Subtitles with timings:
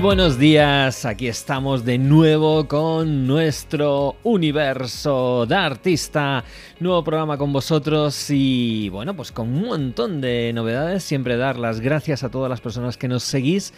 [0.00, 6.44] Buenos días, aquí estamos de nuevo con nuestro universo de artista,
[6.78, 11.80] nuevo programa con vosotros y bueno, pues con un montón de novedades, siempre dar las
[11.80, 13.74] gracias a todas las personas que nos seguís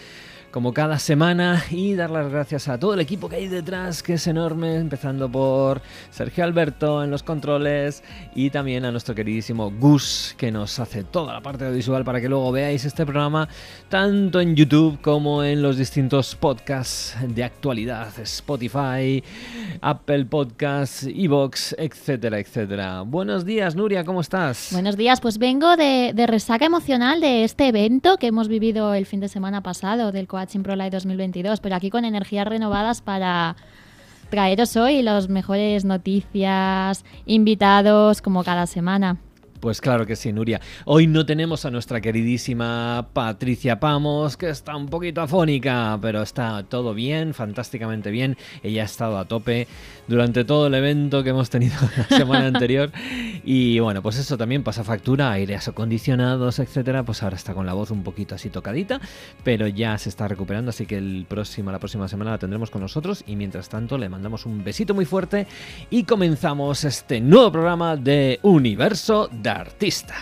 [0.51, 4.15] como cada semana y dar las gracias a todo el equipo que hay detrás, que
[4.15, 8.03] es enorme, empezando por Sergio Alberto en los controles
[8.35, 12.29] y también a nuestro queridísimo Gus, que nos hace toda la parte audiovisual para que
[12.29, 13.49] luego veáis este programa
[13.89, 19.23] tanto en YouTube como en los distintos podcasts de actualidad, Spotify,
[19.81, 23.03] Apple Podcasts, Evox, etcétera, etcétera.
[23.03, 24.71] Buenos días, Nuria, ¿cómo estás?
[24.73, 29.07] Buenos días, pues vengo de, de resaca emocional de este evento que hemos vivido el
[29.07, 33.57] fin de semana pasado del Coaching Pro Live 2022, pero aquí con energías renovadas para
[34.31, 39.19] traeros hoy las mejores noticias, invitados como cada semana.
[39.61, 40.59] Pues claro que sí, Nuria.
[40.87, 46.63] Hoy no tenemos a nuestra queridísima Patricia Pamos, que está un poquito afónica, pero está
[46.63, 48.39] todo bien, fantásticamente bien.
[48.63, 49.69] Ella ha estado a tope
[50.09, 52.91] durante todo el evento que hemos tenido la semana anterior.
[53.45, 57.03] Y bueno, pues eso también pasa factura, aires acondicionados, etcétera.
[57.03, 58.99] Pues ahora está con la voz un poquito así tocadita,
[59.45, 61.27] pero ya se está recuperando, así que el
[61.67, 63.25] la próxima semana la tendremos con nosotros.
[63.27, 65.47] Y mientras tanto, le mandamos un besito muy fuerte
[65.91, 70.15] y comenzamos este nuevo programa de Universo de artista.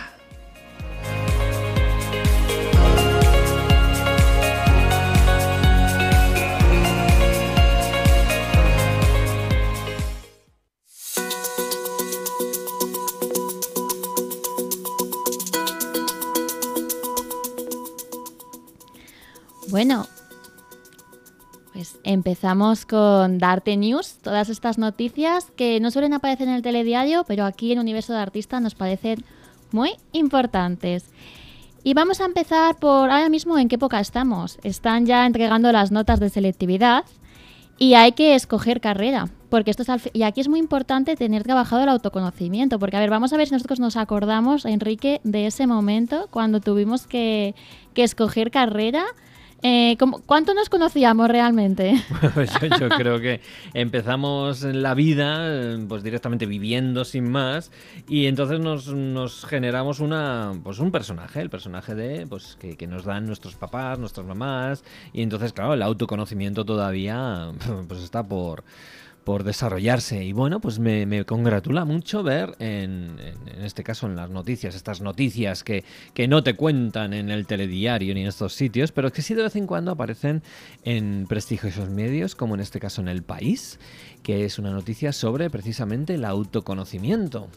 [19.69, 20.07] Bueno,
[21.73, 27.23] pues empezamos con Darte News, todas estas noticias que no suelen aparecer en el telediario,
[27.27, 29.23] pero aquí en Universo de Artista nos parecen
[29.71, 31.05] muy importantes.
[31.83, 34.59] Y vamos a empezar por ahora mismo en qué época estamos.
[34.63, 37.05] Están ya entregando las notas de selectividad
[37.77, 41.83] y hay que escoger carrera, porque esto es y aquí es muy importante tener trabajado
[41.83, 45.65] el autoconocimiento, porque a ver, vamos a ver si nosotros nos acordamos, Enrique, de ese
[45.65, 47.55] momento cuando tuvimos que,
[47.93, 49.05] que escoger carrera
[49.61, 52.01] eh, ¿Cuánto nos conocíamos realmente?
[52.33, 53.41] Pues yo, creo que
[53.73, 57.71] empezamos la vida pues directamente viviendo sin más
[58.07, 63.03] y entonces nos, generamos una pues un personaje, el personaje de pues que, que, nos
[63.03, 67.51] dan nuestros papás, nuestras mamás y entonces claro, el autoconocimiento todavía
[67.87, 68.63] pues está por
[69.29, 70.25] por desarrollarse.
[70.25, 73.19] Y bueno, pues me, congratula mucho ver, en,
[73.63, 75.83] este caso en las noticias, estas noticias que,
[76.15, 79.43] que no te cuentan en el telediario ni en estos sitios, pero que sí de
[79.43, 80.41] vez en cuando aparecen
[80.83, 83.79] en prestigiosos medios, como en este caso en El País,
[84.23, 87.49] que es una noticia sobre precisamente el autoconocimiento.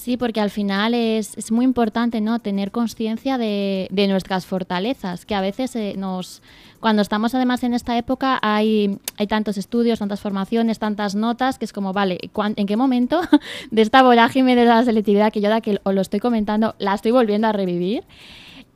[0.00, 2.38] Sí, porque al final es, es muy importante ¿no?
[2.38, 6.40] tener conciencia de, de, nuestras fortalezas, que a veces eh, nos,
[6.80, 11.66] cuando estamos además en esta época hay, hay tantos estudios, tantas formaciones, tantas notas, que
[11.66, 13.20] es como, vale, ¿en qué momento
[13.70, 16.94] de esta vorágine de la selectividad que yo da que os lo estoy comentando, la
[16.94, 18.04] estoy volviendo a revivir?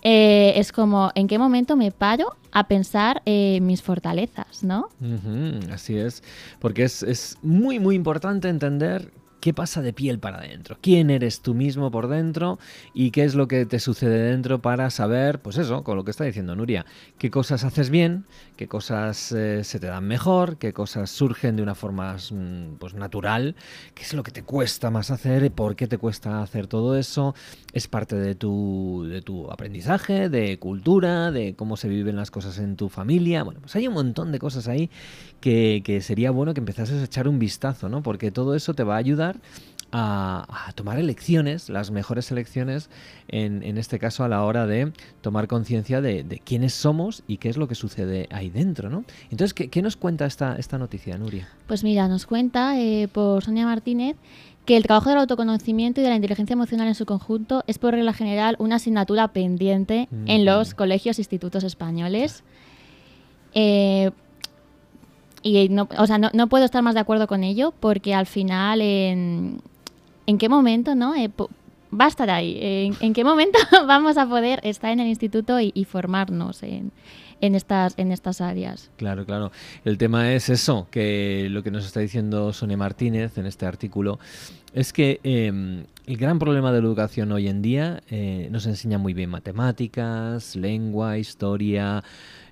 [0.03, 4.91] Eh, es como, ¿en qué momento me paro a pensar eh, mis fortalezas, ¿no?
[5.73, 6.23] así es,
[6.59, 9.11] porque es, es muy, muy importante entender
[9.45, 12.59] qué pasa de piel para adentro, quién eres tú mismo por dentro
[12.95, 16.13] y qué es lo que te sucede dentro para saber, pues eso, con lo que
[16.13, 16.87] está diciendo Nuria,
[17.19, 18.25] qué cosas haces bien,
[18.57, 22.95] qué cosas eh, se te dan mejor, qué cosas surgen de una forma mm, pues
[22.95, 23.55] natural,
[23.95, 27.35] qué es lo que te cuesta más hacer, por qué te cuesta hacer todo eso,
[27.75, 32.59] es parte de tu, de tu aprendizaje, de cultura, de cómo se viven las cosas
[32.59, 34.89] en tu familia, bueno, pues hay un montón de cosas ahí
[35.43, 38.03] que, que sería bueno que empezases a echar un vistazo, ¿no?
[38.03, 39.34] Porque todo eso te va a ayudar
[39.97, 42.91] a, tomar elecciones, las mejores elecciones,
[43.29, 47.57] en, este caso a la hora de tomar conciencia de, quiénes somos y qué es
[47.57, 49.05] lo que sucede ahí dentro, ¿no?
[49.31, 51.49] Entonces, ¿qué, nos cuenta esta, esta noticia, Nuria?
[51.69, 54.17] Pues mira, nos cuenta eh, por Sonia Martínez
[54.65, 57.93] que el trabajo del autoconocimiento y de la inteligencia emocional en su conjunto es por
[57.93, 62.43] regla general una asignatura pendiente en los colegios e institutos españoles.
[63.53, 64.11] Eh,
[65.45, 68.81] y no, o sea, no, puedo estar más de acuerdo con ello porque al final,
[68.81, 69.61] ¿en,
[70.27, 71.15] en qué momento no?
[71.15, 72.59] Eh, va a estar ahí.
[72.99, 76.93] ¿En, qué momento vamos a poder estar en el instituto y, formarnos en,
[77.43, 78.91] en estas, en estas áreas.
[78.97, 79.53] Claro, claro.
[79.85, 84.19] El tema es eso, que lo que nos está diciendo Sonia Martínez en este artículo
[84.73, 88.99] es que em, el gran problema de la educación hoy en día eh, nos enseña
[88.99, 92.03] muy bien matemáticas, lengua, historia,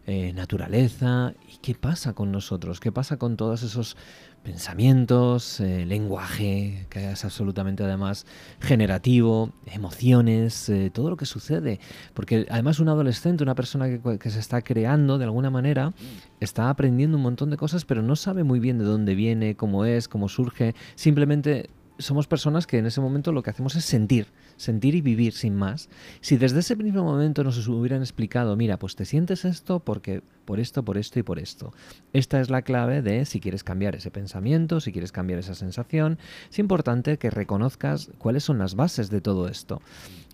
[0.06, 1.34] eh, naturaleza.
[1.52, 2.80] ¿Y qué pasa con nosotros?
[2.80, 3.96] ¿Qué pasa con todos esos
[4.42, 8.26] pensamientos, eh, lenguaje, que es absolutamente además
[8.60, 11.78] generativo, emociones, eh, todo lo que sucede.
[12.14, 15.92] Porque además un adolescente, una persona que, que, se está creando de alguna manera,
[16.40, 19.84] está aprendiendo un montón de cosas, pero no sabe muy bien de dónde viene, cómo
[19.84, 20.74] es, cómo surge.
[20.96, 25.32] Simplemente somos personas que en ese momento lo que hacemos es sentir, sentir y vivir
[25.32, 25.88] sin más.
[26.20, 30.60] Si desde ese mismo momento nos hubieran explicado, mira, pues te sientes esto porque por
[30.60, 31.72] esto, por esto y por esto.
[32.12, 36.18] Esta es la clave de si quieres cambiar ese pensamiento, si quieres cambiar esa sensación.
[36.50, 39.80] Es importante que reconozcas cuáles son las bases de todo esto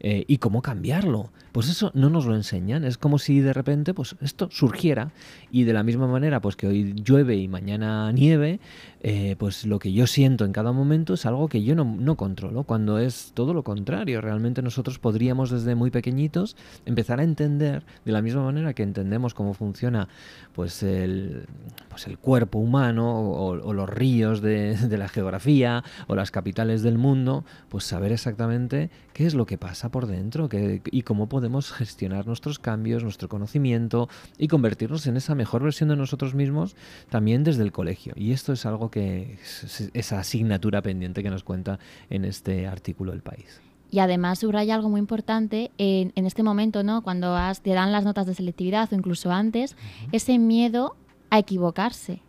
[0.00, 1.31] eh, y cómo cambiarlo.
[1.53, 2.85] Pues eso no nos lo enseñan.
[2.85, 5.11] Es como si de repente pues esto surgiera
[5.50, 8.61] y de la misma manera pues que hoy llueve y mañana nieve,
[9.00, 12.17] eh, pues lo que yo siento en cada momento es algo que yo no, no
[12.17, 14.21] controlo, cuando es todo lo contrario.
[14.21, 16.56] Realmente nosotros podríamos desde muy pequeñitos
[16.87, 20.09] empezar a entender de la misma manera que entendemos cómo funciona
[20.55, 21.47] pues el,
[21.89, 27.45] pues el cuerpo humano o, los ríos de, la geografía o las capitales del mundo,
[27.69, 32.61] pues saber exactamente qué es lo que pasa por dentro y cómo podemos gestionar nuestros
[32.61, 36.76] cambios, nuestro conocimiento y convertirnos en esa mejor versión de nosotros mismos
[37.11, 38.12] también desde el colegio.
[38.15, 41.81] Y esto es algo que es esa asignatura pendiente que nos cuenta
[42.11, 43.61] en este artículo El País.
[43.91, 47.03] Y además subraya algo muy importante en, en este momento, ¿no?
[47.03, 49.75] Cuando te dan las notas de selectividad o incluso antes,
[50.12, 50.94] ese miedo
[51.31, 52.23] a equivocarse.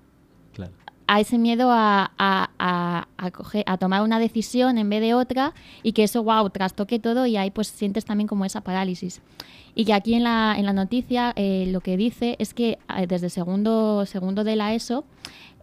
[0.54, 0.74] Claro.
[1.12, 5.94] A ese miedo a, a, a, a, tomar una decisión en vez de otra y
[5.94, 9.20] que eso, wow, trastoque todo y ahí pues sientes también como esa parálisis.
[9.74, 13.08] Y que aquí en la, en la noticia eh, lo que dice es que eh,
[13.08, 15.04] desde segundo, segundo de la ESO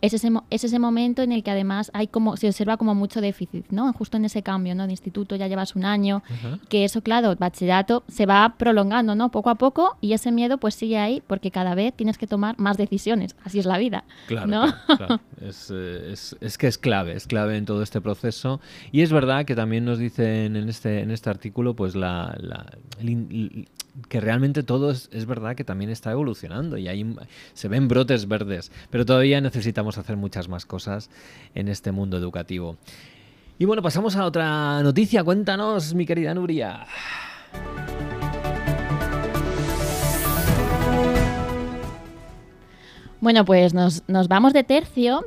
[0.02, 3.20] es ese, es ese momento en el que además hay como se observa como mucho
[3.20, 3.92] déficit, ¿no?
[3.92, 4.86] Justo en ese cambio, ¿no?
[4.86, 6.22] De instituto ya llevas un año,
[6.68, 9.30] que eso, claro, bachillerato se va prolongando, ¿no?
[9.30, 12.58] Poco a poco y ese miedo pues sigue ahí porque cada vez tienes que tomar
[12.58, 14.74] más decisiones, así es la vida, claro, ¿no?
[14.96, 18.60] Claro, Es, eh, es, es, que es clave, es clave en todo este proceso
[18.90, 22.66] y es verdad que también nos dicen en este, en este artículo pues la, la
[22.98, 23.68] el,
[24.08, 27.16] que realmente todo es, es, verdad que también está evolucionando y ahí
[27.54, 31.10] se ven brotes verdes, pero todavía necesitamos hacer muchas más cosas
[31.54, 32.76] en este mundo educativo.
[33.58, 35.24] Y bueno, pasamos a otra noticia.
[35.24, 36.86] Cuéntanos, mi querida Nuria.
[43.20, 45.24] Bueno, pues nos, nos vamos de tercio,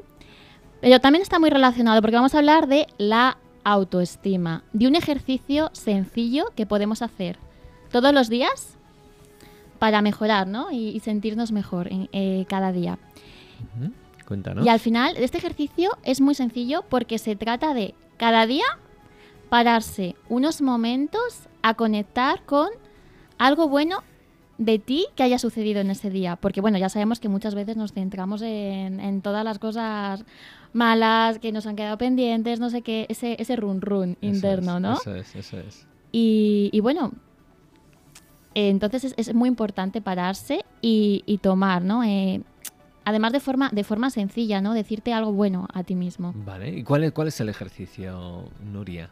[0.80, 5.72] pero también está muy relacionado porque vamos a hablar de la autoestima, de un ejercicio
[5.74, 7.38] sencillo que podemos hacer
[7.92, 8.76] todos los días
[9.80, 10.72] para mejorar ¿no?
[10.72, 12.98] y, y sentirnos mejor en, eh, cada día.
[13.80, 13.92] Uh -huh.
[14.26, 14.66] Cuéntanos.
[14.66, 18.66] Y al final, este ejercicio es muy sencillo porque se trata de cada día
[19.50, 22.70] pararse unos momentos a conectar con
[23.40, 24.04] algo bueno
[24.60, 26.36] de ti que haya sucedido en ese día.
[26.36, 30.26] Porque bueno, ya sabemos que muchas veces nos centramos en, en todas las cosas
[30.74, 34.82] malas que nos han quedado pendientes, no sé qué, ese, ese run run interno, es,
[34.82, 34.94] ¿no?
[34.94, 35.88] Eso es, eso es.
[36.12, 37.14] Y, y bueno,
[38.68, 42.04] entonces es, es, muy importante pararse y, y tomar, ¿no?
[42.04, 42.42] Eh,
[43.06, 44.74] además de forma, de forma sencilla, ¿no?
[44.74, 46.34] Decirte algo bueno a ti mismo.
[46.36, 49.10] Vale, ¿y cuál es, cuál es el ejercicio, Nuria?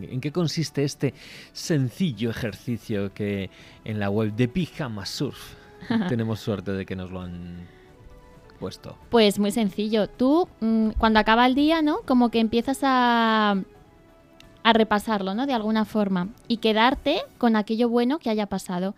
[0.00, 1.12] ¿En qué consiste este
[1.52, 3.50] sencillo ejercicio que
[3.84, 5.54] en la web de Pijama Surf
[6.08, 7.66] tenemos suerte de que nos lo han
[8.58, 8.96] puesto?
[9.10, 10.08] Pues muy sencillo.
[10.08, 11.98] Tú, mmm, cuando acaba el día, ¿no?
[12.06, 13.56] Como que empiezas a,
[14.66, 15.46] a repasarlo, ¿no?
[15.46, 16.30] De alguna forma.
[16.48, 18.96] Y quedarte con aquello bueno que haya pasado.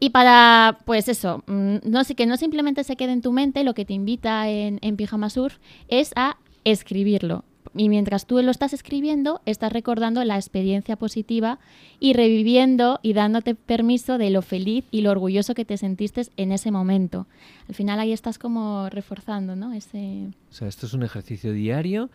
[0.00, 3.74] Y para, pues eso, no sé, que no simplemente se quede en tu mente, lo
[3.74, 7.44] que te invita en, en Pijama Surf es a escribirlo.
[7.74, 11.58] Y mientras tú lo estás escribiendo, estás recordando la experiencia positiva
[12.00, 16.52] y reviviendo y dándote permiso de lo feliz y lo orgulloso que te sentiste en
[16.52, 17.26] ese momento.
[17.68, 19.72] Al final ahí estás como reforzando, ¿no?
[19.72, 20.28] Ese...
[20.50, 22.10] O sea, esto es un ejercicio diario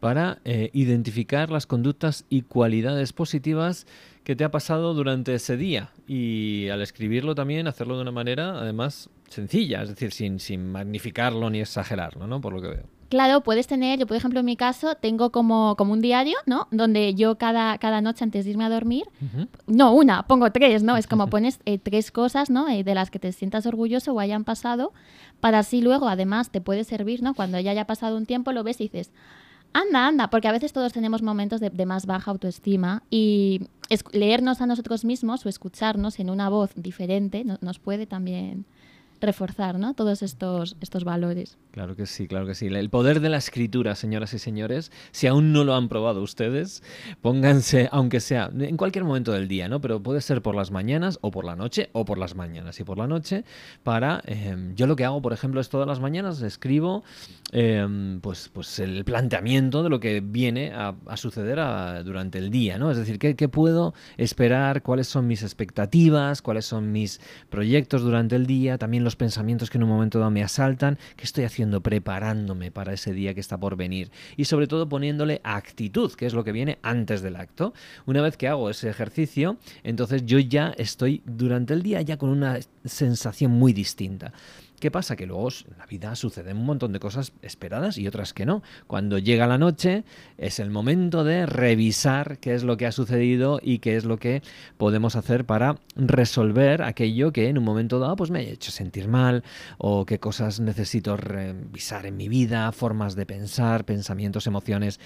[0.00, 3.86] para eh, identificar las conductas y cualidades positivas
[4.24, 5.90] que te ha pasado durante ese día.
[6.06, 11.48] Y al escribirlo también, hacerlo de una manera, además, sencilla, es decir, sin, sin magnificarlo
[11.50, 12.40] ni exagerarlo, ¿no?
[12.40, 12.98] Por lo que veo.
[13.08, 16.68] Claro, puedes tener, yo por ejemplo en mi caso tengo como, como un diario, ¿no?
[16.70, 19.48] Donde yo cada, cada noche antes de irme a dormir, uh -huh.
[19.66, 20.94] no una, pongo tres, ¿no?
[20.98, 22.68] Es como pones eh, tres cosas, ¿no?
[22.68, 24.92] Eh, de las que te sientas orgulloso o hayan pasado,
[25.40, 27.32] para así luego además te puede servir, ¿no?
[27.32, 29.10] Cuando ya haya pasado un tiempo lo ves y dices,
[29.72, 33.62] anda, anda, porque a veces todos tenemos momentos de, de más baja autoestima y
[34.12, 38.66] leernos a nosotros mismos o escucharnos en una voz diferente no, nos puede también
[39.20, 39.94] reforzar ¿no?
[39.94, 41.58] todos estos, estos valores.
[41.70, 42.66] Claro que sí, claro que sí.
[42.66, 46.82] El poder de la escritura, señoras y señores, si aún no lo han probado ustedes,
[47.20, 49.80] pónganse, aunque sea en cualquier momento del día, ¿no?
[49.80, 52.84] Pero puede ser por las mañanas o por la noche o por las mañanas y
[52.84, 53.44] por la noche
[53.82, 54.22] para...
[54.26, 57.04] Em, yo lo que hago, por ejemplo, es todas las mañanas escribo
[57.52, 61.58] em, pues, pues el planteamiento de lo que viene a, suceder
[62.04, 62.90] durante el día, ¿no?
[62.90, 64.82] Es decir, ¿qué, ¿qué puedo esperar?
[64.82, 66.42] ¿Cuáles son mis expectativas?
[66.42, 67.20] ¿Cuáles son mis
[67.50, 68.78] proyectos durante el día?
[68.78, 70.98] También los pensamientos que en un momento dado me asaltan.
[71.16, 71.80] ¿Qué estoy haciendo?
[71.80, 76.34] preparándome para ese día que está por venir y sobre todo poniéndole actitud, que es
[76.34, 77.72] lo que viene antes del acto.
[78.04, 82.28] Una vez que hago ese ejercicio, entonces yo ya estoy durante el día ya con
[82.28, 84.32] una sensación muy distinta.
[84.80, 85.16] ¿Qué pasa?
[85.16, 88.62] Que luego en la vida suceden un montón de cosas esperadas y otras que no.
[88.86, 90.04] Cuando llega la noche
[90.36, 94.18] es el momento de revisar qué es lo que ha sucedido y qué es lo
[94.18, 94.42] que
[94.76, 99.08] podemos hacer para resolver aquello que en un momento dado pues me ha hecho sentir
[99.08, 99.42] mal
[99.78, 105.00] o qué cosas necesito revisar en mi vida, formas de pensar, pensamientos, emociones,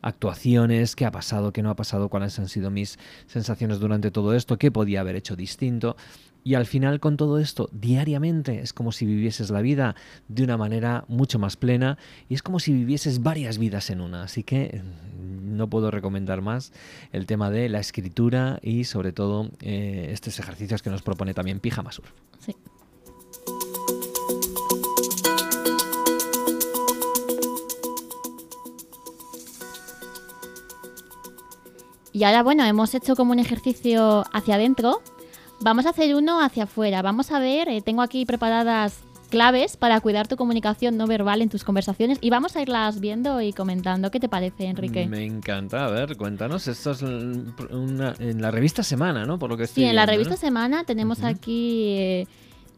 [0.00, 4.34] actuaciones, qué ha pasado, qué no ha pasado, cuáles han sido mis sensaciones durante todo
[4.34, 5.96] esto, qué podía haber hecho distinto.
[6.48, 9.94] Y al final con todo esto, diariamente, es como si vivieses la vida
[10.28, 14.22] de una manera mucho más plena y es como si vivieses varias vidas en una.
[14.22, 16.72] Así que mm, no puedo recomendar más
[17.12, 21.60] el tema de la escritura y sobre todo eh, estos ejercicios que nos propone también
[21.60, 22.06] Pijama Sur.
[22.38, 22.56] Sí.
[32.14, 35.02] Y ahora, bueno, hemos hecho como un ejercicio hacia adentro
[35.60, 37.02] Vamos a hacer uno hacia afuera.
[37.02, 41.48] Vamos a ver, eh, tengo aquí preparadas claves para cuidar tu comunicación no verbal en
[41.48, 44.10] tus conversaciones y vamos a irlas viendo y comentando.
[44.10, 45.06] ¿Qué te parece, Enrique?
[45.06, 45.84] Me encanta.
[45.84, 46.66] A ver, cuéntanos.
[46.66, 49.38] Esto es en la revista Semana, ¿no?
[49.38, 52.26] Por lo que Sí, en la revista Semana tenemos aquí eh,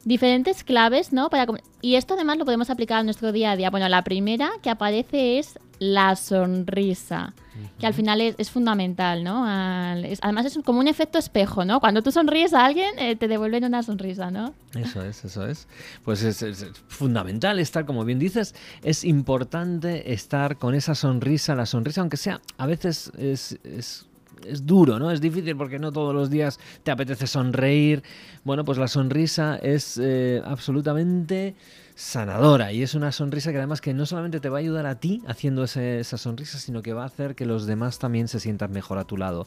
[0.05, 1.31] diferentes claves, ¿no?
[1.31, 1.47] Para
[1.81, 3.71] y esto además lo podemos aplicar a nuestro día a día.
[3.71, 7.35] Bueno, la primera que aparece es la sonrisa,
[7.79, 9.45] que al final es, fundamental, ¿no?
[9.47, 11.81] además es como un efecto espejo, ¿no?
[11.81, 14.55] Cuando tú sonríes a alguien, eh, te devuelven una sonrisa, ¿no?
[14.75, 15.69] Eso es, eso es.
[16.05, 16.45] Pues es,
[16.89, 22.41] fundamental estar, como bien dices, es importante estar con esa sonrisa, la sonrisa, aunque sea,
[22.59, 24.07] a veces es, es
[24.47, 25.11] es duro, ¿no?
[25.11, 28.03] Es difícil porque no todos los días te apetece sonreír.
[28.45, 31.55] Bueno, pues la sonrisa es eh, absolutamente
[32.01, 32.73] sanadora.
[32.73, 35.23] Y es una sonrisa que además que no solamente te va a ayudar a ti
[35.27, 38.97] haciendo esa sonrisa, sino que va a hacer que los demás también se sientan mejor
[38.97, 39.47] a tu lado.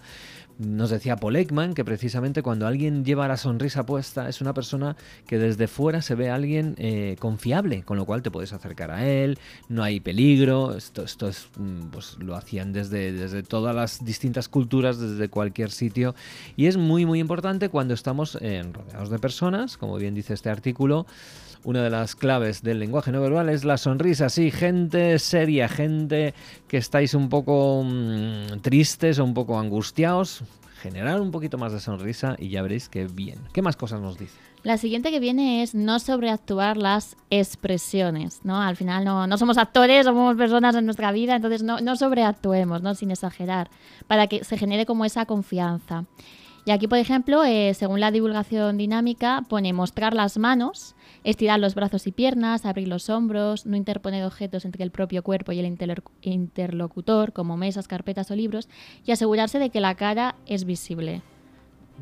[0.59, 4.95] Nos decía Paul Ekman que precisamente cuando alguien lleva la sonrisa puesta es una persona
[5.25, 8.91] que desde fuera se ve a alguien eh, confiable, con lo cual te puedes acercar
[8.91, 13.75] a él, no hay peligro, esto, esto es, mm, pues lo hacían desde, desde todas
[13.75, 16.13] las distintas culturas, desde cualquier sitio.
[16.55, 21.07] Y es muy muy importante cuando estamos rodeados de personas, como bien dice este artículo,
[21.63, 24.29] una de las claves del lenguaje no verbal es la sonrisa.
[24.29, 26.33] Sí, gente seria, gente
[26.67, 30.43] que estáis un poco mm, tristes o un poco angustiados,
[30.81, 33.39] generar un poquito más de sonrisa y ya veréis que bien.
[33.53, 34.37] ¿Qué más cosas nos dice?
[34.63, 38.61] La siguiente que viene es no sobreactuar las expresiones, ¿no?
[38.61, 42.81] Al final no, no somos actores, somos personas en nuestra vida, entonces no, no sobreactuemos,
[42.81, 42.95] ¿no?
[42.95, 43.69] Sin exagerar,
[44.07, 46.05] para que se genere como esa confianza.
[46.65, 51.75] Y aquí, por ejemplo, eh, según la divulgación dinámica, pone mostrar las manos, estirar los
[51.75, 55.77] brazos y piernas, abrir los hombros, no interponer objetos entre el propio cuerpo y el
[56.21, 58.69] interlocutor, como mesas, carpetas o libros,
[59.05, 61.21] y asegurarse de que la cara es visible.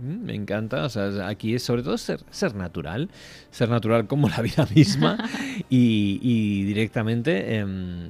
[0.01, 3.09] Mm, me encanta, o sea, aquí es sobre todo ser, ser natural,
[3.51, 5.17] ser natural como la vida misma
[5.69, 8.09] y, directamente em,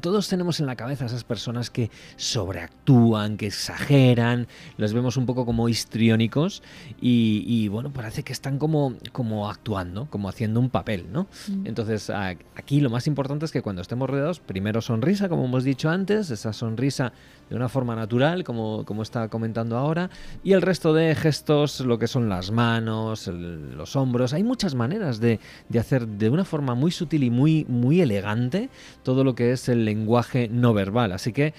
[0.00, 5.46] todos tenemos en la cabeza esas personas que sobreactúan, que exageran, los vemos un poco
[5.46, 6.62] como histriónicos
[7.00, 11.28] y, bueno, parece que están como, como actuando, como haciendo un papel, ¿no?
[11.48, 11.66] Mm.
[11.66, 15.88] Entonces aquí lo más importante es que cuando estemos rodeados, primero sonrisa, como hemos dicho
[15.88, 17.12] antes, esa sonrisa
[17.50, 20.08] de una forma natural, como, como está comentando ahora,
[20.44, 25.20] y el resto de gestos, lo que son las manos, los hombros, hay muchas maneras
[25.20, 28.70] de, de, hacer de una forma muy sutil y muy, muy elegante
[29.02, 31.10] todo lo que es el lenguaje no verbal.
[31.10, 31.52] Así que,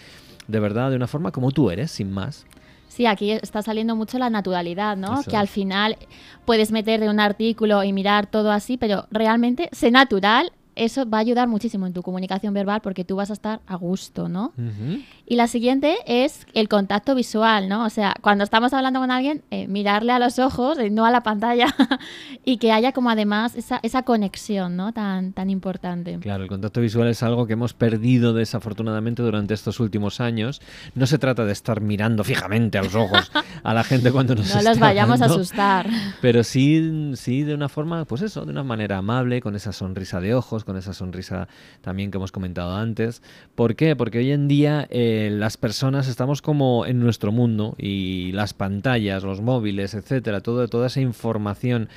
[0.47, 2.45] de verdad, de una forma como tú eres, sin más.
[2.87, 5.23] Sí, aquí está saliendo mucho la naturalidad, ¿no?
[5.23, 5.97] Que al final
[6.45, 11.17] puedes meter de un artículo y mirar todo así, pero realmente sé natural eso va
[11.17, 14.53] a ayudar muchísimo en tu comunicación verbal porque tú vas a estar a gusto, ¿no?
[14.57, 15.01] Ujú.
[15.31, 17.85] Y la siguiente es el contacto visual, ¿no?
[17.85, 21.09] O sea, cuando estamos hablando con alguien, eh, mirarle a los ojos, eh, no a
[21.09, 21.67] la pantalla,
[22.43, 24.91] y que haya como además esa, esa conexión, ¿no?
[24.91, 26.19] Tan, tan importante.
[26.19, 30.61] Claro, el contacto visual es algo que hemos perdido desafortunadamente durante estos últimos años.
[30.95, 33.31] No se trata de estar mirando fijamente a los ojos
[33.63, 35.89] a la gente cuando nos No está los vayamos a hablando, asustar.
[36.19, 40.19] Pero sí, sí, de una forma, pues eso, de una manera amable, con esa sonrisa
[40.19, 41.47] de ojos, con esa sonrisa
[41.79, 43.21] también que hemos comentado antes.
[43.55, 43.95] ¿Por qué?
[43.95, 49.23] Porque hoy en día eh, las personas estamos como en nuestro mundo y las pantallas,
[49.23, 51.89] los móviles, etcétera, todo, toda esa información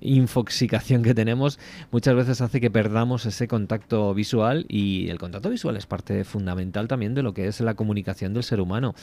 [0.00, 1.58] infoxicación que tenemos
[1.90, 6.86] muchas veces hace que perdamos ese contacto visual y el contacto visual es parte fundamental
[6.86, 8.94] también de lo que es la comunicación del ser humano.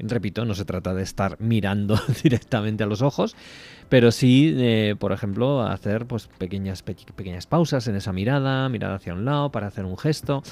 [0.00, 3.36] Repito, no se trata de estar mirando directamente a los ojos,
[3.88, 4.56] pero sí,
[4.98, 9.52] por ejemplo, hacer pues pequeñas, pe- pequeñas pausas en esa mirada, mirar hacia un lado
[9.52, 10.42] para hacer un gesto.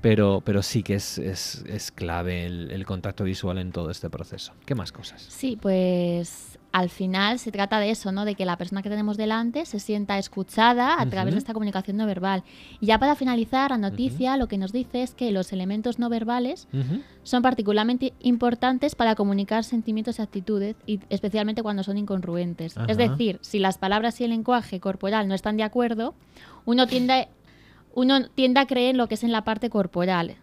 [0.00, 4.08] Pero, pero sí que es, es, es clave el, el contacto visual en todo este
[4.08, 4.52] proceso.
[4.64, 5.22] ¿Qué más cosas?
[5.28, 8.24] Sí, pues al final se trata de eso, ¿no?
[8.24, 11.96] De que la persona que tenemos delante se sienta escuchada a través de esta comunicación
[11.96, 12.44] no verbal.
[12.80, 16.08] Y ya para finalizar, la noticia lo que nos dice es que los elementos no
[16.08, 16.68] verbales
[17.24, 22.76] son particularmente importantes para comunicar sentimientos y actitudes, y especialmente cuando son incongruentes.
[22.88, 26.14] Es decir, si las palabras y el lenguaje corporal no están de acuerdo,
[26.66, 27.28] uno tiende,
[27.94, 30.36] uno tiende a creer en lo que es en la parte corporal.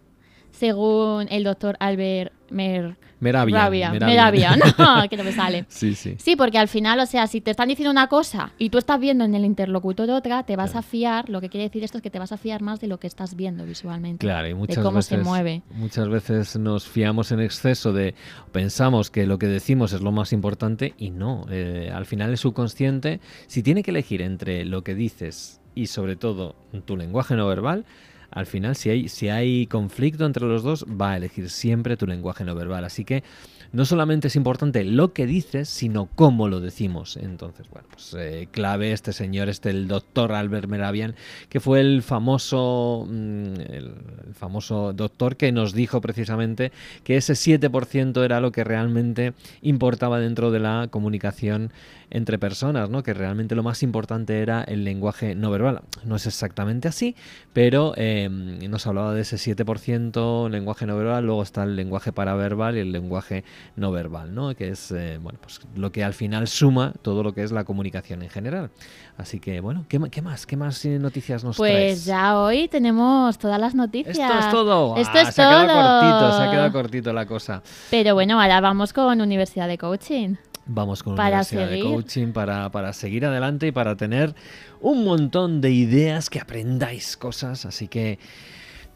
[0.52, 3.92] Según el doctor Albert Mer Rabia.
[3.92, 5.66] Meravian, no, que no me sale.
[5.70, 6.16] Sí, sí.
[6.20, 9.00] Sí, porque al final, o sea, si te están diciendo una cosa y tú estás
[9.00, 10.80] viendo en el interlocutor otra, te vas Claro.
[10.80, 12.88] a fiar, lo que quiere decir esto es que te vas a fiar más de
[12.88, 14.26] lo que estás viendo visualmente.
[14.26, 15.62] Claro, y muchas de cómo veces, se mueve.
[15.72, 18.14] muchas veces nos fiamos en exceso de
[18.52, 21.46] pensamos que lo que decimos es lo más importante y no.
[21.50, 26.16] Eh, al final el subconsciente, si tiene que elegir entre lo que dices y sobre
[26.16, 26.56] todo
[26.86, 27.86] tu lenguaje no verbal,
[28.32, 32.08] al final si hay, si hay conflicto entre los dos, va a elegir siempre tu
[32.08, 32.84] lenguaje no verbal.
[32.84, 33.24] Así que
[33.72, 37.18] no solamente es importante lo que dices, sino cómo lo decimos.
[37.18, 41.16] Entonces, bueno, pues eh, clave este señor, este el doctor Albert Meravian,
[41.50, 43.94] que fue el famoso, mm, el,
[44.34, 46.72] famoso doctor que nos dijo precisamente
[47.04, 51.72] que ese 7% era lo que realmente importaba dentro de la comunicación
[52.10, 53.04] entre personas, ¿no?
[53.04, 55.82] Que realmente lo más importante era el lenguaje no verbal.
[56.06, 57.16] No es exactamente así,
[57.54, 62.78] pero eh, nos hablaba de ese 7% lenguaje no verbal, luego está el lenguaje paraverbal
[62.78, 63.44] y el lenguaje
[63.76, 64.56] no verbal, ¿no?
[64.56, 67.64] Que es, eh, bueno, pues lo que al final suma todo lo que es la
[67.64, 68.70] comunicación en general.
[69.18, 70.46] Así que, bueno, ¿qué, más?
[70.46, 72.06] ¿Qué más eh, noticias nos Pues traes?
[72.06, 74.18] ya hoy tenemos todas las noticias.
[74.18, 74.98] Esto es todo.
[74.98, 76.02] Esto Ah, es se ha quedado todo.
[76.02, 77.62] cortito, se ha quedado cortito la cosa.
[77.90, 80.36] Pero bueno, ahora vamos con Universidad de Coaching.
[80.70, 81.82] Vamos con Para Universidad de.
[81.82, 84.36] Coaching para, para seguir adelante y para tener
[84.82, 87.66] un montón de ideas que aprendáis cosas.
[87.66, 88.20] Así que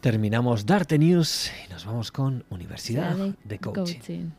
[0.00, 4.30] terminamos Darte News y nos vamos con Universidad de Coaching.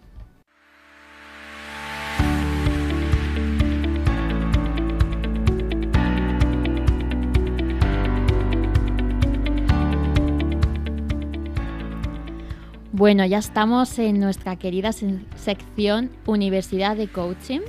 [12.95, 17.61] Bueno, ya estamos en nuestra querida se- sección Universidad de Coaching.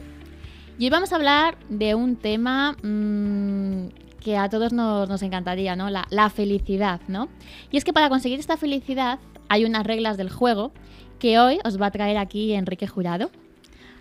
[0.78, 3.88] Y hoy vamos a hablar de un tema mm,
[4.20, 5.88] que a todos nos, encantaría, ¿no?
[6.10, 7.28] La felicidad, ¿no?
[7.70, 10.72] Y es que para conseguir esta felicidad hay unas reglas del juego
[11.18, 13.30] que hoy os va a traer aquí Enrique Jurado.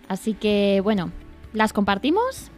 [0.08, 1.10] Así que, bueno,
[1.54, 2.50] ¿las compartimos?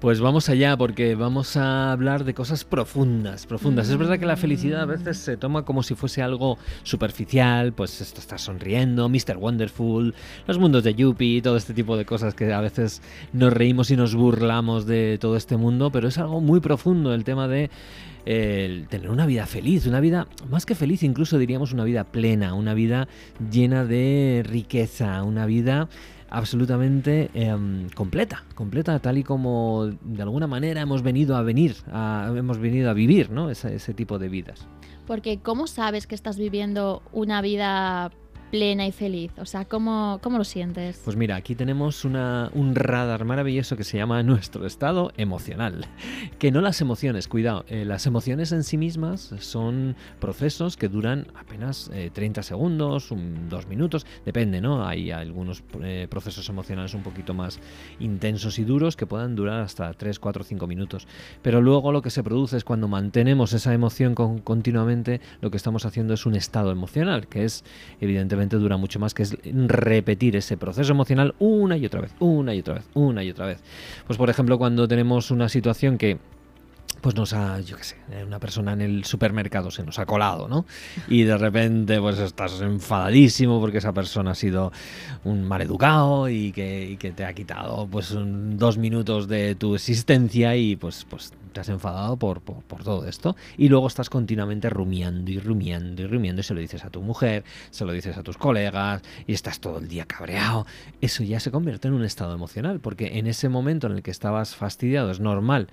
[0.00, 3.88] Pues vamos allá porque vamos a hablar de cosas profundas, profundas.
[3.88, 8.02] Es verdad que la felicidad a veces se toma como si fuese algo superficial, pues
[8.02, 9.38] esto está sonriendo, Mr.
[9.38, 10.14] Wonderful,
[10.46, 13.00] los mundos de Yuppie, todo este tipo de cosas que a veces
[13.32, 17.24] nos reímos y nos burlamos de todo este mundo, pero es algo muy profundo el
[17.24, 17.70] tema de
[18.26, 22.54] eh, tener una vida feliz, una vida más que feliz, incluso diríamos una vida plena,
[22.54, 23.08] una vida
[23.50, 25.88] llena de riqueza, una vida
[26.30, 31.76] absolutamente em, completa, completa, tal y como de alguna manera hemos venido a venir,
[32.36, 33.50] hemos venido a vivir, ¿no?
[33.50, 34.66] Ese tipo de vidas.
[35.06, 38.10] Porque ¿cómo sabes que estás viviendo una vida
[38.54, 39.32] plena y feliz?
[39.38, 41.00] O sea, ¿cómo, cómo lo sientes?
[41.04, 45.86] Pues mira, aquí tenemos una- un radar maravilloso que se llama nuestro estado emocional.
[46.38, 51.26] Que no las emociones, cuidado, eh, las emociones en sí mismas son procesos que duran
[51.34, 54.86] apenas eh, 30 segundos, un- dos minutos, depende, ¿no?
[54.86, 57.58] Hay algunos eh, procesos emocionales un poquito más
[57.98, 61.08] intensos y duros que puedan durar hasta 3, 4, 5 minutos.
[61.42, 65.56] Pero luego lo que se produce es cuando mantenemos esa emoción con- continuamente, lo que
[65.56, 67.64] estamos haciendo es un estado emocional, que es
[68.00, 72.54] evidentemente dura mucho más, que es repetir ese proceso emocional una y otra vez, una
[72.54, 73.62] y otra vez, una y otra vez.
[74.06, 76.18] Pues por ejemplo, cuando tenemos una situación que
[77.00, 80.48] pues nos ha, yo qué sé, una persona en el supermercado se nos ha colado,
[80.48, 80.64] ¿no?
[81.06, 84.72] Y de repente pues estás enfadadísimo porque esa persona ha sido
[85.24, 90.56] un maleducado y que, y que te ha quitado pues dos minutos de tu existencia
[90.56, 93.34] y pues, pues te has enfadado por, por, todo esto.
[93.56, 97.00] Y luego estás continuamente rumiando y rumiando y rumiando y se lo dices a tu
[97.00, 100.66] mujer, se lo dices a tus colegas y estás todo el día cabreado.
[101.00, 104.10] Eso ya se convierte en un estado emocional porque en ese momento en el que
[104.10, 105.68] estabas fastidiado es normal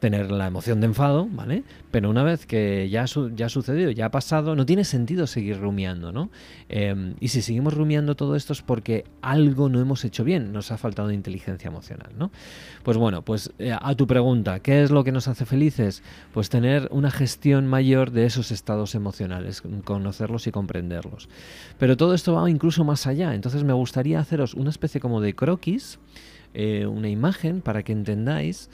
[0.00, 1.62] tener la emoción de enfado, ¿vale?
[1.90, 6.12] Pero una vez que ya, ha sucedido, ya ha pasado, no tiene sentido seguir rumiando,
[6.12, 6.30] ¿no?
[6.68, 10.72] Em, y si seguimos rumiando todo esto es porque algo no hemos hecho bien, nos
[10.72, 12.30] ha faltado inteligencia emocional, ¿no?
[12.82, 16.02] Pues bueno, pues eh, a tu pregunta, ¿qué es lo que nos hace felices?
[16.32, 21.28] Pues tener una gestión mayor de esos estados emocionales, conocerlos y comprenderlos.
[21.78, 25.34] Pero todo esto va incluso más allá, entonces me gustaría haceros una especie como de
[25.34, 25.98] croquis,
[26.56, 28.70] eh, una imagen para que entendáis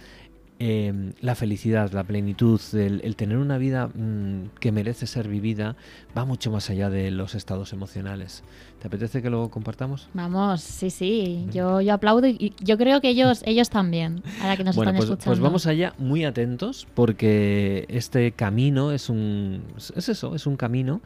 [0.63, 5.75] Em, la felicidad, la plenitud, el, tener una vida mm, que merece ser vivida,
[6.15, 8.45] va mucho más allá de los estados emocionales.
[8.79, 10.11] ¿Te apetece que lo compartamos?
[10.13, 14.65] Vamos, sí, sí, yo, yo aplaudo y yo creo que ellos, ellos también, ahora que
[14.65, 15.31] nos están pues, escuchando.
[15.31, 21.01] Pues vamos allá muy atentos porque este camino es un, es eso, es un camino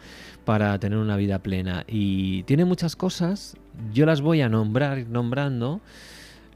[0.44, 3.56] para tener una vida plena y tiene muchas cosas,
[3.92, 5.80] yo las voy a nombrar, nombrando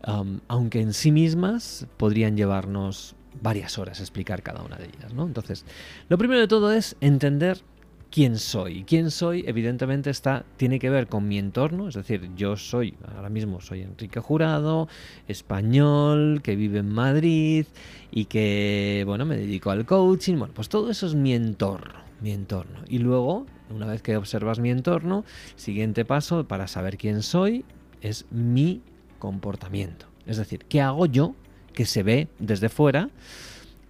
[0.03, 5.13] aunque en sí mismas podrían llevarnos varias horas explicar cada una de ellas.
[5.13, 5.27] ¿no?
[5.27, 5.65] Entonces,
[6.09, 7.63] lo primero de todo es entender
[8.11, 8.85] quién soy.
[8.85, 13.29] Quién soy, evidentemente, está, tiene que ver con mi entorno, es decir, yo soy, ahora
[13.29, 14.89] mismo soy Enrique Jurado,
[15.27, 17.67] español, que vive en Madrid
[18.11, 20.39] y que, bueno, me dedico al coaching.
[20.39, 22.81] Bueno, pues todo eso es mi entorno, mi entorno.
[22.89, 25.25] Y luego, una vez que observas mi entorno,
[25.57, 27.65] siguiente paso para saber quién soy
[28.01, 28.81] es mi
[29.19, 30.07] comportamiento.
[30.27, 31.35] Es decir, ¿qué hago yo
[31.73, 33.11] que se ve desde fuera?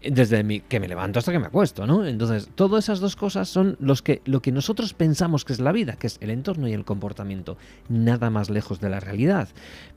[0.02, 2.06] desde mi, que me levanto hasta que me acuesto, ¿no?
[2.06, 5.72] Entonces, todas esas dos cosas son los que, lo que nosotros pensamos que es la
[5.72, 7.56] vida, que es el entorno y el comportamiento,
[7.88, 9.48] nada más lejos de la realidad.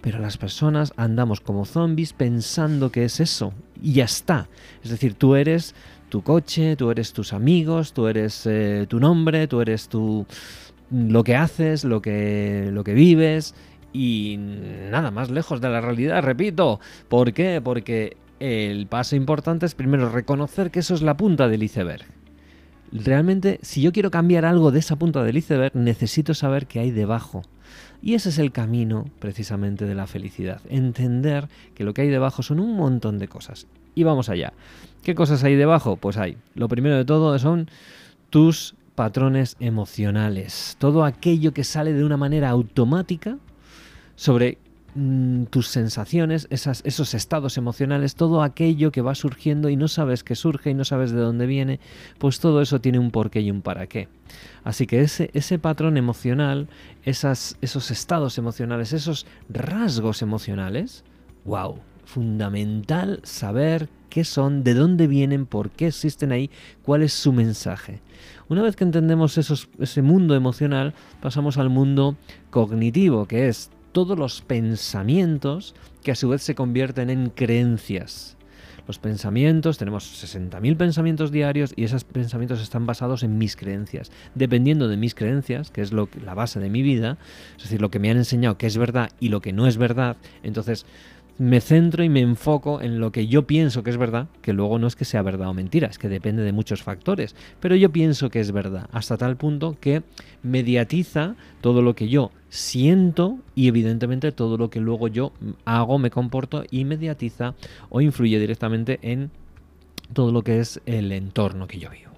[0.02, 4.48] Pero las personas andamos como zombies pensando que es eso, y ya está.
[4.84, 5.76] Es decir, tú eres
[6.10, 10.26] tu coche, tú eres tus amigos, tú eres eh, tu nombre, tú eres tu
[10.92, 13.56] lo que haces, lo que, lo que vives,
[13.94, 14.38] y
[14.90, 16.80] nada más lejos de la realidad, repito.
[17.10, 17.62] ¿Por qué?
[17.64, 22.06] Porque el paso importante es primero reconocer que eso es la punta del iceberg.
[22.92, 26.92] Realmente, si yo quiero cambiar algo de esa punta del iceberg, necesito saber qué hay
[26.92, 27.44] debajo.
[28.02, 30.60] Y ese es el camino precisamente de la felicidad.
[30.70, 33.68] Entender que lo que hay debajo son un montón de cosas.
[33.96, 34.54] Y vamos allá.
[35.04, 35.96] ¿Qué cosas hay debajo?
[35.96, 36.38] Pues hay.
[36.56, 37.70] Lo primero de todo son
[38.30, 40.76] tus patrones emocionales.
[40.80, 43.38] Todo aquello que sale de una manera automática
[44.22, 44.60] sobre
[44.94, 50.36] mm, tus sensaciones, esos estados emocionales, todo aquello que va surgiendo y no sabes que
[50.36, 51.80] surge y no sabes de dónde viene,
[52.20, 54.10] pues todo eso tiene un porqué y un para qué.
[54.64, 56.68] Así que ese, ese patrón emocional,
[57.04, 57.56] esos
[57.90, 61.04] estados emocionales, esos rasgos emocionales,
[61.44, 66.52] wow, fundamental saber qué son, de dónde vienen, por qué existen ahí,
[66.84, 68.02] cuál es su mensaje.
[68.50, 72.18] Una vez que entendemos esos, ese mundo emocional, pasamos al mundo
[72.52, 78.38] cognitivo, que es todos los pensamientos que a su vez se convierten en creencias.
[78.88, 84.12] Los pensamientos, tenemos 60.000 pensamientos diarios y esos pensamientos están basados en mis creencias.
[84.34, 87.18] Dependiendo de mis creencias, que es lo, la base de mi vida,
[87.58, 89.78] es decir, lo que me han enseñado que es verdad y lo que no es
[89.78, 90.86] verdad, entonces
[91.38, 94.78] me centro y me enfoco en lo que yo pienso que es verdad, que luego
[94.78, 97.92] no es que sea verdad o mentira, es que depende de muchos factores, pero yo
[97.92, 100.04] pienso que es verdad, hasta tal punto que
[100.44, 105.32] mediatiza todo lo que yo siento y evidentemente todo lo que luego yo
[105.64, 107.56] hago, me comporto y mediatiza
[107.90, 109.32] o influye directamente en
[110.14, 112.12] todo lo que es el entorno que yo vivo.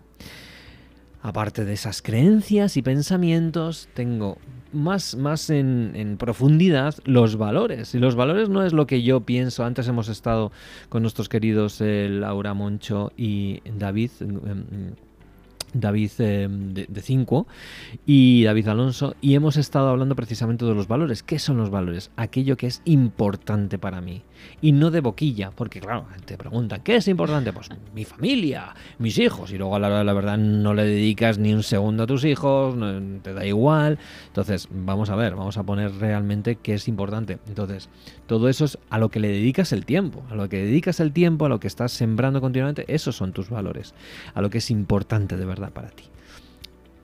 [1.21, 4.39] Aparte de esas creencias y pensamientos, tengo
[4.73, 7.93] más, más en, profundidad los valores.
[7.93, 9.63] Y los valores no es lo que yo pienso.
[9.63, 10.51] Antes hemos estado
[10.89, 14.09] con nuestros queridos eh, Laura Moncho y David.
[14.19, 14.95] Em,
[15.73, 17.47] David eh, de 5
[18.05, 21.23] y David Alonso y hemos estado hablando precisamente de los valores.
[21.23, 22.11] ¿Qué son los valores?
[22.15, 24.23] Aquello que es importante para mí
[24.61, 27.53] y no de boquilla, porque claro, te preguntan, ¿qué es importante?
[27.53, 30.85] Pues mi familia, mis hijos y luego a la hora de la verdad no le
[30.85, 32.75] dedicas ni un segundo a tus hijos,
[33.21, 33.99] te da igual.
[34.27, 37.39] Entonces, vamos a ver, vamos a poner realmente qué es importante.
[37.47, 37.89] Entonces,
[38.27, 41.11] todo eso es a lo que le dedicas el tiempo, a lo que dedicas el
[41.13, 43.93] tiempo, a lo que estás sembrando continuamente, esos son tus valores,
[44.33, 46.05] a lo que es importante de verdad para ti.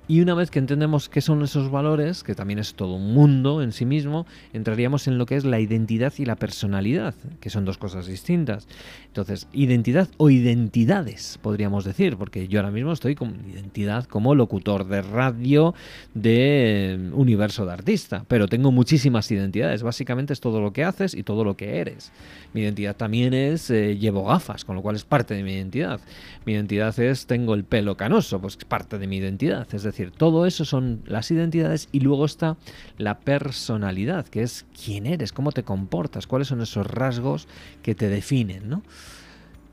[0.10, 3.62] Y una vez que entendemos qué son esos valores, que también es todo un mundo
[3.62, 7.64] en sí mismo, entraríamos en lo que es la identidad y la personalidad, que son
[7.64, 8.68] dos cosas distintas.
[9.06, 14.88] Entonces, identidad o identidades, podríamos decir, porque yo ahora mismo estoy con identidad como locutor
[14.88, 15.76] de radio
[16.16, 19.84] de eh, universo de artista, pero tengo muchísimas identidades.
[19.84, 22.12] Básicamente es todo lo que haces y todo lo que eres.
[22.54, 26.00] Mi identidad también es eh, llevo gafas, con lo cual es parte de mi identidad.
[26.46, 29.68] Mi identidad es tengo el pelo canoso, pues es parte de mi identidad.
[29.74, 32.58] Es decir, todo eso son las identidades y luego está
[32.98, 37.48] la personalidad, que es quién eres, cómo te comportas, cuáles son esos rasgos
[37.84, 38.84] que te definen, ¿no?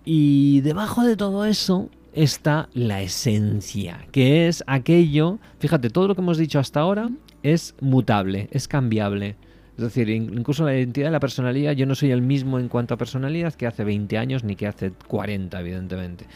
[0.04, 6.22] Y debajo de todo eso está la esencia, que es aquello, fíjate, todo lo que
[6.22, 7.10] hemos dicho hasta ahora
[7.42, 9.36] es mutable, es cambiable.
[9.76, 12.96] Es decir, incluso la identidad la personalidad, yo no soy el mismo en cuanto a
[12.96, 16.26] personalidad que hace 20 años ni que hace 40, evidentemente.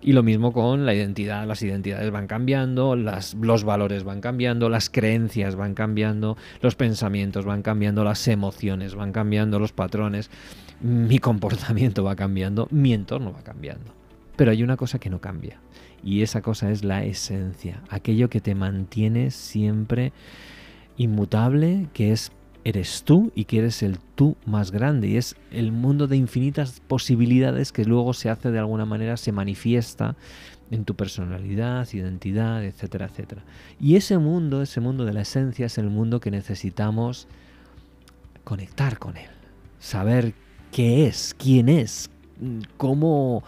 [0.00, 4.90] Y lo mismo con la identidad, las identidades van cambiando, los valores van cambiando, las
[4.90, 10.30] creencias van cambiando, los pensamientos van cambiando, las emociones van cambiando, los patrones,
[10.80, 13.92] mi comportamiento va cambiando, mi entorno va cambiando.
[14.36, 15.60] Pero hay una cosa que no cambia
[16.02, 20.12] y esa cosa es la esencia, aquello que te mantiene siempre
[20.96, 22.30] inmutable, que es
[22.68, 25.08] eres tú y que eres el tú más grande.
[25.08, 29.32] Y es el mundo de infinitas posibilidades que luego se hace de alguna manera, se
[29.32, 30.16] manifiesta
[30.70, 33.42] en tu personalidad, identidad, etcétera, etcétera.
[33.80, 37.26] Y ese mundo, ese mundo de la esencia es el mundo que necesitamos
[38.44, 39.30] conectar con él,
[39.78, 40.34] saber
[40.70, 42.10] qué es, quién es,
[42.76, 43.42] cómo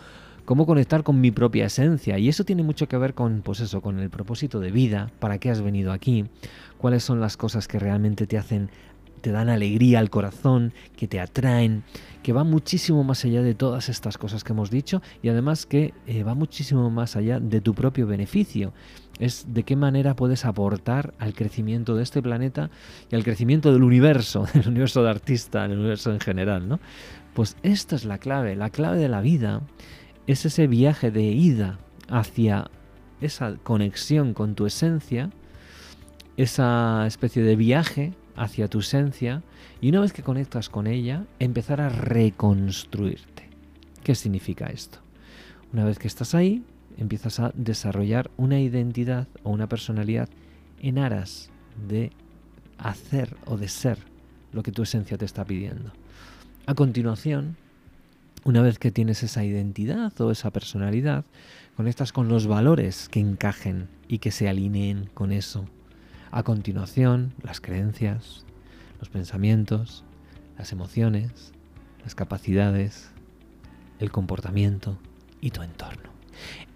[0.50, 2.18] cómo conectar con mi propia esencia.
[2.18, 5.38] Y eso tiene mucho que ver con pues eso, con el propósito de vida, para
[5.38, 6.24] qué has venido aquí,
[6.76, 8.68] cuáles son las cosas que realmente te hacen
[9.20, 11.85] te dan alegría al corazón, que te atraen,
[12.22, 15.94] que va muchísimo más allá de todas estas cosas que hemos dicho y además que
[16.06, 18.72] eh, va muchísimo más allá de tu propio beneficio.
[19.18, 22.70] Es de qué manera puedes aportar al crecimiento de este planeta
[23.11, 26.80] y al crecimiento del universo, del universo de artista, del universo en general, ¿no?
[27.35, 29.62] Pues esta es la clave, la clave de la vida
[30.26, 31.78] es ese viaje de ida
[32.09, 32.70] hacia
[33.20, 35.30] esa conexión con tu esencia,
[36.37, 39.42] esa especie de viaje hacia tu esencia
[39.83, 43.50] y una vez que conectas con ella, empezar a reconstruirte.
[44.03, 44.98] ¿Qué significa esto?
[45.74, 46.64] Una vez que estás ahí,
[46.96, 50.31] empiezas a desarrollar una identidad o una personalidad
[50.81, 51.50] en aras
[51.87, 52.12] de
[52.79, 53.98] hacer o de ser
[54.53, 55.92] lo que tu esencia te está pidiendo.
[56.64, 57.57] A continuación,
[58.44, 61.26] una vez que tienes esa identidad o esa personalidad,
[61.76, 65.66] conectas con los valores que encajen y que se alineen con eso
[66.31, 68.45] a continuación, las creencias,
[68.99, 70.05] los pensamientos,
[70.59, 71.53] las emociones,
[72.03, 73.11] las capacidades,
[73.99, 74.99] el comportamiento
[75.40, 76.11] y tu entorno.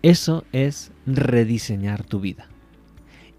[0.03, 2.49] Eso es rediseñar tu vida.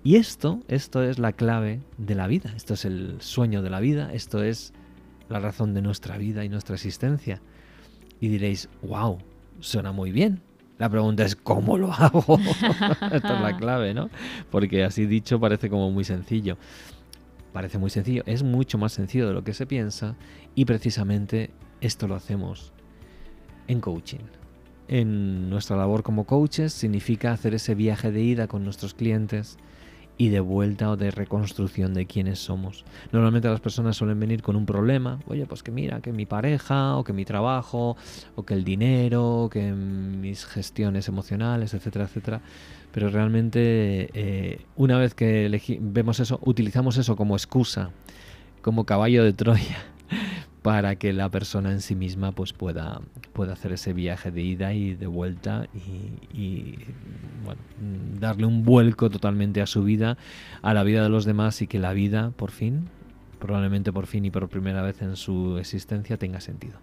[0.03, 3.79] Y esto, esto es la clave de la vida, esto es el sueño de la
[3.79, 4.71] vida, esto es
[5.29, 7.41] la razón de nuestra vida y nuestra existencia.
[8.19, 9.17] Y diréis, wow,
[9.59, 10.41] suena muy bien,
[10.77, 12.39] la pregunta es ¿cómo lo hago?
[13.11, 14.09] Esta es la clave, ¿no?
[14.51, 16.57] Porque así dicho parece como muy sencillo.
[17.53, 20.15] Parece muy sencillo, es mucho más sencillo de lo que se piensa
[20.55, 22.73] y precisamente esto lo hacemos
[23.67, 24.25] en coaching.
[24.87, 29.57] En nuestra labor como coaches significa hacer ese viaje de ida con nuestros clientes
[30.17, 32.85] y de vuelta o de reconstrucción de quiénes somos.
[33.11, 36.95] Normalmente las personas suelen venir con un problema, oye, pues que mira, que mi pareja,
[36.95, 37.97] o que mi trabajo,
[38.35, 42.41] o que el dinero, o que mis gestiones emocionales, etcétera, etcétera.
[42.91, 45.49] Pero realmente eh, una vez que
[45.81, 47.91] vemos eso, utilizamos eso como excusa,
[48.61, 49.94] como caballo de Troya
[50.65, 52.99] para que la persona en sí misma pues pueda,
[53.33, 55.67] pueda hacer ese viaje de ida y de vuelta
[56.33, 56.79] y,
[58.19, 60.17] darle un vuelco totalmente a su vida,
[60.63, 62.89] a la vida de los demás y que la vida por fin,
[63.37, 66.79] probablemente por fin y por primera vez en su existencia tenga sentido.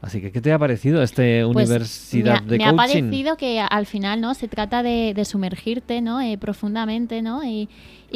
[0.00, 2.58] Así que, ¿qué te ha parecido esta pues universidad de coaching?
[2.58, 4.34] Me ha parecido que al final, ¿no?
[4.34, 6.20] Se trata de, sumergirte, ¿no?
[6.20, 7.42] Eh, profundamente, ¿no?
[7.44, 7.68] Y,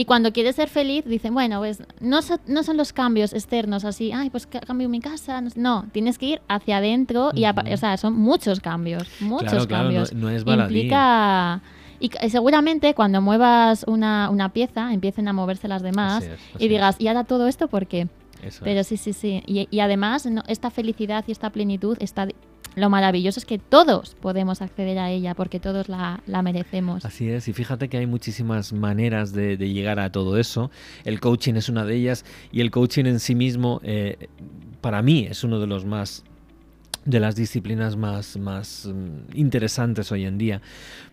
[0.07, 4.31] cuando quieres ser feliz, dicen, bueno, pues no, no son los cambios externos así, ay,
[4.31, 5.43] pues cambio mi casa.
[5.57, 10.13] No, tienes que ir hacia adentro y, o sea, son muchos cambios, muchos cambios.
[10.13, 10.75] no, es baladí.
[10.75, 11.63] Implica...
[12.01, 17.07] Y seguramente cuando muevas una, una, pieza, empiecen a moverse las demás y digas, ¿y
[17.07, 18.09] ahora todo esto por qué?
[18.63, 19.43] Pero sí, sí, sí.
[19.47, 22.29] Y, además, esta felicidad y esta plenitud está
[22.75, 27.05] lo maravilloso es que todos podemos acceder a ella porque todos la, merecemos.
[27.05, 30.71] Así es, y fíjate que hay muchísimas maneras de, llegar a todo eso.
[31.05, 34.29] El coaching es una de ellas y el coaching en sí mismo, eh,
[34.81, 36.25] para mí, es uno de los más
[37.05, 40.63] de las disciplinas más, más mm, interesantes hoy en día,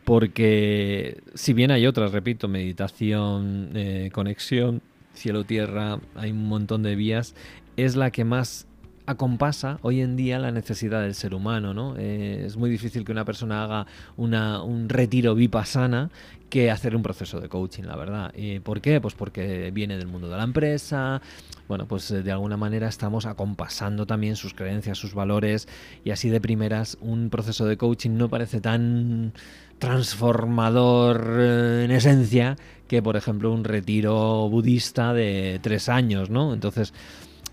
[0.04, 4.82] porque si bien hay otras, repito, meditación, eh, conexión,
[5.20, 7.36] cielo-tierra, hay un montón de vías,
[7.78, 8.68] es la que más
[9.10, 11.96] acompasa hoy en día la necesidad del ser humano, ¿no?
[11.98, 16.12] Eh, es muy difícil que una persona haga una, un retiro vipassana
[16.50, 18.32] que hacer un proceso de coaching, la verdad.
[18.36, 19.02] ¿Y ¿Por qué?
[19.02, 21.24] Pues porque viene del mundo de la empresa,
[21.68, 25.68] bueno, pues eh, de alguna manera estamos acompasando también sus creencias, sus valores,
[26.04, 29.34] y así de primeras un proceso de coaching no parece tan
[29.80, 32.58] transformador eh, en esencia
[32.90, 36.54] que, por ejemplo, un retiro budista de tres años, ¿no?
[36.54, 36.92] Entonces,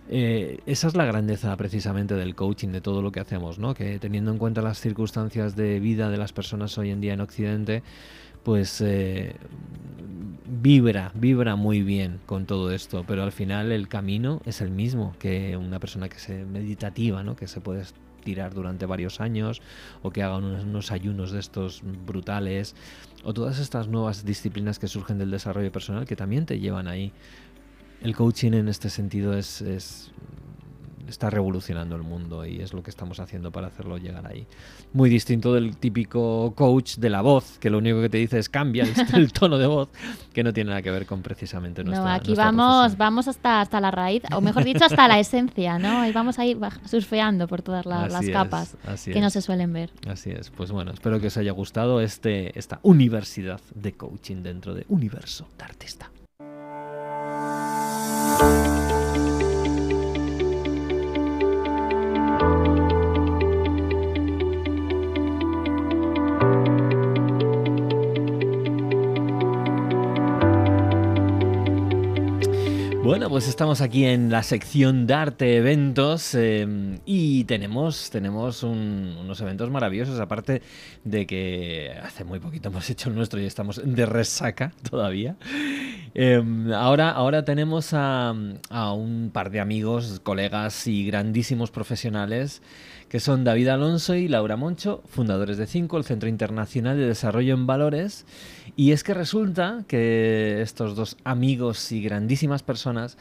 [0.08, 3.74] eh, esa es la grandeza precisamente del coaching, de todo lo que hacemos, ¿no?
[3.74, 7.20] Que teniendo en cuenta las circunstancias de vida de las personas hoy en día en
[7.20, 7.82] Occidente,
[8.44, 9.36] pues eh,
[10.48, 15.14] vibra, vibra muy bien con todo esto, pero al final el camino es el mismo
[15.18, 17.36] que una persona que se meditativa, ¿no?
[17.36, 17.84] Que se puede
[18.24, 19.60] tirar durante varios años
[20.02, 22.74] o que haga unos, unos ayunos de estos brutales
[23.26, 27.12] o todas estas nuevas disciplinas que surgen del desarrollo personal que también te llevan ahí.
[28.00, 30.12] El coaching en este sentido es,
[31.08, 34.46] está revolucionando el mundo y es lo que estamos haciendo para hacerlo llegar ahí.
[34.92, 38.48] Muy distinto del típico coach de la voz, que lo único que te dice es
[38.48, 39.88] cambia el, tono de voz,
[40.32, 43.80] que no tiene nada que ver con precisamente nuestra No, aquí vamos, vamos hasta, hasta
[43.80, 46.06] la raíz, o mejor dicho, hasta la esencia, ¿no?
[46.06, 49.90] Y vamos a ir surfeando por todas las capas que no se suelen ver.
[50.08, 50.50] Así es.
[50.50, 55.48] Pues bueno, espero que os haya gustado este, esta universidad de coaching dentro de Universo
[55.58, 56.10] de Artista.
[73.06, 79.40] Bueno, pues estamos aquí en la sección de arte eventos em, y tenemos, tenemos unos
[79.40, 80.60] eventos maravillosos, aparte
[81.04, 85.36] de que hace muy poquito hemos hecho el nuestro y estamos de resaca todavía.
[86.14, 88.34] Em, ahora, ahora tenemos a,
[88.70, 92.60] a un par de amigos, colegas y grandísimos profesionales
[93.08, 97.54] que son David Alonso y Laura Moncho, fundadores de Cinco, el Centro Internacional de Desarrollo
[97.54, 98.26] en Valores.
[98.76, 103.16] Y es que resulta que estos dos amigos y grandísimas personas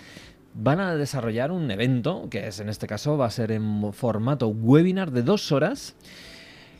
[0.53, 4.49] van a desarrollar un evento, que es en este caso va a ser en formato
[4.49, 5.95] webinar de dos horas,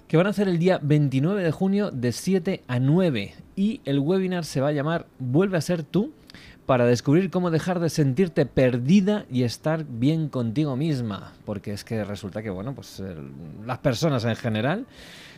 [0.10, 3.34] que van a hacer el día 29 de junio de 7 a 9.
[3.56, 6.12] Y el webinar se va a llamar Vuelve a ser tú,
[6.66, 11.34] para descubrir cómo dejar de sentirte perdida y estar bien contigo misma.
[11.46, 13.02] Porque es que resulta que, bueno, pues
[13.66, 14.86] las personas en general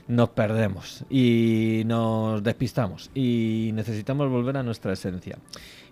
[0.08, 5.38] nos perdemos y nos despistamos y necesitamos volver a nuestra esencia.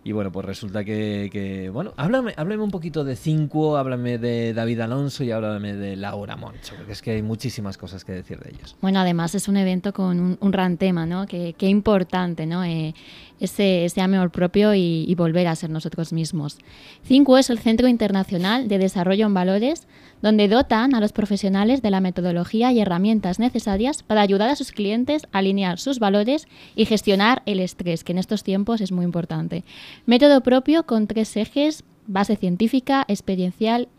[0.06, 4.82] Y bueno, pues resulta que, bueno, háblame, háblame un poquito de Cinco, háblame de David
[4.82, 8.51] Alonso y háblame de Laura Moncho, porque es que hay muchísimas cosas que decir de
[8.51, 8.75] ellos.
[8.82, 11.25] Bueno, además es un evento con un, gran tema, ¿no?
[11.25, 12.63] Qué, importante, ¿no?
[12.63, 12.93] Eh,
[13.39, 16.58] ese, ese, amor propio y, y, volver a ser nosotros mismos.
[17.04, 19.88] Cinco es el Centro Internacional de Desarrollo en Valores,
[20.21, 24.71] donde dotan a los profesionales de la metodología y herramientas necesarias para ayudar a sus
[24.71, 29.06] clientes a alinear sus valores y gestionar el estrés, que en estos tiempos es muy
[29.06, 29.63] importante.
[30.06, 33.89] Método propio con tres ejes, base científica, experiencial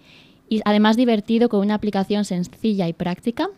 [0.48, 3.48] y además divertido con una aplicación sencilla y práctica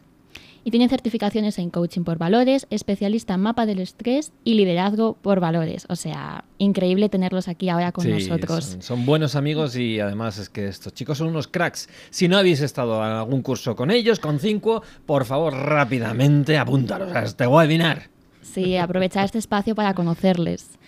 [0.68, 5.40] y tienen certificaciones en coaching por valores, especialista en mapa del estrés y liderazgo por
[5.40, 5.86] valores.
[5.88, 8.76] O sea, increíble tenerlos aquí ahora con nosotros.
[8.80, 11.88] Son, buenos amigos y además es que estos chicos son unos cracks.
[12.10, 17.16] Si no habéis estado en algún curso con ellos, con cinco, por favor, rápidamente apuntaros
[17.16, 18.10] a este webinar.
[18.42, 20.78] Sí, aprovechar este espacio para conocerles.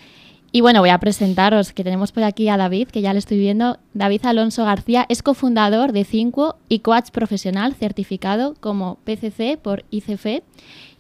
[0.53, 3.39] Y bueno, voy a presentaros que tenemos por aquí a David, que ya le estoy
[3.39, 3.79] viendo.
[3.95, 10.43] David Alonso García es cofundador de Cinco y coach profesional certificado como PCC por ICF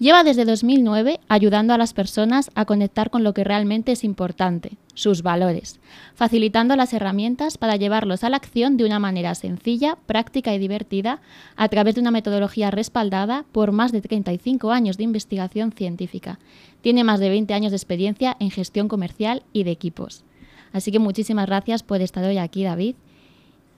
[0.00, 4.78] Lleva desde 2009 ayudando a las personas a conectar con lo que realmente es importante,
[4.94, 5.78] sus valores,
[6.14, 11.20] facilitando las herramientas para llevarlos a la acción de una manera sencilla, práctica y divertida
[11.54, 16.38] a través de una metodología respaldada por más de 35 años de investigación científica.
[16.80, 20.24] Tiene más de 20 años de experiencia en gestión comercial y de equipos.
[20.72, 22.94] Así que muchísimas gracias por estar hoy aquí, David.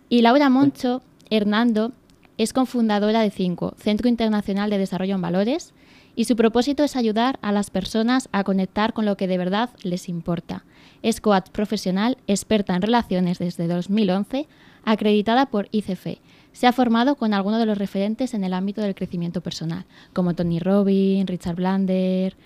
[0.08, 1.90] Y Laura Moncho Hernando
[2.38, 5.74] es cofundadora de CINCO, Centro Internacional de Desarrollo en Valores,
[6.14, 9.70] y su propósito es ayudar a las personas a conectar con lo que de verdad
[9.82, 10.64] les importa.
[11.02, 14.46] Es coach profesional, experta en relaciones desde 2011,
[14.84, 16.18] acreditada por ICF.
[16.52, 20.34] Se ha formado con algunos de los referentes en el ámbito del crecimiento personal, como
[20.34, 22.36] Tony Robbins, Richard Blander,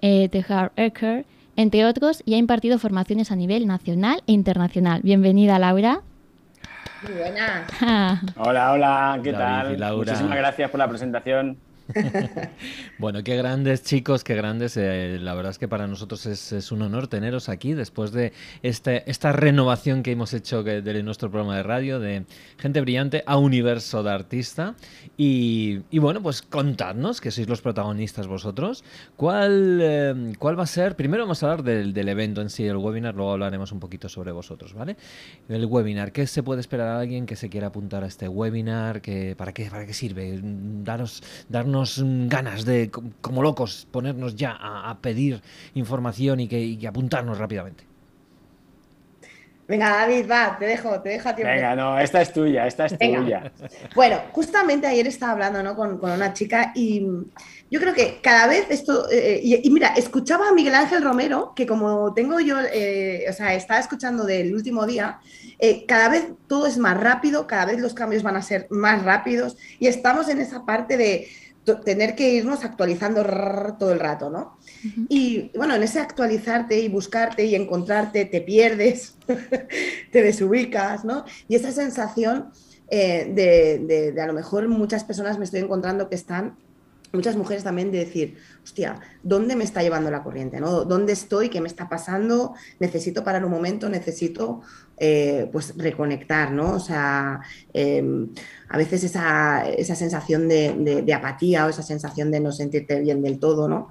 [0.00, 1.26] eh, Tehar Ecker,
[1.56, 5.00] entre otros, y ha impartido formaciones a nivel nacional e internacional.
[5.02, 6.02] Bienvenida, Laura.
[7.02, 7.68] Muy buenas.
[8.36, 9.76] hola, hola, ¿qué tal?
[9.96, 11.58] Muchísimas gracias por la presentación.
[12.98, 14.76] bueno, qué grandes chicos, qué grandes.
[14.76, 18.32] Eh, la verdad es que para nosotros es, un honor teneros aquí después de
[18.62, 22.24] este, esta renovación que hemos hecho de, nuestro programa de radio de
[22.58, 24.74] Gente Brillante a Universo de Artista.
[25.16, 28.84] Y, bueno, pues contadnos, que sois los protagonistas vosotros,
[29.16, 30.94] ¿cuál, eh, cuál va a ser?
[30.94, 34.32] Primero vamos a hablar del, evento en sí, el webinar, luego hablaremos un poquito sobre
[34.32, 34.96] vosotros, ¿vale?
[35.48, 39.00] El webinar, ¿qué se puede esperar a alguien que se quiera apuntar a este webinar?
[39.00, 40.40] Que, ¿para, qué, ¿Para qué sirve?
[40.42, 41.77] Daros, darnos
[42.28, 45.42] ganas de, como locos, ponernos ya a, pedir
[45.74, 47.84] información y que, apuntarnos rápidamente.
[49.66, 51.52] Venga, David, va, te dejo, te dejo a tiempo.
[51.52, 53.52] Venga, no, esta es tuya, esta es tuya.
[53.94, 55.76] Bueno, justamente ayer estaba hablando ¿no?
[55.76, 57.06] con, una chica y
[57.70, 61.66] yo creo que cada vez esto, eh, y, mira, escuchaba a Miguel Ángel Romero, que
[61.66, 65.20] como tengo yo, eh, o sea, estaba escuchando del último día,
[65.58, 69.02] eh, cada vez todo es más rápido, cada vez los cambios van a ser más
[69.04, 71.28] rápidos y estamos en esa parte de
[71.76, 73.22] tener que irnos actualizando
[73.78, 74.58] todo el rato, ¿no?
[75.08, 79.16] Y bueno, en ese actualizarte y buscarte y encontrarte, te pierdes,
[80.12, 81.24] te desubicas, ¿no?
[81.46, 82.50] Y esa sensación
[82.90, 86.56] eh, de, de, a lo mejor muchas personas me estoy encontrando que están
[87.12, 90.60] muchas mujeres también de decir, hostia, ¿dónde me está llevando la corriente?
[90.60, 90.84] ¿no?
[90.84, 91.48] ¿Dónde estoy?
[91.48, 92.54] ¿Qué me está pasando?
[92.80, 94.60] Necesito parar un momento, necesito
[94.98, 96.74] eh, pues reconectar, ¿no?
[96.74, 97.40] O sea,
[97.72, 98.28] em,
[98.68, 103.68] a veces esa, sensación de, apatía o esa sensación de no sentirte bien del todo,
[103.68, 103.88] ¿no?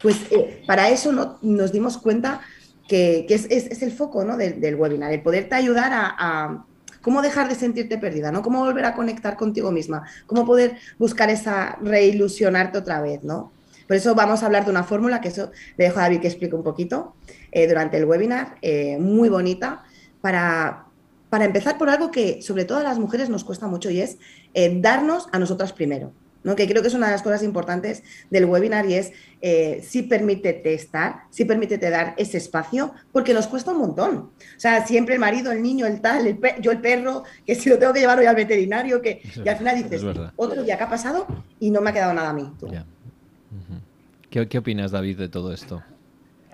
[0.00, 1.38] Pues eh, para eso ¿no?
[1.42, 2.40] nos dimos cuenta
[2.88, 4.36] que, es, el foco ¿no?
[4.36, 6.66] del, webinar, el poderte ayudar a
[7.02, 8.42] cómo dejar de sentirte perdida, ¿no?
[8.42, 13.52] Cómo volver a conectar contigo misma, cómo poder buscar esa reilusionarte otra vez, ¿no?
[13.86, 16.28] Por eso vamos a hablar de una fórmula, que eso le dejo a David que
[16.28, 17.16] explique un poquito
[17.50, 19.82] eh, durante el webinar, eh, muy bonita,
[20.20, 20.84] para,
[21.28, 24.18] para empezar por algo que sobre todo a las mujeres nos cuesta mucho y es
[24.54, 26.12] eh, darnos a nosotras primero
[26.56, 29.12] que creo que es una de las cosas importantes del webinar y es
[29.42, 34.16] eh, si permítete estar, si permítete dar ese espacio, porque nos cuesta un montón.
[34.16, 37.78] O sea, siempre el marido, el niño, el tal, yo el perro, que si lo
[37.78, 40.02] tengo que llevar hoy al veterinario, que y al final dices,
[40.36, 41.26] otro día que ha pasado
[41.58, 42.52] y no me ha quedado nada a mí.
[44.30, 45.82] ¿Qué opinas, David, de todo esto?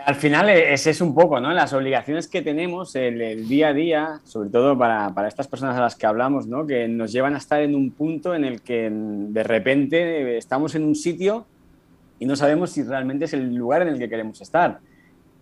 [0.07, 1.52] Al final e-, ese es un poco, ¿no?
[1.52, 5.80] Las obligaciones que tenemos el, día a día, sobre todo para, para, estas personas a
[5.80, 6.64] las que hablamos, ¿no?
[6.64, 10.84] Que nos llevan a estar en un punto en el que de repente estamos en
[10.84, 11.44] un sitio
[12.20, 14.78] y no sabemos si realmente es el lugar en el que queremos estar.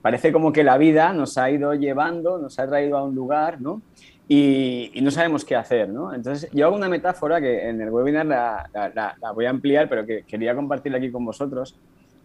[0.01, 3.61] Parece como que la vida nos ha ido llevando, nos ha traído a un lugar,
[3.61, 3.83] ¿no?
[4.29, 6.15] Y, y no sabemos qué hacer, ¿no?
[6.15, 9.91] Entonces, yo hago una metáfora que en el webinar la, la, la voy a ampliar,
[9.91, 11.79] pero que quería compartirla aquí con vosotros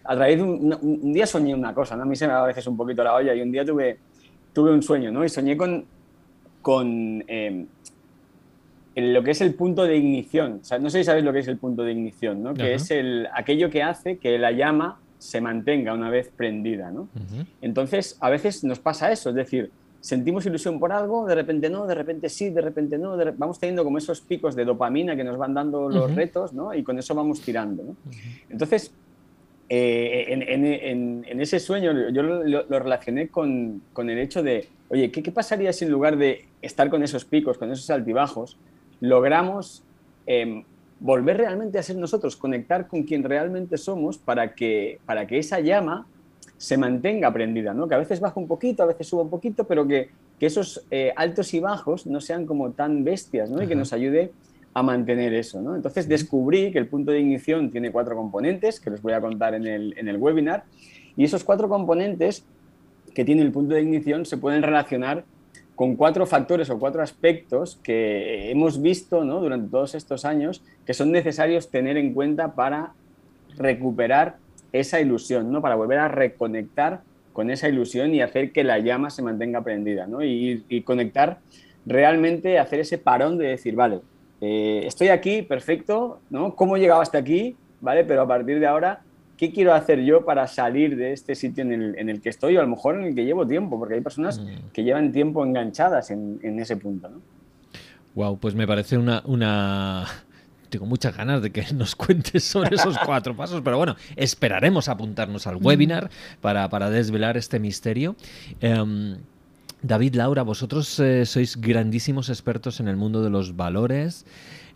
[0.10, 2.02] a través de un, día soñé una cosa, ¿no?
[2.02, 4.00] A mí se me da a veces un poquito la olla y un día tuve,
[4.52, 5.24] tuve un sueño, ¿no?
[5.24, 5.86] Y soñé con,
[6.64, 7.68] con em,
[8.96, 10.62] lo que es el punto de ignición.
[10.62, 12.56] O sea, no sé si sabéis lo que es el punto de ignición, ¿no?
[12.56, 17.08] Que es el, aquello que hace que la llama se mantenga una vez prendida, ¿no?
[17.62, 19.70] Entonces, a veces nos pasa eso, es decir,
[20.02, 23.84] sentimos ilusión por algo, de repente no, de repente sí, de repente no, vamos teniendo
[23.84, 26.74] como esos picos de dopamina que nos van dando los retos, ¿no?
[26.74, 27.96] Y con eso vamos tirando, ¿no?
[28.50, 28.92] Entonces,
[29.72, 35.86] eh, en, ese sueño yo lo, relacioné con, el hecho de, oye, ¿qué, pasaría si
[35.86, 38.58] en lugar de estar con esos picos, con esos altibajos,
[39.00, 39.84] logramos
[40.26, 40.64] em,
[41.00, 45.60] volver realmente a ser nosotros, conectar con quien realmente somos para que, para que esa
[45.60, 46.08] llama
[46.58, 47.88] se mantenga prendida, ¿no?
[47.88, 50.10] que a veces baja un poquito, a veces suba un poquito, pero que,
[50.40, 53.62] esos eh, altos y bajos no sean como tan bestias ¿no?
[53.62, 54.32] y que nos ayude
[54.80, 55.62] a mantener eso.
[55.62, 55.76] ¿no?
[55.76, 59.54] Entonces descubrí que el punto de ignición tiene cuatro componentes, que les voy a contar
[59.54, 60.64] en el, en el webinar,
[61.16, 62.46] y esos cuatro componentes
[63.14, 65.24] que tiene el punto de ignición se pueden relacionar
[65.76, 69.40] con cuatro factores o cuatro aspectos que hemos visto ¿no?
[69.40, 72.94] durante todos estos años que son necesarios tener en cuenta para
[73.58, 74.38] recuperar
[74.74, 75.62] esa ilusión, ¿no?
[75.62, 77.02] para volver a reconectar
[77.34, 80.22] con esa ilusión y hacer que la llama se mantenga prendida ¿no?
[80.22, 81.40] y, y conectar
[81.86, 84.02] realmente, hacer ese parón de decir, vale,
[84.42, 86.56] eh, estoy aquí, perfecto, ¿no?
[86.56, 87.56] ¿Cómo he llegado hasta aquí?
[87.82, 88.04] ¿Vale?
[88.06, 89.02] Pero a partir de ahora,
[89.38, 92.64] ¿qué quiero hacer yo para salir de este sitio en el, que estoy o a
[92.64, 93.78] lo mejor en el que llevo tiempo?
[93.78, 94.72] Porque hay personas mm.
[94.74, 97.22] que llevan tiempo enganchadas en, ese punto, ¿no?
[98.16, 100.06] Wow, pues me parece una, una...
[100.70, 105.48] Tengo muchas ganas de que nos cuentes sobre esos cuatro pasos, pero bueno, esperaremos apuntarnos
[105.48, 105.66] al mm.
[105.66, 106.10] webinar
[106.42, 108.16] para, para desvelar este misterio.
[108.62, 109.18] Em,
[109.82, 114.26] David, Laura, vosotros eh, sois grandísimos expertos en el mundo de los valores,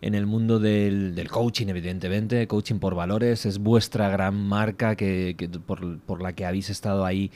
[0.00, 5.36] en el mundo del, coaching, evidentemente, coaching por valores, es vuestra gran marca que,
[5.66, 7.30] por, la que habéis estado ahí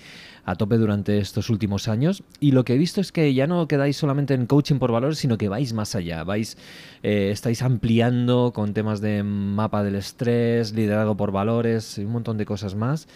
[0.47, 2.23] a tope durante estos últimos años.
[2.41, 5.19] Y lo que he visto es que ya no quedáis solamente en coaching por valores,
[5.19, 6.25] sino que vais más allá.
[6.25, 6.57] Vais,
[7.03, 12.39] eh, estáis ampliando con temas de mapa del estrés, liderazgo por valores y un montón
[12.39, 13.09] de cosas más.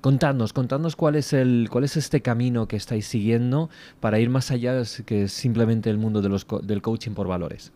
[0.00, 3.68] Contadnos, contadnos cuál es el, cuál es este camino que estáis siguiendo
[3.98, 7.72] para ir más allá que simplemente el mundo de los, del coaching por valores.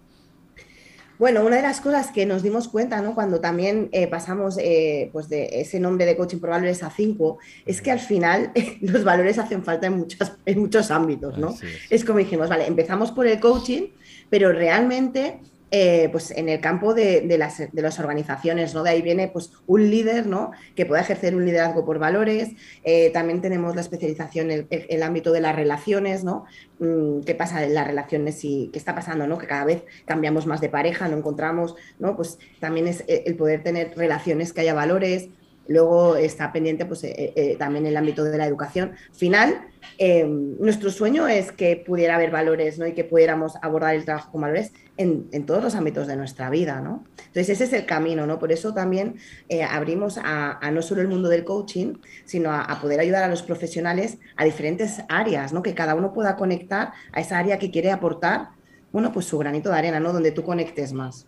[1.18, 3.14] Bueno, una de las cosas que nos dimos cuenta, ¿no?
[3.14, 7.38] Cuando también eh, pasamos eh, pues de ese nombre de coaching por valores a cinco,
[7.66, 11.50] es que al final los valores hacen falta en, muchas, en muchos ámbitos, ¿no?
[11.50, 11.62] Es.
[11.90, 13.88] es como dijimos, vale, empezamos por el coaching,
[14.30, 15.40] pero realmente
[15.74, 18.82] eh, pues en el campo de, de, las, de, las, organizaciones, ¿no?
[18.82, 20.50] De ahí viene pues un líder, ¿no?
[20.76, 22.50] Que pueda ejercer un liderazgo por valores.
[22.84, 26.44] Eh, también tenemos la especialización en el, ámbito de las relaciones, ¿no?
[26.78, 29.38] Mm, ¿Qué pasa en las relaciones y qué está pasando, ¿no?
[29.38, 32.16] Que cada vez cambiamos más de pareja, no encontramos, ¿no?
[32.16, 35.30] Pues también es el poder tener relaciones que haya valores.
[35.68, 38.92] Luego está pendiente pues, eh, eh, también el ámbito de la educación.
[39.12, 42.86] Final, eh, nuestro sueño es que pudiera haber valores ¿no?
[42.86, 46.50] y que pudiéramos abordar el trabajo con valores en, en, todos los ámbitos de nuestra
[46.50, 46.80] vida.
[46.80, 47.04] ¿no?
[47.18, 48.26] Entonces ese es el camino.
[48.26, 48.38] ¿no?
[48.38, 49.16] Por eso también
[49.48, 51.94] eh, abrimos a, a, no solo el mundo del coaching,
[52.24, 55.62] sino a, a, poder ayudar a los profesionales a diferentes áreas, ¿no?
[55.62, 58.48] que cada uno pueda conectar a esa área que quiere aportar
[58.92, 60.12] bueno, pues su granito de arena, ¿no?
[60.12, 61.26] donde tú conectes más.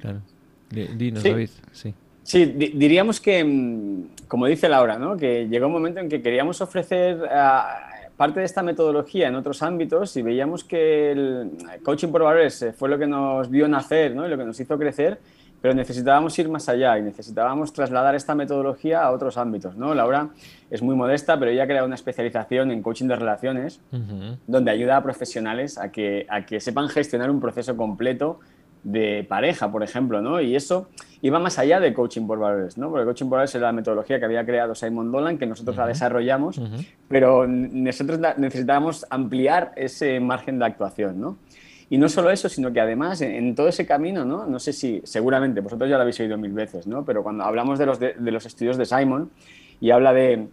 [0.00, 0.20] Claro.
[0.70, 1.30] Dinos, sí.
[1.30, 1.50] David.
[1.72, 1.94] Sí.
[2.24, 5.16] Sí, di diríamos que, mm, como dice Laura, ¿no?
[5.16, 9.62] que llegó un momento en que queríamos ofrecer uh, parte de esta metodología en otros
[9.62, 11.50] ámbitos y veíamos que el
[11.84, 14.26] coaching por valores fue lo que nos vio nacer ¿no?
[14.26, 15.18] y lo que nos hizo crecer,
[15.60, 19.76] pero necesitábamos ir más allá y necesitábamos trasladar esta metodología a otros ámbitos.
[19.76, 19.94] ¿no?
[19.94, 20.30] Laura
[20.70, 24.38] es muy modesta, pero ella ha creado una especialización en coaching de relaciones, uh -huh.
[24.46, 28.40] donde ayuda a profesionales a que, a que sepan gestionar un proceso completo
[28.84, 30.40] de pareja, por ejemplo, ¿no?
[30.40, 30.88] Y eso
[31.22, 32.90] iba más allá de coaching por valores, ¿no?
[32.90, 35.78] Porque coaching por valores era la metodología que había creado Simon Dolan, que nosotros uh
[35.78, 35.82] -huh.
[35.82, 36.86] la desarrollamos, uh -huh.
[37.08, 41.38] pero nosotros necesitábamos ampliar ese margen de actuación, ¿no?
[41.90, 44.46] Y no solo eso, sino que además en, en, todo ese camino, ¿no?
[44.46, 47.04] No sé si, seguramente, vosotros ya lo habéis oído mil veces, ¿no?
[47.04, 49.30] Pero cuando hablamos de los, de, de los estudios de Simon
[49.80, 50.46] y habla de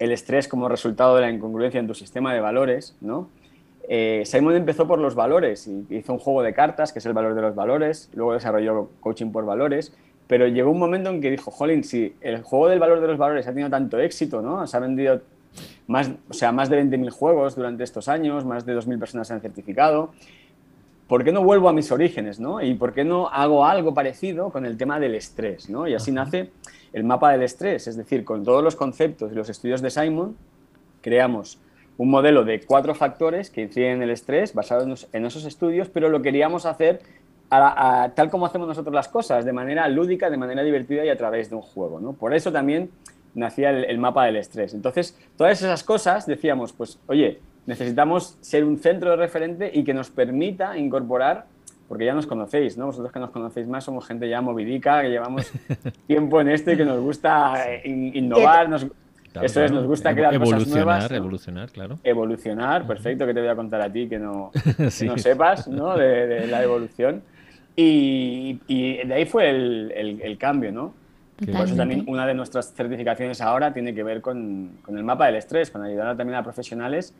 [0.00, 3.28] el estrés como resultado de la incongruencia en tu sistema de valores, ¿no?
[3.92, 7.12] Eh, Simon empezó por los valores y hizo un juego de cartas, que es el
[7.12, 9.92] valor de los valores, luego desarrolló coaching por valores,
[10.28, 13.18] pero llegó un momento en que dijo, jolín, si el juego del valor de los
[13.18, 14.64] valores ha tenido tanto éxito, ¿no?
[14.68, 15.22] Se ha vendido
[15.88, 19.34] más, o sea, más de 20.000 juegos durante estos años, más de 2.000 personas se
[19.34, 20.12] han certificado,
[21.08, 22.62] ¿por qué no vuelvo a mis orígenes, ¿no?
[22.62, 25.88] Y ¿por qué no hago algo parecido con el tema del estrés, ¿no?
[25.88, 26.52] Y así nace
[26.92, 30.36] el mapa del estrés, es decir, con todos los conceptos y los estudios de Simon,
[31.00, 31.58] creamos
[32.00, 36.08] un modelo de cuatro factores que inciden en el estrés basados en esos estudios, pero
[36.08, 37.02] lo queríamos hacer
[37.50, 41.10] a, a, tal como hacemos nosotros las cosas, de manera lúdica, de manera divertida y
[41.10, 42.00] a través de un juego.
[42.00, 42.14] ¿no?
[42.14, 42.88] Por eso también
[43.34, 44.72] nacía el, el, mapa del estrés.
[44.72, 49.92] Entonces, todas esas cosas decíamos, pues, oye, necesitamos ser un centro de referente y que
[49.92, 51.48] nos permita incorporar,
[51.86, 52.86] porque ya nos conocéis, ¿no?
[52.86, 55.52] Vosotros que nos conocéis más somos gente ya movidica, que llevamos
[56.06, 58.86] tiempo en esto y que nos gusta innovar, nos,
[59.32, 61.10] Claro, Eso es, nos gusta crear evolucionar, cosas nuevas.
[61.10, 61.16] ¿no?
[61.16, 61.98] Evolucionar, claro.
[62.02, 64.50] Evolucionar, perfecto, que te voy a contar a ti que no,
[64.90, 65.04] sí.
[65.04, 65.96] que no sepas ¿no?
[65.96, 67.22] De, de, la evolución.
[67.76, 70.94] Y, y, de ahí fue el, el, el cambio, ¿no?
[71.36, 71.58] Totalmente.
[71.58, 75.26] Por eso también una de nuestras certificaciones ahora tiene que ver con, con, el mapa
[75.26, 77.14] del estrés, con ayudar también a profesionales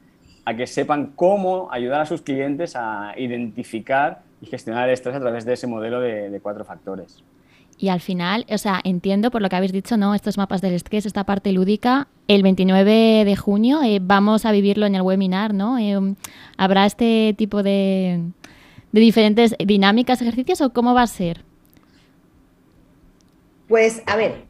[0.45, 5.21] a que sepan cómo ayudar a sus clientes a identificar y gestionar el estrés a
[5.21, 7.23] través de ese modelo de, de cuatro factores.
[7.81, 10.15] Y al final, o sea, entiendo por lo que habéis dicho, ¿no?
[10.15, 14.85] Estos mapas del estrés, esta parte lúdica, el 29 de junio eh, vamos a vivirlo
[14.85, 15.79] en el webinar, ¿no?
[15.79, 15.99] Eh,
[16.59, 18.21] ¿Habrá este tipo de,
[18.93, 21.43] de diferentes dinámicas, ejercicios o cómo va a ser?
[23.67, 24.45] Pues, a ver,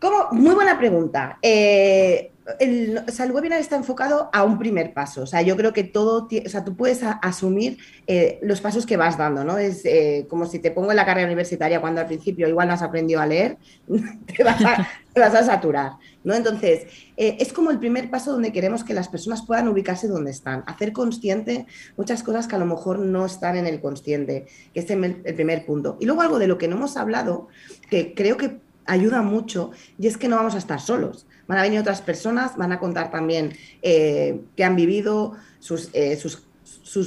[0.00, 0.28] ¿cómo?
[0.30, 1.36] muy buena pregunta.
[1.42, 5.22] Eh, el, webinar está enfocado a un primer paso.
[5.22, 8.96] O sea, yo creo que todo, o sea, tú puedes asumir eh, los pasos que
[8.96, 9.58] vas dando, ¿no?
[9.58, 12.74] Es eh, como si te pongo en la carrera universitaria cuando al principio igual no
[12.74, 13.58] has aprendido a leer,
[14.36, 15.92] te vas a, te vas a saturar,
[16.24, 16.34] ¿no?
[16.34, 16.86] Entonces,
[17.16, 20.64] eh, es como el primer paso donde queremos que las personas puedan ubicarse donde están,
[20.66, 24.90] hacer consciente muchas cosas que a lo mejor no están en el consciente, que es
[24.90, 25.98] el, el primer punto.
[26.00, 27.48] Y luego algo de lo que no hemos hablado,
[27.90, 31.62] que creo que ayuda mucho, y es que no vamos a estar solos van a
[31.62, 36.44] venir otras personas, van a contar también eh, que han vivido sus, eh, sus,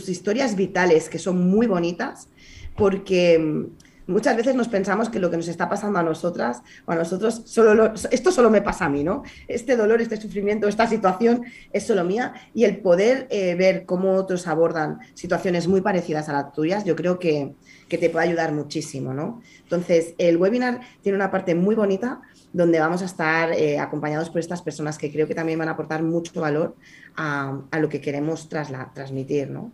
[0.10, 2.28] historias vitales, que son muy bonitas,
[2.76, 3.68] porque
[4.08, 7.44] muchas veces nos pensamos que lo que nos está pasando a nosotras o a nosotros,
[7.46, 9.24] solo lo- esto solo me pasa a mí, ¿no?
[9.48, 14.14] Este dolor, este sufrimiento, esta situación es solo mía y el poder eh, ver cómo
[14.16, 17.54] otros abordan situaciones muy parecidas a las tuyas, yo creo que,
[17.88, 19.42] que te puede ayudar muchísimo, ¿no?
[19.64, 22.22] Entonces, el webinar tiene una parte muy bonita
[22.54, 25.72] donde vamos a estar eh, acompañados por estas personas que creo que también van a
[25.72, 26.76] aportar mucho valor
[27.16, 29.72] a, lo que queremos trasla- transmitir, ¿no?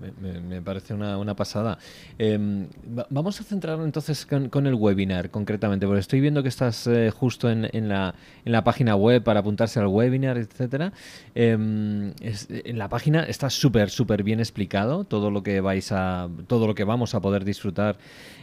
[0.00, 1.78] Me, parece una, una pasada.
[2.18, 2.66] Em,
[2.96, 7.10] va- vamos a centrarnos entonces con, el webinar concretamente, porque estoy viendo que estás eh,
[7.10, 8.14] justo en, en la,
[8.44, 10.92] en la página web para apuntarse al webinar, etcétera.
[11.34, 16.66] Em, en la página está súper, súper bien explicado todo lo que vais a, todo
[16.66, 17.98] lo que vamos a poder disfrutar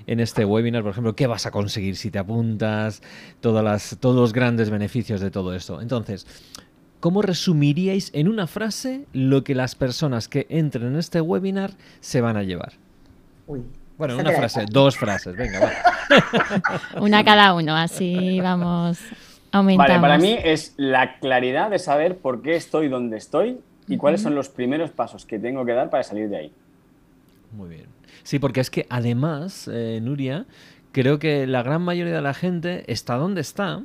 [0.07, 0.83] en este webinar.
[0.83, 3.01] Por ejemplo, qué vas a conseguir si te apuntas,
[3.39, 5.81] todas las, todos los grandes beneficios de todo esto.
[5.81, 6.25] Entonces,
[7.01, 12.21] ¿Cómo resumiríais en una frase lo que las personas que entren en este webinar se
[12.21, 12.73] van a llevar?
[13.47, 13.63] Uy.
[13.97, 15.71] Bueno, una frase, dos frases, venga, va.
[17.01, 18.99] Una cada uno, así vamos
[19.51, 19.93] aumentando.
[19.93, 24.21] Vale, para mí es la claridad de saber por qué estoy donde estoy y cuáles
[24.21, 26.51] son los primeros pasos que tengo que dar para salir de ahí.
[27.51, 27.85] Muy bien.
[28.23, 30.45] Sí, porque es que además, eh, Nuria,
[30.91, 33.83] creo que la gran mayoría de la gente está donde está,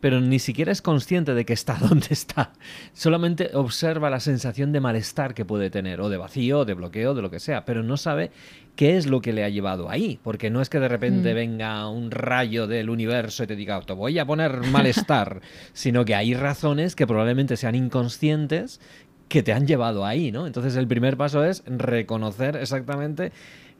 [0.00, 2.52] pero ni siquiera es consciente de que está donde está.
[2.92, 7.22] Solamente observa la sensación de malestar que puede tener, o de vacío, de bloqueo, de
[7.22, 8.30] lo que sea, pero no sabe
[8.76, 11.34] qué es lo que le ha llevado ahí, porque no es que de repente Mm.
[11.36, 15.40] venga un rayo del universo y te diga, te voy a poner malestar,
[15.72, 18.80] sino que hay razones que probablemente sean inconscientes
[19.28, 20.46] que te han llevado ahí, ¿no?
[20.46, 23.32] Entonces el primer paso es reconocer exactamente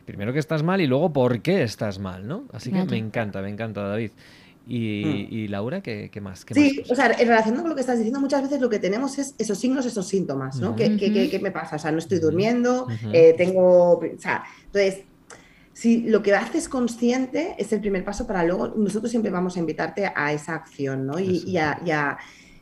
[0.06, 2.44] primero que estás mal y luego por qué estás mal, ¿no?
[2.52, 4.10] Así que me encanta, me encanta, David.
[4.66, 5.34] Y, Mm.
[5.34, 6.44] y Laura, ¿qué, qué más?
[6.44, 8.70] ¿Qué Sí, más o sea, en relación con lo que estás diciendo, muchas veces lo
[8.70, 10.76] que tenemos es esos signos, esos síntomas, ¿no?
[10.76, 11.30] ¿Qué, qué- qué- Ujú.
[11.30, 11.76] qué me pasa?
[11.76, 13.94] O sea, no estoy durmiendo, eh, tengo...
[13.98, 15.06] O sea, entonces,
[15.72, 19.60] si lo que haces consciente es el primer paso para luego, nosotros siempre vamos a
[19.60, 21.18] invitarte a esa acción, ¿no?
[21.18, 22.18] Y, y a, y a-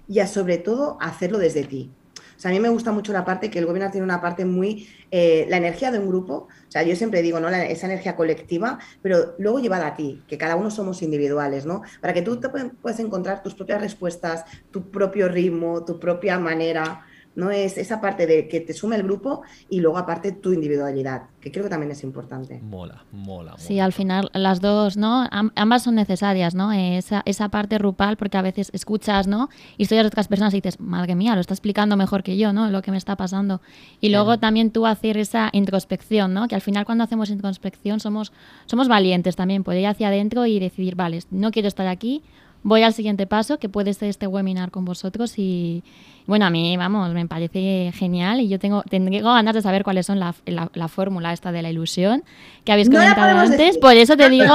[0.06, 1.96] y a, sobre todo, hacerlo desde ti.
[2.44, 5.46] A mí me gusta mucho la parte que el webinar tiene una parte muy, eh,
[5.48, 7.50] la energía de un grupo, o sea, yo siempre digo, ¿no?
[7.50, 11.82] La- esa energía colectiva, pero luego llevada a ti, que cada uno somos individuales, ¿no?
[12.00, 16.38] Para que tú te pue- puedas encontrar tus propias respuestas, tu propio ritmo, tu propia
[16.38, 17.04] manera,
[17.34, 17.50] ¿no?
[17.50, 21.50] Es esa parte de que te sume el grupo y luego aparte tu individualidad, que
[21.50, 22.60] creo que también es importante.
[22.62, 23.54] Mola, mola, mola.
[23.58, 25.26] Sí, al final las dos, ¿no?
[25.30, 26.72] Am- ambas son necesarias, ¿no?
[26.72, 29.48] Esa, esa parte rupal, porque a veces escuchas, ¿no?
[29.78, 32.70] Historias de otras personas y dices, madre mía, lo está explicando mejor que yo, ¿no?
[32.70, 33.60] Lo que me está pasando.
[34.00, 36.48] Y luego también tú hacer esa introspección, ¿no?
[36.48, 38.32] Que al final cuando hacemos introspección somos,
[38.66, 42.22] somos valientes también, poder ir hacia adentro y decidir, vale, no quiero estar aquí,
[42.62, 45.82] voy al siguiente paso, que puede ser este webinar con vosotros y,
[46.26, 50.06] bueno, a mí, vamos, me parece genial y yo tengo, tengo ganas de saber cuáles
[50.06, 52.22] son la, la- la fórmula esta de la ilusión
[52.64, 53.80] que habéis No comentado antes, decir.
[53.80, 54.54] por eso te digo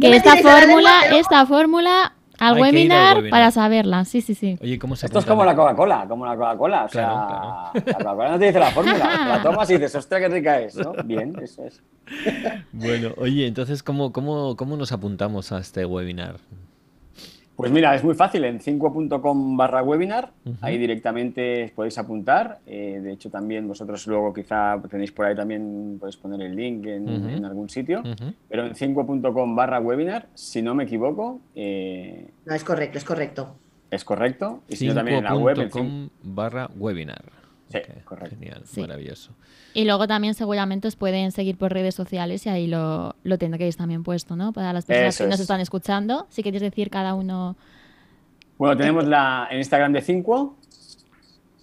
[0.00, 4.58] que esta fórmula, lengua, esta fórmula al webinar, para saberla, sí, sí, sí.
[4.60, 6.84] Oye, ¿cómo se Esto es como la Coca-Cola, como la Coca-Cola.
[6.86, 10.20] O sea, Claro, la Coca-Cola no te dice la fórmula, la tomas y dices, ostras,
[10.20, 10.94] qué rica es, ¿no?
[11.04, 11.80] Bien, eso es.
[12.72, 16.38] Bueno, oye, entonces, ¿cómo, cómo, ¿cómo nos apuntamos a este webinar?
[17.56, 22.58] Pues mira, es muy fácil, en 5.com barra webinar, ahí directamente podéis apuntar.
[22.66, 26.84] Eh, de hecho, también vosotros luego quizá tenéis por ahí también, podéis poner el link
[26.86, 28.00] en, algún sitio.
[28.00, 28.32] Ujú.
[28.48, 33.54] Pero en 5.com barra webinar, si no me equivoco, eh, No, es correcto, es correcto.
[33.90, 34.62] es correcto.
[34.68, 35.56] Y si no, también en la web.
[35.60, 37.22] en cin- 5.com barra webinar.
[37.70, 38.36] Sí, correcto.
[38.38, 38.80] Genial, Sí.
[38.82, 39.32] maravilloso.
[39.72, 43.76] Y luego también seguramente os pueden seguir por redes sociales y ahí lo, lo tendréis
[43.76, 44.52] también puesto, ¿no?
[44.52, 45.40] Para las personas Eso que nos es.
[45.42, 47.56] están escuchando, si queréis decir cada uno...
[48.58, 50.56] Bueno, tenemos la, en Instagram de 5.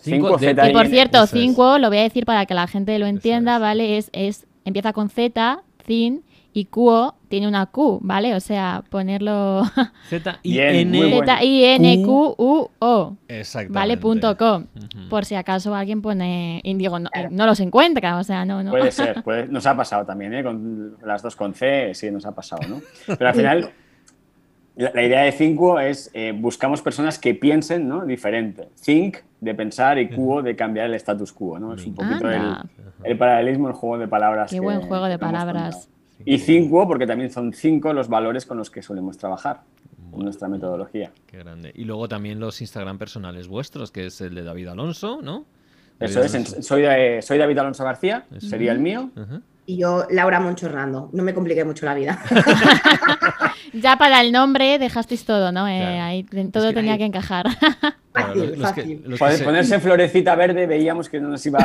[0.01, 1.41] Cinco 5 de- Z Y por cierto, Eso es.
[1.41, 3.59] 5, lo voy a decir para que la gente lo entienda.
[3.59, 3.97] ¿vale?
[3.97, 6.23] Es, es empieza con Z, Zin,
[6.53, 8.35] y Cuo tiene una Q, ¿vale?
[8.35, 9.63] O sea, ponerlo.
[11.71, 13.73] Z-I-N-Q-U-O, Exactamente.
[13.79, 13.97] ¿vale?
[13.97, 14.65] Punto com.
[15.09, 18.71] Por si acaso alguien pone, y digo, no, no los encuentra, o sea, no, no.
[18.71, 20.43] Puede ser, puede- nos ha pasado también, ¿eh?
[20.43, 22.81] Con las dos con C, sí, nos ha pasado, ¿no?
[23.17, 23.69] Pero al final,
[24.75, 28.05] la, la idea de Cinco es eh, buscamos personas que piensen ¿no?
[28.05, 28.69] diferente.
[28.83, 31.73] Think de pensar y Quo de cambiar el status quo, ¿no?
[31.73, 32.55] Es un poquito el,
[33.03, 34.49] el paralelismo, el juego de palabras.
[34.51, 35.75] Qué que- buen juego de palabras.
[35.75, 36.00] contado.
[36.25, 39.61] Y cinco, porque también son cinco los valores con los que solemos trabajar
[40.13, 41.11] en nuestra metodología.
[41.25, 41.71] Qué grande.
[41.75, 45.45] Y luego también los Instagram personales vuestros, que es el de David Alonso, ¿no?
[45.99, 46.61] Eso es, Alonso.
[46.61, 46.83] soy,
[47.21, 48.47] soy David Alonso García, Eso.
[48.47, 49.09] sería el mío.
[49.71, 52.19] Y yo, Laura Monchorrando, no me compliqué mucho la vida.
[53.73, 55.65] Ya para el nombre dejasteis todo, ¿no?
[55.65, 56.01] Eh, Claro.
[56.03, 57.45] ahí todo que tenía ahí- que encajar.
[58.11, 59.03] Fácil, los- los que- fácil.
[59.09, 61.59] que Poder ponerse florecita verde veíamos que no nos iba,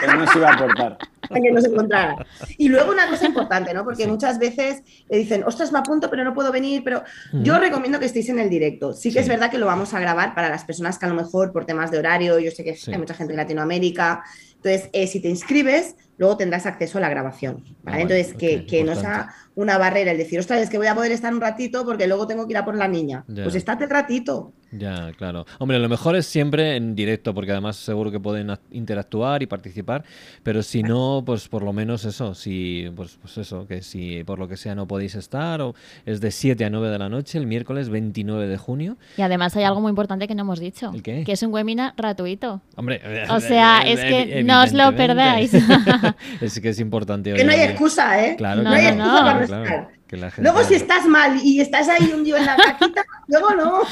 [0.00, 0.98] que no nos iba a aportar.
[1.32, 2.26] que nos encontrara.
[2.58, 3.84] Y luego una cosa importante, ¿no?
[3.84, 8.00] Porque muchas veces le dicen, ostras, me apunto, pero no puedo venir, pero yo recomiendo
[8.00, 8.92] que estéis en el directo.
[8.92, 11.14] Sí que es verdad que lo vamos a grabar para las personas que a lo
[11.14, 14.24] mejor por temas de horario, yo sé que hay mucha gente en Latinoamérica,
[14.56, 17.64] entonces, eh, si te inscribes, luego tendrás acceso a la grabación.
[17.86, 20.94] Ah, Entonces, que, que no sea una barrera el decir, ostras, es que voy a
[20.94, 23.24] poder estar un ratito porque luego tengo que ir a por la niña.
[23.26, 24.52] Pues estate el ratito.
[24.72, 25.46] Ya, claro.
[25.58, 30.04] Hombre, lo mejor es siempre en directo, porque además seguro que pueden interactuar y participar,
[30.44, 34.38] pero si no, pues por lo menos eso, si, pues, pues eso, que si por
[34.38, 35.74] lo que sea no podéis estar, o
[36.06, 38.96] es de 7 a 9 de la noche, el miércoles 29 de junio.
[39.16, 42.60] Y además hay algo muy importante que no hemos dicho, que es un webinar gratuito.
[42.76, 45.52] Hombre, o sea, es que no os lo perdáis.
[46.40, 47.32] es que es importante.
[47.32, 48.36] Que no hay excusa, ¿eh?
[48.36, 50.00] Claro, no, hay excusa para estar.
[50.38, 53.82] Luego si estás mal y estás ahí un día en la caquita, luego no.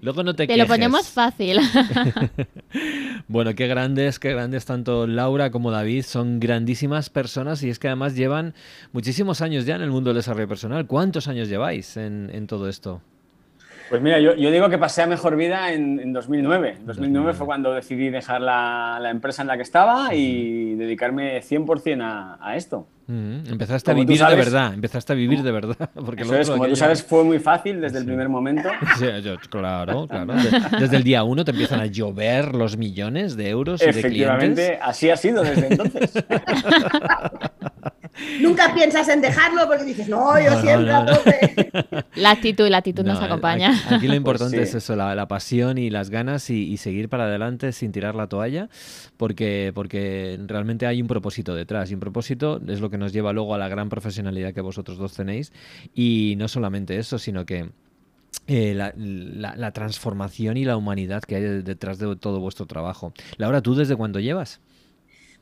[0.00, 1.58] Luego no te Te lo ponemos fácil.
[3.28, 7.88] bueno, qué grandes, qué grandes tanto Laura como David, son grandísimas personas y es que
[7.88, 8.54] además llevan
[8.92, 10.86] muchísimos años ya en el mundo del desarrollo personal.
[10.86, 13.02] ¿Cuántos años lleváis en, en todo esto?
[13.88, 16.76] Pues mira, yo, digo que pasé a mejor vida en, 2009.
[16.80, 22.02] En 2009 fue cuando decidí dejar la, empresa en la que estaba y dedicarme 100%
[22.02, 22.86] a, a esto.
[23.06, 25.90] Empezaste a vivir de verdad, empezaste a vivir de verdad.
[25.94, 28.68] Porque Eso como tú sabes, fue muy fácil desde el primer momento.
[29.50, 30.34] claro, claro.
[30.78, 33.82] Desde el día uno te empiezan a llover los millones de euros.
[33.82, 36.12] Efectivamente, así ha sido desde entonces.
[38.40, 41.04] Nunca piensas en dejarlo porque dices, no, yo siempre a
[42.16, 43.74] La actitud, la actitud nos acompaña.
[43.90, 47.72] Aquí, lo importante pues es eso, la, pasión y las ganas y, seguir para adelante
[47.72, 48.68] sin tirar la toalla,
[49.16, 51.90] porque, porque realmente hay un propósito detrás.
[51.90, 54.98] Y un propósito es lo que nos lleva luego a la gran profesionalidad que vosotros
[54.98, 55.52] dos tenéis.
[55.94, 57.70] Y no solamente eso, sino que
[58.46, 63.12] eh, la, transformación y la humanidad que hay detrás de todo vuestro trabajo.
[63.38, 64.60] Laura, ¿tú desde cuándo llevas?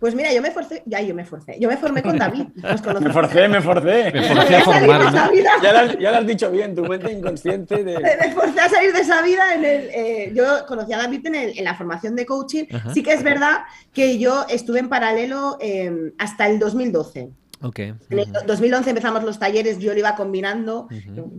[0.03, 2.49] Pues mira, yo me forcé, ya yo me forcé, yo me formé con David.
[2.57, 4.11] me forcé, me forcé.
[4.13, 5.31] Me forcé a formar.
[5.63, 7.85] Ya, lo has, dicho bien, tu mente inconsciente.
[7.85, 8.01] De...
[8.01, 9.55] Me forcé a salir de esa vida.
[9.55, 12.65] En el, eh, yo conocí a David en, la formación de coaching.
[12.93, 13.59] Sí que es verdad
[13.95, 17.31] que yo estuve en paralelo em, hasta el 2012.
[17.63, 17.95] Okay.
[18.11, 20.89] En el 2011 empezamos los talleres, yo lo iba combinando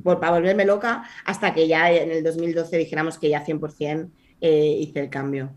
[0.06, 4.10] para volverme loca, hasta que ya en el 2012 dijéramos que ya 100%
[4.40, 5.52] eh, hice el cambio.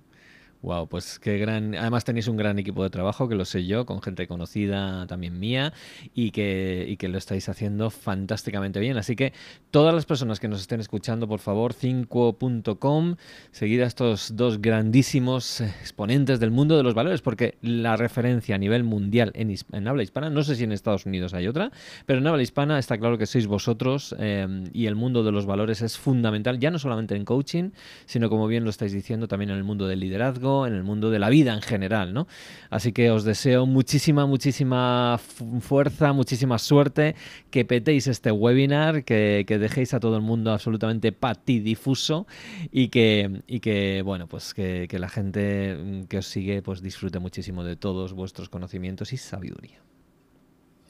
[0.62, 1.74] Wow, pues qué gran.
[1.74, 5.38] Además tenéis un gran equipo de trabajo, que lo sé yo, con gente conocida también
[5.38, 5.72] mía,
[6.14, 8.96] y que, y que lo estáis haciendo fantásticamente bien.
[8.96, 9.32] Así que
[9.70, 13.16] todas las personas que nos estén escuchando, por favor, 5.com,
[13.50, 18.58] seguid a estos dos grandísimos exponentes del mundo de los valores, porque la referencia a
[18.58, 21.70] nivel mundial en, habla hispana, no sé si en Estados Unidos hay otra,
[22.06, 25.46] pero en habla hispana está claro que sois vosotros em, y el mundo de los
[25.46, 27.70] valores es fundamental, ya no solamente en coaching,
[28.06, 31.10] sino como bien lo estáis diciendo, también en el mundo del liderazgo en el mundo
[31.10, 32.26] de la vida en general, ¿no?
[32.70, 35.18] Así que os deseo muchísima, muchísima
[35.60, 37.14] fuerza, muchísima suerte,
[37.50, 42.26] que petéis este webinar, que, dejéis a todo el mundo absolutamente patidifuso
[42.70, 47.64] y que, y que bueno, pues que, la gente que os sigue pues disfrute muchísimo
[47.64, 49.78] de todos vuestros conocimientos y sabiduría.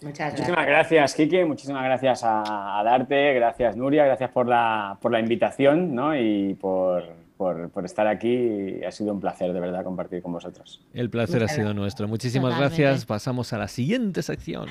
[0.03, 0.41] Muchas gracias.
[0.41, 1.45] Muchísimas gracias, Kike.
[1.47, 3.35] Muchísimas gracias a, Darte.
[3.35, 4.05] Gracias, Nuria.
[4.05, 6.15] Gracias por la, por la invitación ¿no?
[6.15, 7.03] y por,
[7.37, 8.83] por, estar aquí.
[8.85, 10.85] Ha sido un placer, de verdad, compartir con vosotros.
[10.93, 12.09] El placer ha sido nuestro.
[12.09, 13.05] Muchísimas gracias.
[13.05, 14.69] Pasamos a la siguiente sección.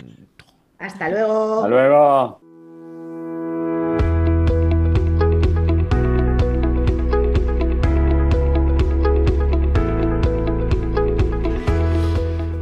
[0.80, 1.55] Hasta luego.
[1.55, 2.44] Hasta luego.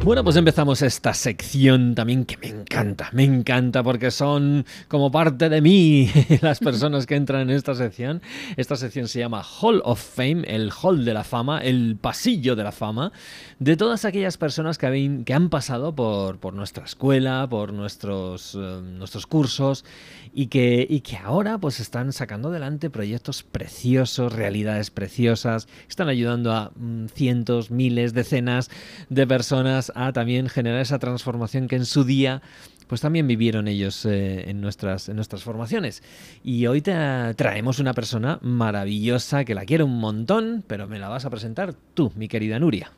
[0.04, 5.48] Bueno, pues empezamos esta sección también que me encanta, me encanta porque son como parte
[5.48, 6.10] de mí
[6.42, 8.22] las personas que entran en esta sección.
[8.58, 12.66] Esta sección se llama Hall of Fame, el Hall de la Fama, el pasillo de
[12.66, 13.14] la fama,
[13.60, 19.26] de todas aquellas personas que, han pasado por, por, nuestra escuela, por nuestros, eh, nuestros
[19.26, 19.86] cursos
[20.34, 26.52] y que, y que ahora pues están sacando adelante proyectos preciosos, realidades preciosas, están ayudando
[26.52, 28.70] a mm, cientos, miles, decenas
[29.10, 32.42] de personas a también generar esa transformación que en su día
[32.88, 36.04] pues también vivieron ellos eh, en, nuestras, en nuestras formaciones.
[36.44, 36.94] Y hoy te
[37.36, 41.74] traemos una persona maravillosa que la quiero un montón, pero me la vas a presentar
[41.94, 42.92] tú, mi querida Nuria.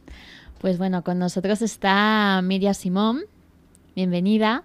[0.59, 3.21] Pues bueno, con nosotros está Miriam Simón.
[3.95, 4.63] Bienvenida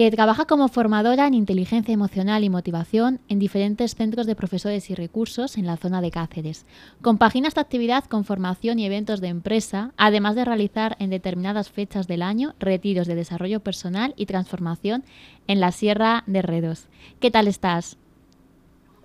[0.00, 4.94] que trabaja como formadora en inteligencia emocional y motivación en diferentes centros de profesores y
[4.94, 6.64] recursos en la zona de Cáceres.
[7.02, 12.06] Compagina esta actividad con formación y eventos de empresa, además de realizar en determinadas fechas
[12.06, 15.04] del año retiros de desarrollo personal y transformación
[15.46, 16.86] en la Sierra de Redos.
[17.20, 17.98] ¿Qué tal estás?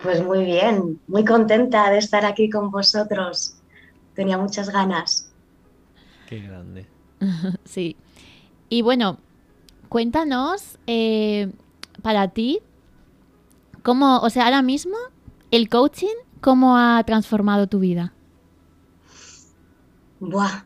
[0.01, 3.57] Pues muy bien, muy contenta de estar aquí con vosotros.
[4.13, 5.29] Tenía muchas ganas.
[6.29, 6.85] Qué grande.
[7.65, 7.97] sí.
[8.69, 9.19] Y bueno,
[9.89, 11.51] cuéntanos eh,
[12.01, 12.59] para ti,
[13.83, 14.97] cómo, o sea, ahora mismo,
[15.51, 18.13] el coaching, ¿cómo ha transformado tu vida?
[20.19, 20.65] Buah,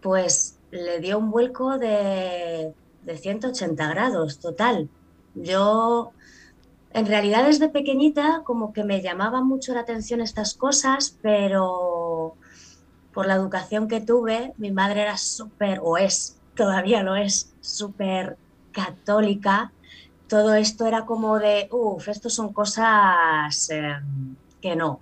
[0.00, 4.88] pues le dio un vuelco de, de 180 grados, total.
[5.34, 6.12] Yo,
[6.90, 12.34] en realidad desde pequeñita, como que me llamaban mucho la atención estas cosas, pero
[13.12, 18.36] por la educación que tuve, mi madre era súper, o es, todavía lo es, súper
[18.72, 19.72] católica.
[20.28, 23.96] Todo esto era como de, uff, esto son cosas eh,
[24.60, 25.00] que no.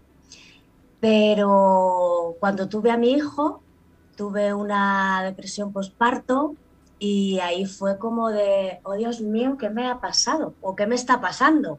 [1.01, 3.63] Pero cuando tuve a mi hijo,
[4.17, 6.55] tuve una depresión postparto
[6.99, 10.55] y ahí fue como de, oh Dios mío, ¿qué me ha pasado?
[10.61, 11.79] ¿O qué me está pasando?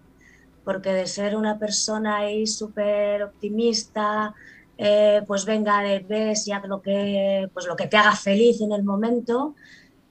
[0.63, 4.33] Porque de ser una persona ahí súper optimista,
[4.79, 8.71] eh, pues venga, ves y haz lo que, pues lo que te haga feliz en
[8.71, 9.53] el momento,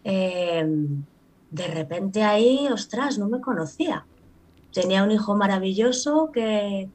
[0.05, 0.64] eh,
[1.51, 4.07] de repente ahí, ostras, no me conocía.
[4.72, 6.88] Tenía un hijo maravilloso que,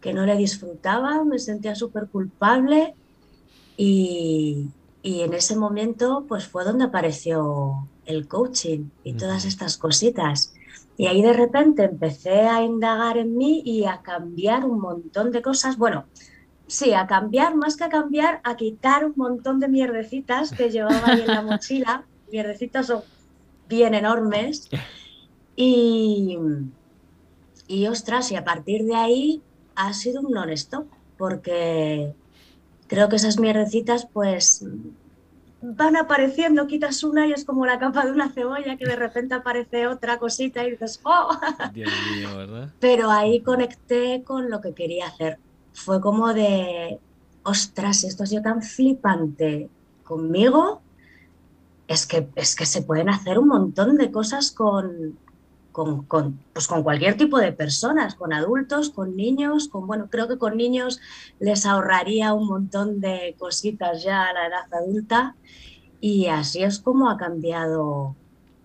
[0.00, 2.94] que no le disfrutaba, me sentía súper culpable
[3.76, 4.68] y,
[5.02, 10.54] y en ese momento pues fue donde apareció el coaching y todas estas cositas.
[10.98, 15.40] Y ahí de repente empecé a indagar en mí y a cambiar un montón de
[15.40, 15.78] cosas.
[15.78, 16.04] Bueno,
[16.66, 21.02] sí, a cambiar, más que a cambiar, a quitar un montón de mierdecitas que llevaba
[21.06, 22.04] ahí en la mochila.
[22.30, 23.02] mierdecitas son
[23.72, 24.68] bien enormes.
[25.56, 26.38] Y,
[27.66, 29.42] y ostras, y a partir de ahí
[29.74, 32.14] ha sido un non-stop, porque
[32.86, 34.64] creo que esas mierdecitas pues
[35.62, 39.34] van apareciendo, quitas una y es como la capa de una cebolla que de repente
[39.34, 41.30] aparece otra cosita y dices, ¡oh!
[41.72, 42.68] Dios mío, ¿verdad?
[42.78, 45.38] Pero ahí conecté con lo que quería hacer.
[45.72, 46.98] Fue como de,
[47.44, 49.70] ostras, esto ha sido tan flipante
[50.04, 50.81] conmigo,
[51.88, 55.18] es que, es que se pueden hacer un montón de cosas con,
[55.72, 60.28] con, con, pues con cualquier tipo de personas, con adultos, con niños, con bueno, creo
[60.28, 61.00] que con niños
[61.40, 65.34] les ahorraría un montón de cositas ya a la edad adulta
[66.00, 68.16] y así es como ha cambiado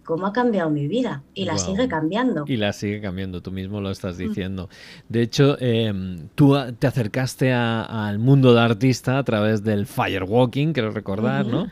[0.07, 2.45] cómo ha cambiado mi vida y la sigue cambiando.
[2.47, 4.70] Y la sigue cambiando, tú mismo lo estás diciendo.
[5.09, 10.91] De hecho, em, tú te acercaste al mundo de artista a través del firewalking, quiero
[10.91, 11.68] recordar, ¿no?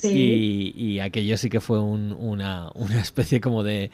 [0.00, 0.72] Sí.
[0.74, 3.90] Y, aquello sí que fue una, una especie como de,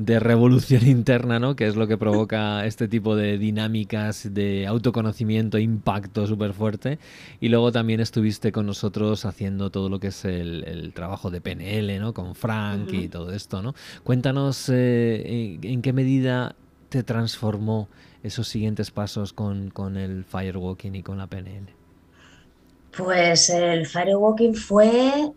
[0.00, 1.54] de revolución interna, ¿no?
[1.56, 6.98] Que es lo que provoca este tipo de dinámicas de autoconocimiento, impacto súper fuerte.
[7.38, 12.00] Y luego también estuviste con nosotros haciendo todo lo que es el, trabajo de PNL,
[12.00, 12.14] ¿no?
[12.14, 13.74] Con Frank y todo esto, ¿no?
[14.02, 16.56] Cuéntanos eh, en, qué medida
[16.88, 17.88] te transformó
[18.22, 21.68] esos siguientes pasos con, con el firewalking y con la PNL.
[22.96, 25.30] Pues el firewalking fue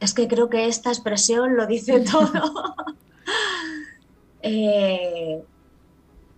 [0.00, 2.74] es que creo que esta expresión lo dice todo.
[4.42, 5.42] Eh,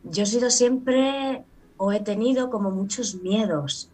[0.05, 1.45] yo he sido siempre
[1.77, 3.91] o he tenido como muchos miedos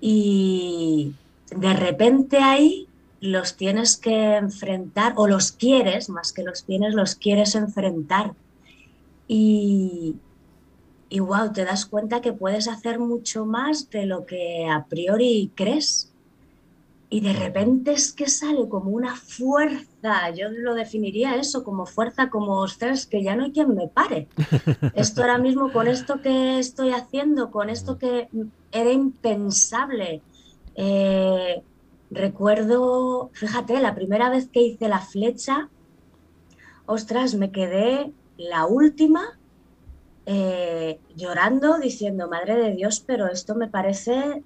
[0.00, 1.14] y
[1.50, 2.88] de repente ahí
[3.20, 8.34] los tienes que enfrentar o los quieres, más que los tienes, los quieres enfrentar.
[9.28, 10.16] Y,
[11.08, 15.52] y wow, te das cuenta que puedes hacer mucho más de lo que a priori
[15.54, 16.11] crees
[17.12, 22.30] y de repente es que sale como una fuerza, yo lo definiría eso como fuerza,
[22.30, 24.28] como ostras, que ya no hay quien me pare.
[24.94, 28.30] Esto ahora mismo con esto que estoy haciendo, con esto que
[28.70, 30.22] era impensable.
[30.74, 31.62] Eh,
[32.10, 35.68] recuerdo, fíjate, la primera vez que hice la flecha,
[36.86, 39.38] ostras, me quedé la última
[40.24, 44.42] eh, llorando, diciendo, madre de Dios, pero esto me parece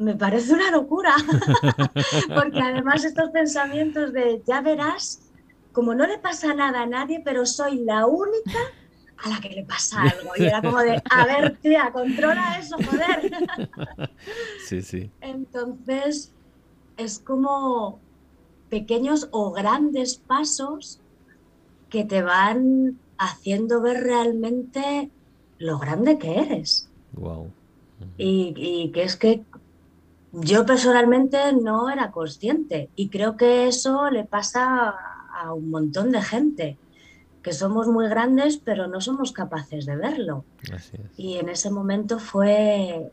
[0.00, 1.14] me parece una locura,
[2.34, 5.20] porque además estos pensamientos de ya verás,
[5.72, 8.58] como no le pasa nada a nadie, pero soy la única
[9.18, 10.32] a la que le pasa algo.
[10.38, 13.30] Y era como de, a ver, tía, controla eso, joder.
[14.66, 15.10] Sí, sí.
[15.20, 16.32] Entonces,
[16.96, 17.98] es como
[18.70, 21.00] pequeños o grandes pasos
[21.90, 25.10] que te van haciendo ver realmente
[25.58, 26.88] lo grande que eres.
[27.12, 27.50] Wow.
[28.16, 29.42] Y, y, que es que
[30.32, 34.94] yo personalmente no era consciente y creo que eso le pasa
[35.32, 36.78] a un montón de gente,
[37.42, 40.44] que somos muy grandes pero no somos capaces de verlo.
[41.16, 43.10] Y en ese momento fue,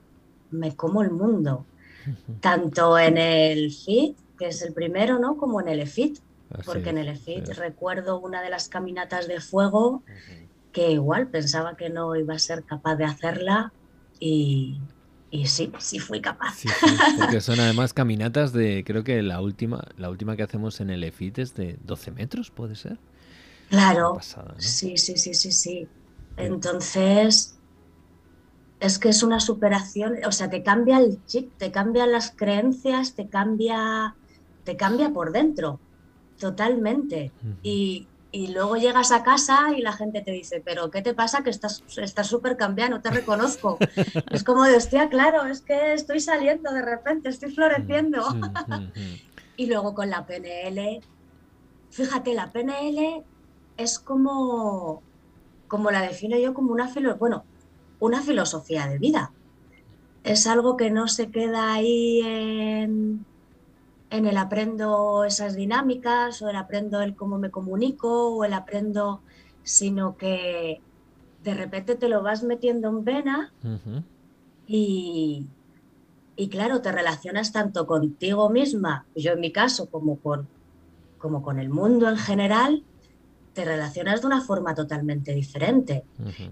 [0.51, 1.65] me como el mundo,
[2.39, 5.37] tanto en el FIT, que es el primero, ¿no?
[5.37, 6.19] como en el EFIT,
[6.65, 10.03] porque en el EFIT recuerdo una de las caminatas de fuego
[10.71, 13.73] que igual pensaba que no iba a ser capaz de hacerla
[14.19, 14.79] y,
[15.29, 16.55] Y sí, sí fui capaz.
[16.55, 20.79] Sí, sí, porque son además caminatas de, creo que la última, la última que hacemos
[20.79, 22.97] en el EFIT es de 12 metros, ¿puede ser?
[23.69, 24.13] Claro.
[24.15, 24.61] Pasada, ¿no?
[24.61, 25.87] Sí, sí, sí, sí, sí.
[26.37, 27.57] Entonces,
[28.79, 33.15] es que es una superación, o sea, te cambia el chip, te cambian las creencias,
[33.15, 34.15] te cambia,
[34.63, 35.81] te cambia por dentro,
[36.37, 37.31] totalmente.
[37.63, 41.43] Y, y luego llegas a casa y la gente te dice, pero ¿qué te pasa?
[41.43, 43.79] Que estás estás súper cambiado, no te reconozco.
[44.31, 48.23] es como de, hostia, claro, es que estoy saliendo de repente, estoy floreciendo.
[48.31, 49.21] Mm, mm, mm.
[49.55, 51.05] Y luego con la PNL,
[51.89, 53.25] fíjate, la PNL
[53.77, 55.05] es como,
[55.67, 57.47] como la defino yo, como una, filo- bueno,
[57.99, 59.35] una filosofía de vida.
[60.23, 63.25] Es algo que no se queda ahí en,
[64.09, 69.21] en el aprendo esas dinámicas o el aprendo el cómo me comunico o el aprendo,
[69.63, 70.81] sino que
[71.43, 73.53] de repente te lo vas metiendo en vena
[74.65, 75.45] y,
[76.35, 80.47] y claro, te relacionas tanto contigo misma, yo en mi caso, como con,
[81.17, 82.83] como con el mundo en general,
[83.57, 86.03] te relacionas de una forma totalmente diferente.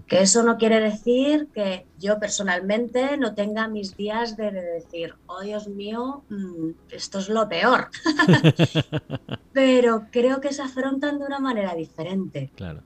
[0.08, 5.14] Que eso no quiere decir que yo personalmente no tenga mis días de, de decir,
[5.26, 7.90] oh Dios mío, mm, esto es lo peor.
[9.52, 12.82] Pero creo que se afrontan de una manera diferente Claro.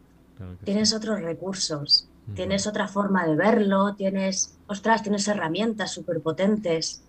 [0.65, 0.97] tienes sí.
[0.97, 7.03] otros recursos, tienes otra forma de verlo, tienes, ostras, tienes herramientas súper potentes.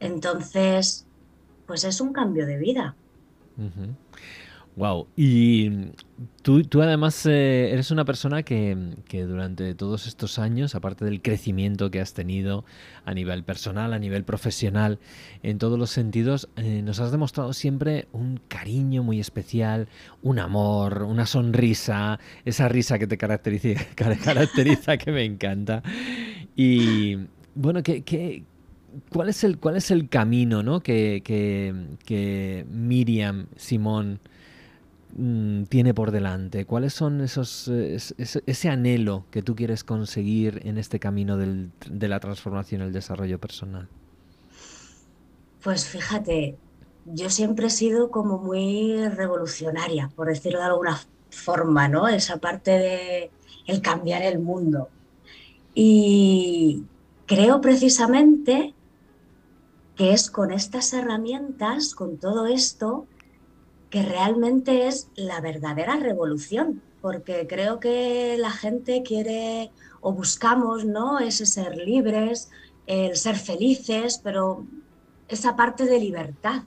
[0.00, 1.04] Entonces,
[1.66, 2.94] pues es un cambio de vida.
[4.76, 5.08] Wow.
[5.16, 5.84] Y mm,
[6.42, 11.20] tú, tú además eh, eres una persona que, que durante todos estos años, aparte del
[11.20, 12.64] crecimiento que has tenido
[13.04, 14.98] a nivel personal, a nivel profesional,
[15.42, 19.88] en todos los sentidos, eh, nos has demostrado siempre un cariño muy especial,
[20.22, 25.82] un amor, una sonrisa, esa risa que te caracteriza, caracteriza que me encanta.
[26.56, 27.16] Y
[27.54, 28.44] bueno, ¿qué, qué-
[29.10, 30.80] cuál, es el, ¿cuál es el camino ¿no?
[30.80, 31.74] que, que-
[32.06, 34.20] que Miriam Simón
[35.12, 36.66] mm, tiene por delante?
[36.66, 41.36] ¿Cuáles son esos eh, es- ese, ese anhelo que tú quieres conseguir en este camino
[41.36, 43.90] del- de la transformación y el desarrollo personal?
[45.62, 46.60] Pues fíjate,
[47.04, 51.00] yo siempre he sido como muy revolucionaria, por decirlo de alguna
[51.30, 52.08] forma, ¿no?
[52.08, 53.34] Esa parte de
[53.66, 54.94] el cambiar el mundo.
[55.74, 56.90] Y
[57.26, 58.76] creo precisamente
[59.94, 63.09] que es con estas herramientas, con todo esto,
[63.90, 69.70] que realmente es la verdadera revolución, porque creo que la gente quiere
[70.00, 71.18] o buscamos, ¿no?
[71.18, 72.50] Ese ser libres,
[72.86, 74.64] el ser felices, pero
[75.28, 76.62] esa parte de libertad.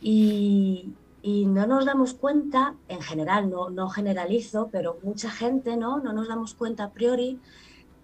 [0.00, 0.92] Y,
[1.22, 5.98] y no nos damos cuenta, en general, no, no generalizo, pero mucha gente, ¿no?
[5.98, 7.38] No nos damos cuenta a priori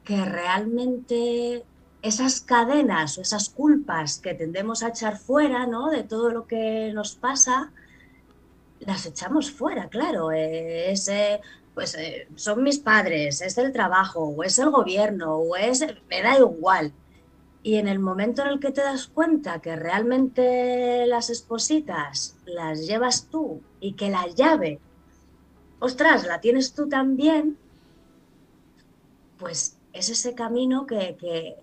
[0.04, 1.64] que realmente
[2.02, 5.90] esas cadenas o esas culpas que tendemos a echar fuera, ¿no?
[5.90, 7.72] De todo lo que nos pasa,
[8.86, 10.32] las echamos fuera, claro.
[10.32, 11.40] eh, es, eh,
[11.74, 16.22] pues eh, son mis padres, es el trabajo, o es el gobierno, o es, me
[16.22, 16.92] da igual.
[17.62, 22.86] Y en el momento en el que te das cuenta que realmente las espositas las
[22.86, 24.80] llevas tú y que la llave,
[25.80, 27.56] ostras, la tienes tú también,
[29.38, 31.56] pues es ese camino que, que,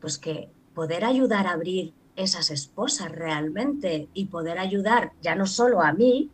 [0.00, 5.82] pues que poder ayudar a abrir esas esposas realmente y poder ayudar ya no solo
[5.82, 6.32] a mí,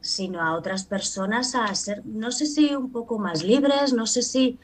[0.00, 4.22] sino a otras personas a ser, no sé si un poco más libres, no sé
[4.22, 4.60] si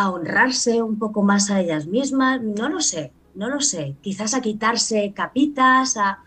[0.00, 4.34] a honrarse un poco más a ellas mismas, no lo sé, no lo sé, quizás
[4.34, 6.18] a quitarse capitas, a,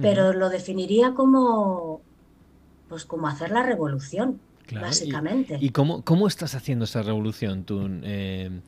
[0.00, 2.02] pero lo definiría como,
[2.88, 5.58] pues como hacer la revolución, Claro, y- básicamente.
[5.60, 7.86] ¿Y cómo, cómo estás haciendo esa revolución tú?
[8.02, 8.62] Eh,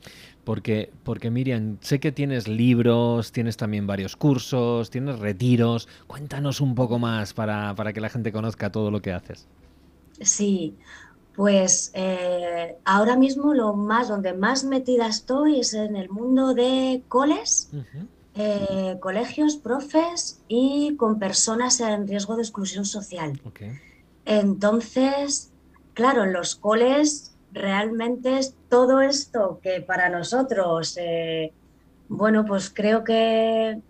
[0.47, 5.89] porque, porque Miriam, sé que tienes libros, tienes también varios cursos, tienes retiros.
[6.07, 9.45] Cuéntanos un poco más para, para que la gente conozca todo lo que haces.
[10.21, 10.77] Sí,
[11.35, 17.03] pues eh, ahora mismo lo más, donde más metida estoy es en el mundo de
[17.09, 17.69] coles,
[18.35, 23.37] eh, colegios, profes y con personas en riesgo de exclusión social.
[24.23, 25.51] Entonces,
[25.93, 31.53] claro, en los coles realmente es todo esto que para nosotros, eh,
[32.09, 33.81] bueno, pues creo que,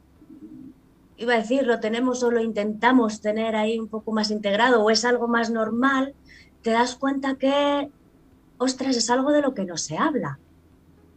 [1.17, 4.89] iba a decir, lo tenemos o lo intentamos tener ahí un poco más integrado o
[4.89, 6.13] es algo más normal,
[6.61, 7.89] te das cuenta que,
[8.57, 10.39] ostras, es algo de lo que no se habla.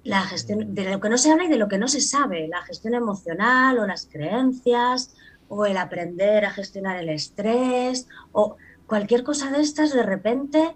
[0.03, 2.49] La gestión, de lo que no se habla y de lo que no se sabe,
[2.49, 5.15] la gestión emocional o las creencias
[5.49, 10.75] o el aprender a gestionar el estrés o cualquier cosa de estas de repente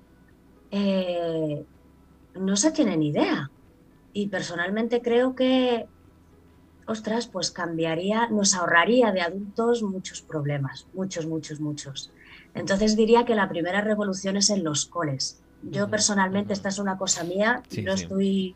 [0.76, 1.64] eh,
[2.34, 3.50] no se tiene ni idea.
[4.16, 5.86] y personalmente creo que,
[6.86, 12.12] ostras, pues cambiaría, nos ahorraría de adultos muchos problemas, muchos, muchos, muchos.
[12.54, 15.40] Entonces diría que la primera revolución es en los coles.
[15.62, 18.54] Yo personalmente, esta es una cosa mía, no estoy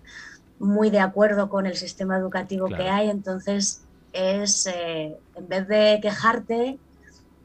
[0.61, 5.99] muy de acuerdo con el sistema educativo que hay, entonces es, eh, en vez de
[6.01, 6.79] quejarte,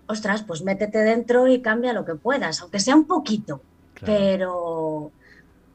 [0.05, 3.61] ostras, pues métete dentro y cambia lo que puedas, aunque sea un poquito,
[4.01, 5.11] pero,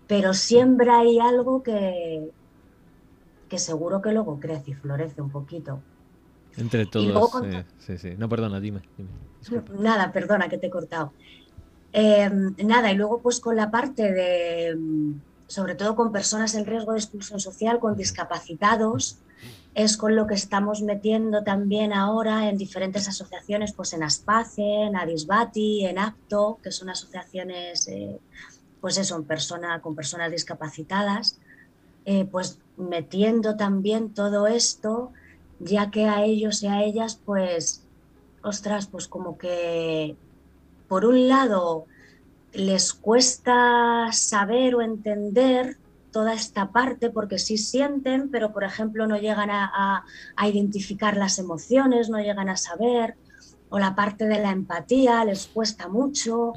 [0.07, 2.31] pero siempre hay algo que,
[3.49, 5.81] que seguro que luego crece y florece un poquito.
[6.57, 7.31] Entre todos.
[7.79, 8.15] sí, sí.
[8.19, 8.83] No, perdona, dime.
[9.79, 11.13] Nada, perdona que te he cortado.
[11.93, 14.77] Em, nada, y luego pues con la parte de,
[15.47, 19.19] sobre todo con personas en riesgo de exclusión social, con discapacitados,
[19.79, 24.97] es con lo que estamos metiendo también ahora en diferentes asociaciones, pues en Aspace, en
[24.97, 28.19] Adisbati, en APTO, que son asociaciones, eh,
[28.81, 31.39] pues eso, persona, con personas discapacitadas,
[32.07, 35.13] eh, pues metiendo también todo esto,
[35.61, 37.85] ya que a ellos y a ellas, pues,
[38.43, 40.17] ostras, pues como que,
[40.89, 41.87] por un lado,
[42.53, 45.77] les cuesta saber o entender
[46.19, 50.05] toda esta parte porque sí sienten, pero por ejemplo no llegan a,
[50.43, 53.15] identificar las emociones, no llegan a saber,
[53.69, 56.55] o la parte de la empatía les cuesta mucho.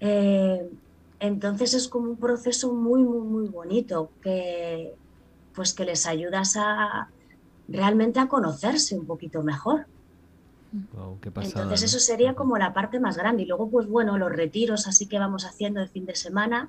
[0.00, 0.66] Eh,
[1.20, 4.94] entonces es como un proceso muy, muy, muy bonito que,
[5.54, 7.10] pues que les ayudas a
[7.68, 9.84] realmente a conocerse un poquito mejor.
[10.72, 13.42] Entonces eso sería como la parte más grande.
[13.42, 16.68] Y luego, pues bueno, los retiros así que vamos haciendo el fin de semana,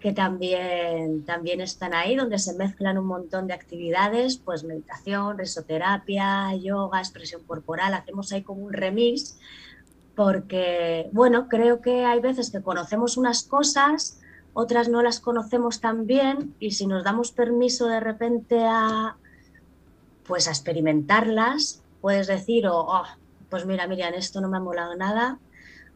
[0.00, 6.54] que también, también están ahí, donde se mezclan un montón de actividades, pues meditación, risoterapia,
[6.56, 9.38] yoga, expresión corporal, hacemos ahí como un remix,
[10.14, 14.20] porque, bueno, creo que hay veces que conocemos unas cosas,
[14.54, 19.16] otras no las conocemos tan bien, y si nos damos permiso de repente a
[20.26, 23.06] pues a experimentarlas, puedes decir, oh, oh,
[23.48, 25.38] pues mira, Miriam, esto no me ha molado nada,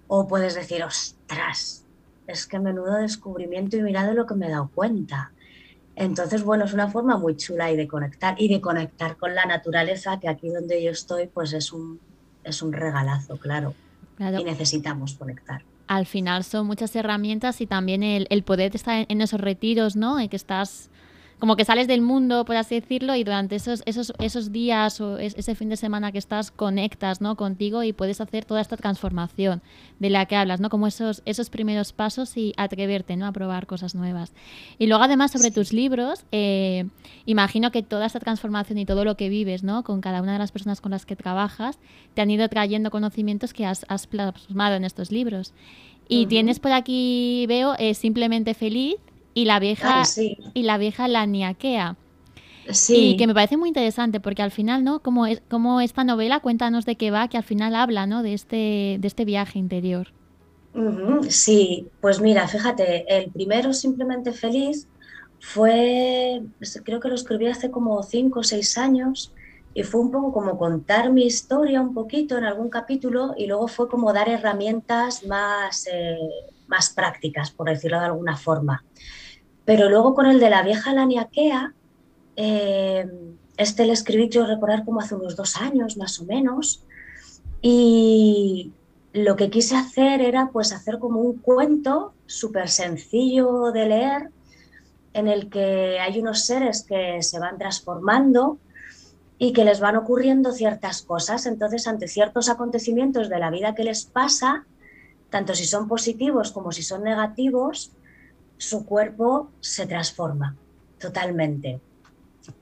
[0.08, 1.84] o puedes decir, ostras,
[2.26, 5.32] es que menudo descubrimiento y mira de lo que me he dado cuenta.
[5.96, 9.46] Entonces, bueno, es una forma muy chula y de conectar y de conectar con la
[9.46, 12.00] naturaleza, que aquí donde yo estoy, pues es un,
[12.42, 13.74] es un regalazo, claro.
[14.18, 15.62] Y necesitamos conectar.
[15.86, 20.18] Al final son muchas herramientas y también el, el poder estar en esos retiros, ¿no?
[20.18, 20.90] En que estás
[21.44, 25.18] como que sales del mundo, por así decirlo, y durante esos, esos, esos días o
[25.18, 27.36] ese fin de semana que estás, conectas ¿no?
[27.36, 29.60] contigo y puedes hacer toda esta transformación
[29.98, 30.70] de la que hablas, ¿no?
[30.70, 33.26] Como esos, esos primeros pasos y atreverte ¿no?
[33.26, 34.32] a probar cosas nuevas.
[34.78, 36.86] Y luego, además, sobre tus libros, eh,
[37.26, 39.84] imagino que toda esta transformación y todo lo que vives ¿no?
[39.84, 41.78] con cada una de las personas con las que trabajas
[42.14, 45.52] te han ido trayendo conocimientos que has, has plasmado en estos libros.
[46.08, 48.96] Y tienes por aquí, veo, eh, Simplemente Feliz,
[49.34, 50.04] y la vieja,
[50.54, 51.96] y la vieja la niaquea.
[52.70, 53.10] Sí.
[53.10, 55.00] Y que me parece muy interesante porque al final, ¿no?
[55.00, 58.22] Como, es, como esta novela, cuéntanos de qué va, que al final habla, ¿no?
[58.22, 60.08] De este, de este viaje interior.
[61.28, 64.88] Sí, pues mira, fíjate, el primero, Simplemente Feliz,
[65.38, 66.42] fue,
[66.84, 69.32] creo que lo escribí hace como cinco o seis años
[69.74, 73.68] y fue un poco como contar mi historia un poquito en algún capítulo y luego
[73.68, 76.18] fue como dar herramientas más, eh,
[76.66, 78.82] más prácticas, por decirlo de alguna forma.
[79.64, 81.72] Pero luego con el de la vieja Laniaquea,
[82.36, 83.10] eh,
[83.56, 86.84] este le escribí yo recordar como hace unos dos años más o menos.
[87.62, 88.72] Y
[89.12, 94.30] lo que quise hacer era pues hacer como un cuento súper sencillo de leer
[95.12, 98.58] en el que hay unos seres que se van transformando
[99.38, 101.46] y que les van ocurriendo ciertas cosas.
[101.46, 104.66] Entonces, ante ciertos acontecimientos de la vida que les pasa,
[105.30, 107.92] tanto si son positivos como si son negativos,
[108.58, 110.56] su cuerpo se transforma
[110.98, 111.80] totalmente.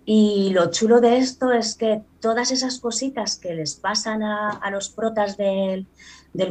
[0.05, 4.89] Y lo chulo de esto es que todas esas cositas que les pasan a, los
[4.89, 5.87] protas del,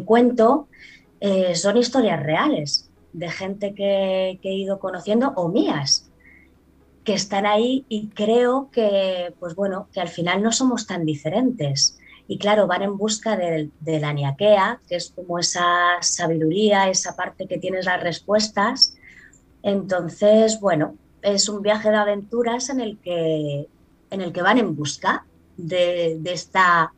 [0.05, 0.67] cuento
[1.19, 6.07] eh, son historias reales de gente que, he ido conociendo o mías
[7.03, 11.97] que están ahí y creo que, pues bueno, que al final no somos tan diferentes.
[12.27, 17.15] Y claro, van en busca de, de la niaquea, que es como esa sabiduría, esa
[17.15, 18.95] parte que tienes las respuestas,
[19.63, 23.67] entonces, bueno, es un viaje de aventuras en el que,
[24.09, 25.25] en el que van en busca
[25.57, 26.93] de, esta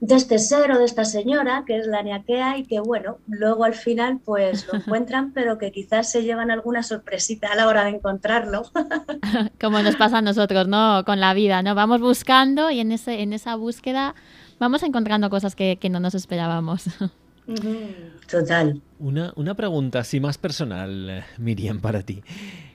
[0.00, 3.64] de este ser o de esta señora, que es la niaquea, y que bueno, luego
[3.64, 7.84] al final pues lo encuentran, pero que quizás se llevan alguna sorpresita a la hora
[7.84, 8.62] de encontrarlo.
[9.60, 11.04] Como nos pasa a nosotros, ¿no?
[11.04, 11.74] Con la vida, ¿no?
[11.74, 14.14] Vamos buscando y en, ese, en esa búsqueda
[14.58, 16.84] vamos encontrando cosas que, que no nos esperábamos.
[18.30, 18.80] Total.
[19.00, 22.22] Una, una pregunta así más personal, Miriam, para ti.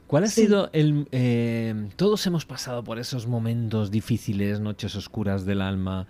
[0.08, 0.42] ¿Cuál ha Sí.
[0.44, 1.08] sido el...
[1.12, 6.08] eh, todos hemos pasado por esos momentos difíciles, noches oscuras del alma,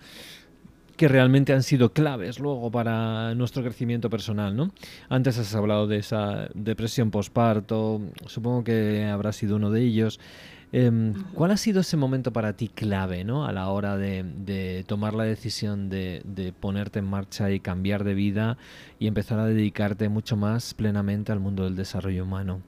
[0.96, 4.72] que realmente han sido claves luego para nuestro crecimiento personal, ¿no?
[5.08, 10.20] Antes has hablado de esa depresión posparto, supongo que habrá sido uno de ellos.
[10.76, 13.46] Em, ¿Cuál ha sido ese momento para ti clave, ¿no?
[13.46, 18.02] A la hora de, de tomar la decisión de, de ponerte en marcha y cambiar
[18.02, 18.58] de vida
[18.98, 22.60] y empezar a dedicarte mucho más plenamente al mundo del desarrollo humano?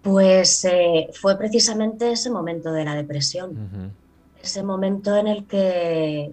[0.00, 3.96] Pues eh, fue precisamente ese momento de la depresión,
[4.40, 6.32] ese momento en el que,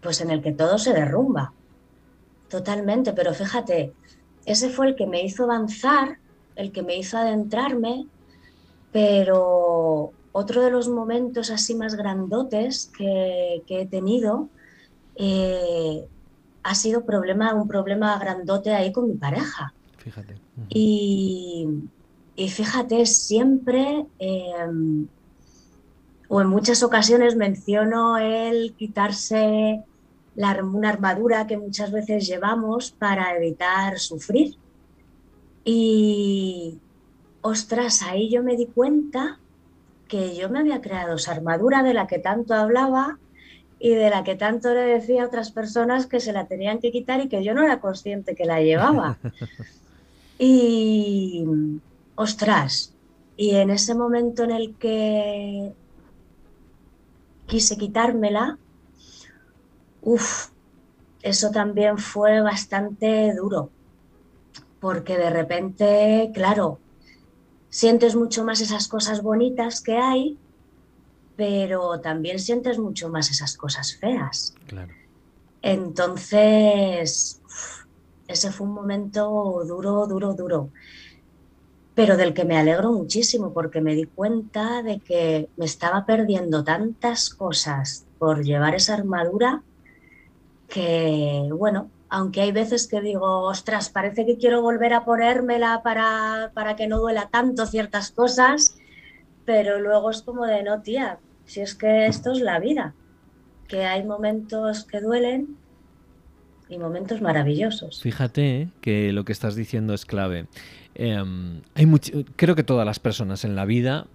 [0.00, 1.52] pues en el que todo se derrumba,
[2.48, 3.12] totalmente.
[3.12, 3.92] Pero fíjate,
[4.44, 6.18] ese fue el que me hizo avanzar,
[6.58, 8.06] el que me hizo adentrarme,
[8.92, 14.48] pero otro de los momentos así más grandotes que, que he tenido
[15.16, 16.04] eh,
[16.62, 19.72] ha sido problema, un problema grandote ahí con mi pareja.
[19.96, 20.36] Fíjate.
[20.68, 21.66] Y,
[22.36, 24.52] y fíjate, siempre eh,
[26.28, 29.82] o en muchas ocasiones menciono el quitarse
[30.36, 34.56] la una armadura que muchas veces llevamos para evitar sufrir.
[35.70, 36.78] Y
[37.42, 39.38] ostras, ahí yo me di cuenta
[40.08, 43.18] que yo me había creado esa armadura de la que tanto hablaba
[43.78, 46.90] y de la que tanto le decía a otras personas que se la tenían que
[46.90, 49.18] quitar y que yo no era consciente que la llevaba.
[50.40, 51.44] Y,
[52.14, 52.94] ostras,
[53.36, 55.72] y en ese momento en el que
[57.48, 58.56] quise quitármela,
[60.00, 60.50] uff,
[61.24, 63.72] eso también fue bastante duro,
[64.80, 66.78] porque de repente, claro,
[67.68, 70.38] sientes mucho más esas cosas bonitas que hay,
[71.36, 74.54] pero también sientes mucho más esas cosas feas.
[74.66, 74.92] Claro.
[75.62, 77.40] Entonces,
[78.26, 80.70] ese fue un momento duro, duro, duro,
[81.94, 86.62] pero del que me alegro muchísimo porque me di cuenta de que me estaba perdiendo
[86.62, 89.62] tantas cosas por llevar esa armadura
[90.68, 96.52] que, bueno, aunque hay veces que digo, ostras, parece que quiero volver a ponérmela para,
[96.54, 98.76] para que no duela tanto ciertas cosas,
[99.44, 102.94] pero luego es como de, no, tía, si es que esto es la vida,
[103.66, 105.56] que hay momentos que duelen
[106.68, 108.02] y momentos maravillosos.
[108.02, 110.46] Fíjate eh, que lo que estás diciendo es clave.
[110.94, 111.86] Em, hay
[112.36, 114.06] creo que todas las personas en la vida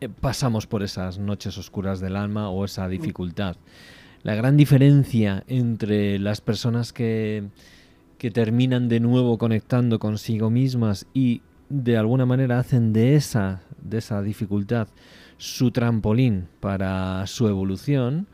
[0.00, 3.56] eh, pasamos por esas noches oscuras del alma o esa dificultad.
[4.22, 7.44] La gran diferencia entre las personas que,
[8.18, 13.98] que terminan de nuevo conectando consigo mismas y de alguna manera hacen de esa, de
[13.98, 14.88] esa dificultad
[15.36, 18.26] su trampolín para su evolución,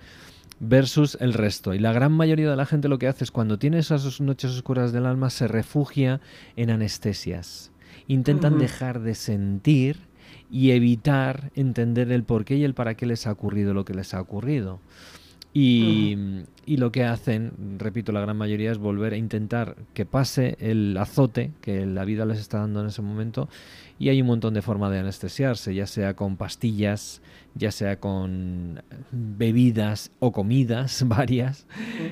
[0.61, 1.75] versus el resto.
[1.75, 4.53] Y la gran mayoría de la gente lo que hace es cuando tiene esas noches
[4.53, 6.21] oscuras del alma se refugia
[6.57, 7.71] en anestesias.
[8.07, 9.99] Intentan dejar de sentir
[10.51, 13.95] y evitar entender el por qué y el para qué les ha ocurrido lo que
[13.95, 14.81] les ha ocurrido.
[15.57, 16.17] Y,
[16.67, 20.97] y lo que hacen, repito, la gran mayoría es volver a intentar que pase el
[20.97, 23.49] azote que la vida les está dando en ese momento.
[23.99, 27.23] Y hay un montón de formas de anestesiarse, ya sea con pastillas,
[27.55, 31.67] ya sea con bebidas o comidas varias,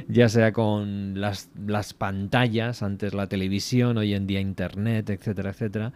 [0.08, 5.92] ya sea con las, las pantallas, antes la televisión, hoy en día internet, etcétera, etcétera.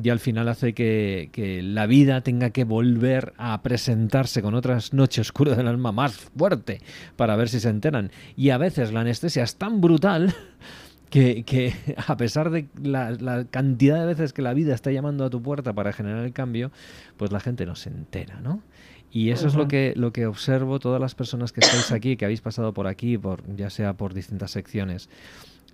[0.00, 4.92] Y al final hace que, que la vida tenga que volver a presentarse con otras
[4.92, 6.80] noches oscuras del alma más fuerte
[7.16, 8.10] para ver si se enteran.
[8.36, 10.34] Y a veces la anestesia es tan brutal
[11.10, 11.74] que, que
[12.06, 15.42] a pesar de la, la cantidad de veces que la vida está llamando a tu
[15.42, 16.70] puerta para generar el cambio,
[17.16, 18.62] pues la gente no se entera, ¿no?
[19.10, 22.26] Y eso es lo que, lo que observo todas las personas que estáis aquí, que
[22.26, 25.08] habéis pasado por aquí, por, ya sea por distintas secciones,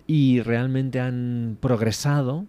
[0.06, 2.46] y realmente han progresado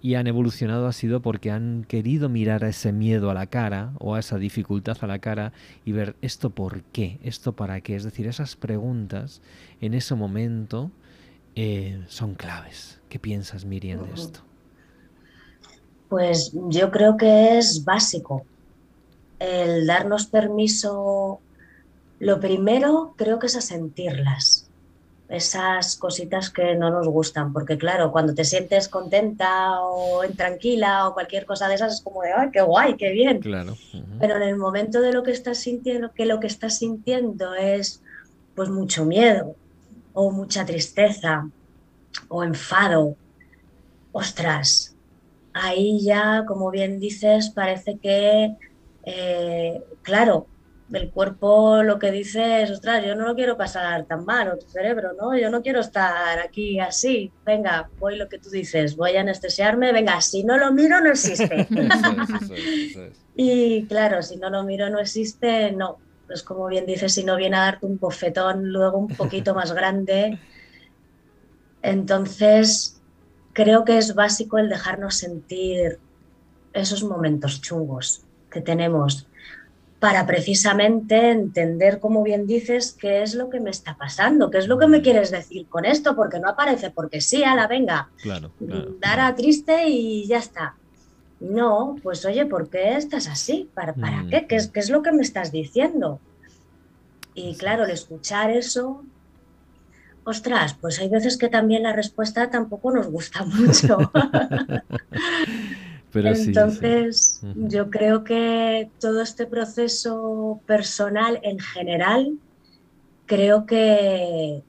[0.00, 3.92] y han evolucionado ha sido porque han querido mirar a ese miedo a la cara
[3.98, 5.52] o a esa dificultad a la cara
[5.84, 7.96] y ver esto por qué, esto para qué.
[7.96, 9.40] Es decir, esas preguntas
[9.80, 10.90] en ese momento
[11.56, 13.00] eh, son claves.
[13.08, 14.40] ¿Qué piensas, Miriam, de esto?
[16.08, 18.44] Pues yo creo que es básico
[19.38, 21.40] el darnos permiso.
[22.18, 24.68] Lo primero creo que es a sentirlas,
[25.28, 31.14] esas cositas que no nos gustan, porque claro, cuando te sientes contenta o tranquila o
[31.14, 33.40] cualquier cosa de esas es como de, ¡ay, qué guay, qué bien!
[33.40, 33.76] Claro.
[34.20, 38.02] Pero en el momento de lo que estás sintiendo, que lo que estás sintiendo es
[38.54, 39.56] pues mucho miedo
[40.14, 41.50] o mucha tristeza
[42.28, 43.18] o enfado,
[44.12, 44.96] ostras,
[45.52, 48.54] ahí ya, como bien dices, parece que,
[49.02, 50.48] eh, claro,
[50.92, 54.58] el cuerpo lo que dice es, ostras, yo no lo quiero pasar tan mal, o
[54.58, 55.36] tu cerebro, ¿no?
[55.36, 57.32] Yo no quiero estar aquí así.
[57.44, 61.10] Venga, voy lo que tú dices, voy a anestesiarme, venga, si no lo miro no
[61.10, 61.66] existe.
[63.34, 66.03] y claro, si no lo miro no existe, no.
[66.26, 69.72] Pues como bien dices, si no viene a darte un bofetón luego un poquito más
[69.72, 70.38] grande.
[71.82, 73.00] Entonces,
[73.52, 75.98] creo que es básico el dejarnos sentir
[76.72, 79.26] esos momentos chungos que tenemos
[80.04, 84.68] para precisamente entender, como bien dices, qué es lo que me está pasando, qué es
[84.68, 88.10] lo que me quieres decir con esto, porque no aparece porque sí, a la venga,
[88.20, 88.52] claro,
[89.00, 90.76] dar a triste y ya está.
[91.50, 93.68] No, pues oye, ¿por qué estás así?
[93.74, 94.30] ¿Para, para mm.
[94.30, 94.46] qué?
[94.46, 96.20] ¿Qué es, ¿Qué es lo que me estás diciendo?
[97.34, 99.04] Y claro, el escuchar eso,
[100.24, 103.98] ostras, pues hay veces que también la respuesta tampoco nos gusta mucho.
[106.14, 112.38] Entonces, yo creo que todo este proceso personal en general,
[113.26, 114.62] creo que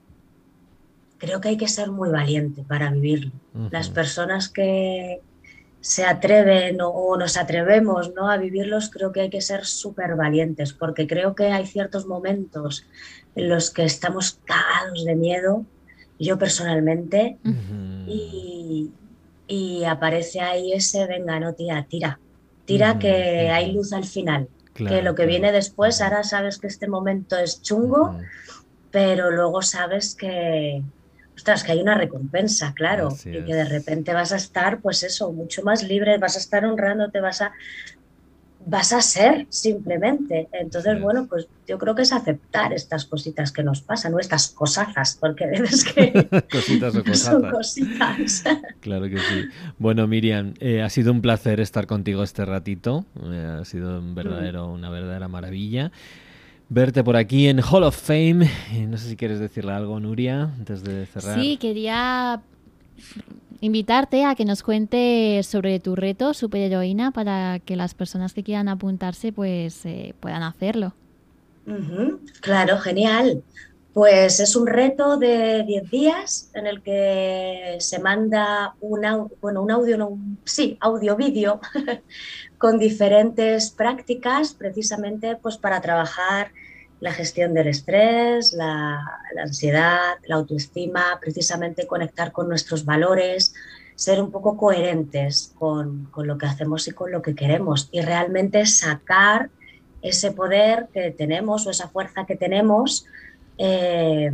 [1.20, 3.32] creo que hay que ser muy valiente para vivirlo.
[3.72, 5.22] Las personas que
[5.86, 8.28] se atreven o, nos atrevemos ¿no?
[8.28, 12.88] a vivirlos, creo que hay que ser súper valientes, porque creo que hay ciertos momentos
[13.36, 15.64] en los que estamos cagados de miedo,
[16.18, 17.38] yo personalmente,
[18.08, 18.90] y,
[19.46, 22.20] y aparece ahí ese, venga, no, tía, tira,
[22.66, 26.88] tira que hay luz al final, que lo que viene después, ahora sabes que este
[26.88, 28.18] momento es chungo,
[28.90, 30.82] pero luego sabes que,
[31.36, 35.32] ostras, que hay una recompensa, claro, y que de repente vas a estar, pues eso,
[35.32, 37.52] mucho más libre, vas a estar honrándote, vas a,
[38.66, 40.48] vas a ser simplemente.
[40.54, 44.50] Entonces, bueno, pues yo creo que es aceptar estas cositas que nos pasan, o estas
[44.50, 46.12] cosazas, porque ves que
[46.52, 48.44] cositas o son cositas.
[48.80, 49.46] claro que sí.
[49.78, 53.06] Bueno, Miriam, eh, ha sido un placer estar contigo este ratito.
[53.24, 55.92] Eh, ha sido un verdadero, una verdadera maravilla.
[56.70, 58.50] Verte por aquí en Hall of Fame.
[58.74, 61.40] Eh, no sé si quieres decirle algo, Nuria, antes de cerrar.
[61.40, 62.42] Sí, quería
[63.62, 68.68] invitarte a que nos cuentes sobre tu reto superheroína para que las personas que quieran
[68.68, 70.94] apuntarse pues eh, puedan hacerlo.
[72.42, 73.44] Claro, genial.
[73.94, 79.72] Pues es un reto de 10 días en el que se manda una, bueno, un
[79.72, 81.62] audio, sí, audio-vídeo
[82.58, 86.52] con diferentes prácticas precisamente pues para trabajar
[87.00, 89.04] la gestión del estrés, la,
[89.42, 93.54] ansiedad, la autoestima, precisamente conectar con nuestros valores,
[93.96, 98.66] ser un poco coherentes con, lo que hacemos y con lo que queremos y realmente
[98.66, 99.50] sacar
[100.02, 103.06] ese poder que tenemos o esa fuerza que tenemos,
[103.58, 104.32] eh,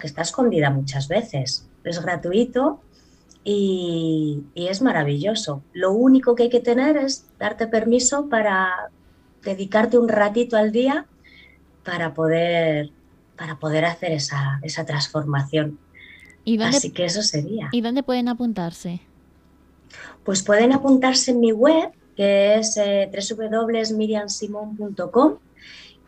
[0.00, 1.68] que está escondida muchas veces.
[1.84, 2.80] Es gratuito
[3.44, 5.62] y, y es maravilloso.
[5.72, 8.90] Lo único que hay que tener es darte permiso para
[9.42, 11.06] dedicarte un ratito al día
[11.84, 12.90] para poder,
[13.36, 15.78] para poder hacer esa, esa transformación.
[16.44, 17.68] ¿Y Así que eso sería.
[17.72, 19.00] ¿Y dónde pueden apuntarse?
[20.24, 25.38] Pues pueden apuntarse en mi web, que es eh, www.miriamsimon.com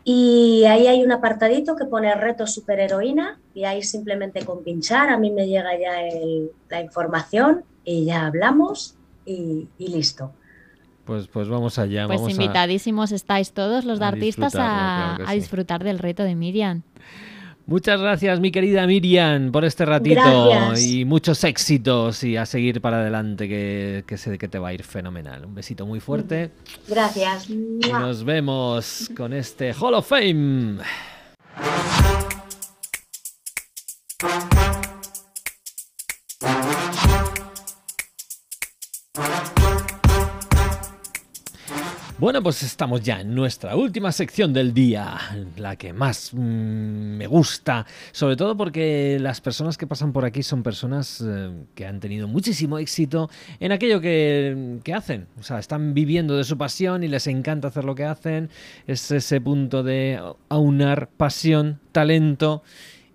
[0.09, 5.17] y ahí hay un apartadito que pone reto superheroína y ahí simplemente con pinchar a
[5.17, 5.97] mí me llega ya
[6.69, 10.31] la información y ya hablamos y listo.
[11.07, 12.05] Pues, pues vamos allá.
[12.05, 16.83] Pues invitadísimos estáis todos los de artistas a, disfrutar del reto de Miriam.
[17.67, 23.01] Muchas gracias, mi querida Miriam, por este ratito y muchos éxitos y a seguir para
[23.01, 25.43] adelante, que, que, sé que te va a ir fenomenal.
[25.43, 26.51] Un besito muy fuerte.
[26.87, 27.49] Gracias.
[27.49, 30.77] Y nos vemos con este Hall of Fame.
[42.19, 45.19] Bueno, pues estamos ya en nuestra última sección del día,
[45.55, 50.41] la que más mm, me gusta, sobre todo porque las personas que pasan por aquí
[50.41, 53.29] son personas eh, que han tenido muchísimo éxito
[53.59, 57.67] en aquello que, que, hacen, o sea, están viviendo de su pasión y les encanta
[57.67, 58.49] hacer lo que hacen,
[58.87, 60.19] es ese punto de
[60.49, 62.63] aunar pasión, talento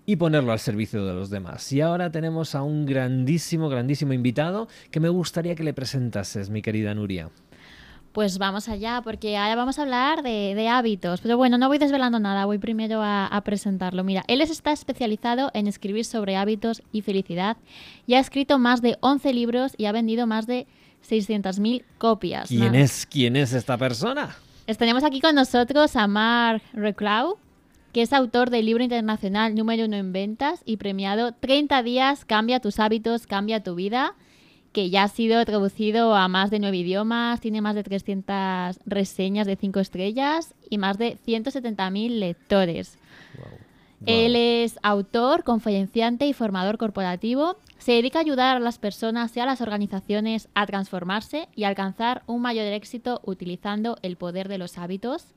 [0.05, 1.69] y ponerlo al servicio de los demás.
[1.73, 6.61] Y ahora tenemos a un grandísimo, grandísimo invitado que me gustaría que le presentases, mi
[6.61, 7.29] querida Nuria.
[8.13, 11.19] Pues vamos allá, porque ahora vamos a hablar de, hábitos.
[11.21, 14.03] Pero bueno, no voy desvelando nada, voy primero a, presentarlo.
[14.03, 17.57] Mira, él está especializado en escribir sobre hábitos y felicidad
[18.05, 20.67] y ha escrito más de 11 libros y ha vendido más de
[21.09, 22.49] 600.000 copias.
[22.49, 24.35] ¿Quién es, ¿Quién es esta persona?
[24.77, 27.37] Tenemos aquí con nosotros a Mark Reclau,
[27.93, 32.59] que es autor del libro internacional número uno en ventas y premiado 30 días, cambia
[32.59, 34.13] tus hábitos, cambia tu vida
[34.73, 39.47] que ya ha sido traducido a más de nueve idiomas, tiene más de 300 reseñas
[39.47, 42.97] de cinco estrellas y más de 170.000 lectores.
[44.05, 47.55] Él es autor, conferenciante y formador corporativo.
[47.77, 52.23] Se dedica a ayudar a las personas y a las organizaciones a transformarse y alcanzar
[52.25, 55.27] un mayor éxito utilizando el poder de los hábitos.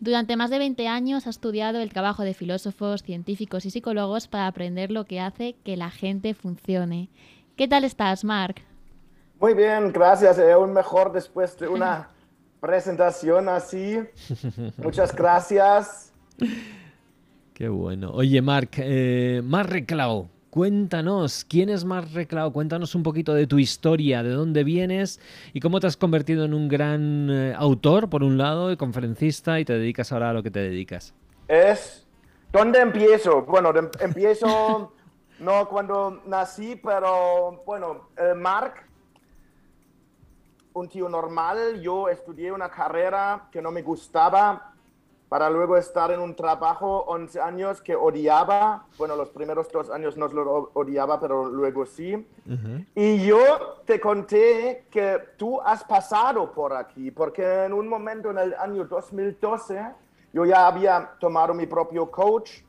[0.00, 4.48] Durante más de 20 años ha estudiado el trabajo de filósofos, científicos y psicólogos para
[4.48, 7.08] aprender lo que hace que la gente funcione.
[7.56, 8.56] ¿Qué tal estás, Mark?
[9.38, 10.40] Muy bien, gracias.
[10.40, 12.08] aún mejor después de una
[12.60, 14.00] presentación así.
[14.76, 16.12] Muchas gracias.
[17.52, 18.10] Qué bueno.
[18.10, 22.52] Oye, Mark, eh, Mark Reclau, cuéntanos, ¿quién es Mark Reclau?
[22.52, 25.20] Cuéntanos un poquito de tu historia, de dónde vienes
[25.52, 29.60] y cómo te has convertido en un gran eh, autor, por un lado, y conferencista,
[29.60, 31.14] y te dedicas ahora a lo que te dedicas.
[31.46, 32.04] Es,
[32.50, 33.42] ¿dónde empiezo?
[33.42, 34.92] Bueno, em, empiezo
[35.44, 38.74] no cuando nací, pero bueno, eh, Mark,
[40.72, 44.72] un tío normal, yo estudié una carrera que no me gustaba
[45.28, 48.86] para luego estar en un trabajo 11 años que odiaba.
[48.96, 52.26] Bueno, los primeros dos años no lo odiaba, pero luego sí.
[52.94, 58.38] Y yo te conté que tú has pasado por aquí, porque en un momento en
[58.38, 59.92] el año 2012
[60.32, 62.63] yo ya había tomado mi propio coach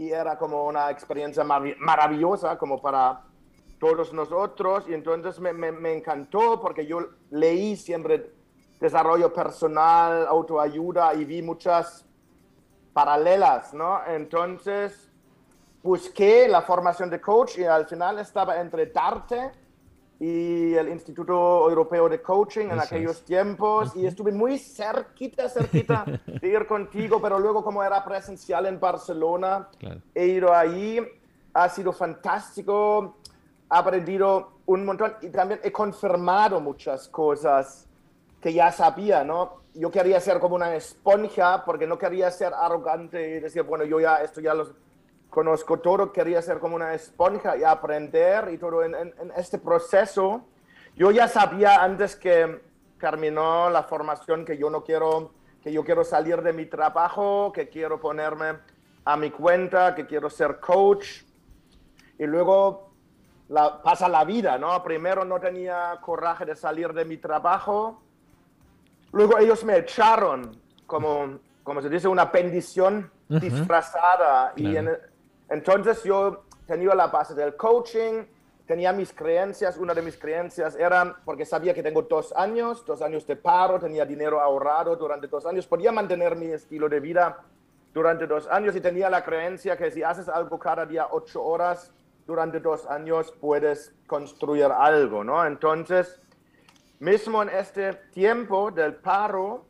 [0.00, 3.20] y era como una experiencia maravillosa como para
[3.78, 7.00] todos nosotros y entonces me, me, me encantó porque yo
[7.30, 8.32] leí siempre
[8.80, 12.06] desarrollo personal, autoayuda y vi muchas
[12.94, 14.00] paralelas, ¿no?
[14.06, 15.12] Entonces
[15.82, 19.52] busqué la formación de coach y al final estaba entre Darte
[20.20, 26.46] y el Instituto Europeo de Coaching en aquellos tiempos y estuve muy cerquita, cerquita de
[26.46, 29.70] ir contigo, pero luego como era presencial en Barcelona,
[30.14, 31.00] he ido ahí,
[31.54, 37.88] ha sido fantástico, he aprendido un montón y también he confirmado muchas cosas
[38.42, 39.60] que ya sabía, ¿no?
[39.72, 43.98] Yo quería ser como una esponja porque no quería ser arrogante y decir, bueno, yo
[43.98, 44.68] ya esto ya lo
[45.30, 48.94] conozco todo, quería ser como una esponja y aprender y todo en,
[49.36, 50.42] este proceso.
[50.96, 52.60] Yo ya sabía antes que
[52.98, 55.32] terminó la formación que yo no quiero,
[55.62, 58.58] que yo quiero salir de mi trabajo, que quiero ponerme
[59.04, 61.22] a mi cuenta, que quiero ser coach.
[62.18, 62.92] Y luego
[63.48, 64.82] la, pasa la vida, ¿no?
[64.82, 68.02] Primero no tenía coraje de salir de mi trabajo
[69.12, 74.52] Luego ellos me echaron, como, como se dice, una bendición disfrazada.
[74.56, 74.76] Y
[75.50, 78.24] entonces yo tenía la base del coaching,
[78.66, 79.76] tenía mis creencias.
[79.76, 83.78] Una de mis creencias eran, porque sabía que tengo dos años, dos años de paro,
[83.78, 87.38] tenía dinero ahorrado durante dos años, podía mantener mi estilo de vida
[87.92, 91.92] durante dos años y tenía la creencia que si haces algo cada día ocho horas
[92.26, 95.44] durante dos años puedes construir algo, ¿no?
[95.44, 96.20] Entonces
[97.00, 99.64] Mismo en este tiempo del paro,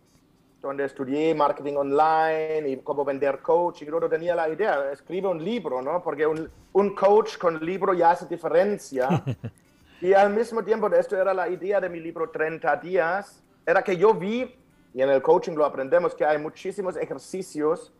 [0.61, 5.43] donde estudié marketing online y cómo vender coach, y yo tenía la idea, escribe un
[5.43, 6.03] libro, ¿no?
[6.03, 9.09] Porque un, un coach con libro ya hace diferencia.
[10.01, 13.97] y al mismo tiempo, esto era la idea de mi libro 30 días, era que
[13.97, 14.55] yo vi,
[14.93, 17.93] y en el coaching lo aprendemos, que hay muchísimos ejercicios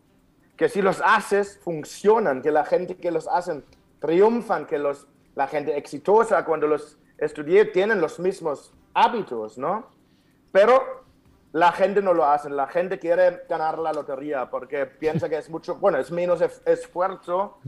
[0.55, 3.63] que si los haces, funcionan, que la gente que los hacen
[3.99, 9.87] triunfan, que los, la gente exitosa cuando los estudié tienen los mismos hábitos, ¿no?
[10.51, 11.00] Pero
[11.53, 15.49] la gente no lo hace, la gente quiere ganar la lotería porque piensa que es
[15.49, 17.59] mucho, bueno, es menos esfuerzo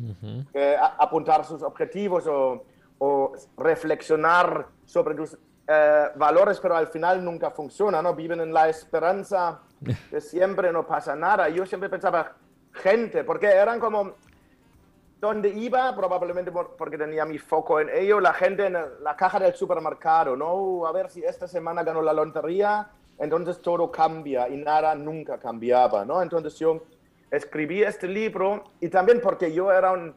[0.53, 2.65] que apuntar sus objetivos o,
[3.57, 5.37] reflexionar sobre tus
[5.67, 8.15] eh, valores, pero al final nunca funciona, ¿no?
[8.15, 9.59] Viven en la esperanza
[10.09, 11.49] que siempre no pasa nada.
[11.49, 12.31] Yo siempre pensaba,
[12.71, 14.13] gente, porque eran como
[15.19, 19.53] donde iba, probablemente porque tenía mi foco en ello, la gente en la caja del
[19.53, 20.85] supermercado, ¿no?
[20.85, 26.05] A ver si esta semana ganó la lotería, entonces todo cambia y nada nunca cambiaba,
[26.05, 26.21] ¿no?
[26.21, 26.83] Entonces yo
[27.31, 30.13] escribí este libro y también porque yo era un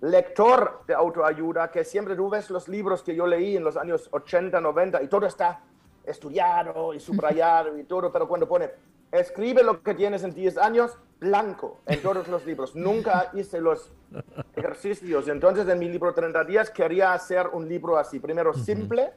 [0.00, 4.08] lector de autoayuda, que siempre tú ves los libros que yo leí en los años
[4.12, 5.60] 80, 90 y todo está
[6.04, 8.70] estudiado y subrayado y todo, pero cuando pone
[9.12, 12.74] escribe lo que tienes en 10 años, blanco, en todos los libros.
[12.74, 13.92] Nunca hice los
[14.54, 15.28] ejercicios.
[15.28, 18.18] Entonces, en mi libro 30 días, quería hacer un libro así.
[18.18, 19.12] Primero, simple,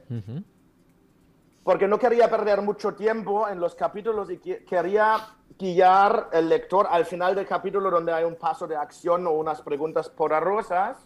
[1.64, 5.18] porque no quería perder mucho tiempo en los capítulos y quería
[5.58, 9.62] guiar el lector al final del capítulo donde hay un paso de acción o unas
[9.62, 10.98] preguntas porarosas.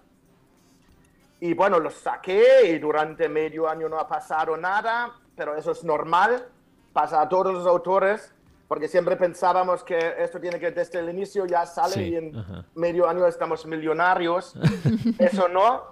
[1.39, 5.83] Y bueno, los saqué y durante medio año no ha pasado nada, pero eso es
[5.83, 6.47] normal,
[6.93, 8.33] pasa a todos los autores
[8.69, 13.07] porque siempre pensábamos que esto tiene que desde el inicio ya sale y en medio
[13.09, 14.55] año estamos millonarios.
[15.19, 15.83] Eso no.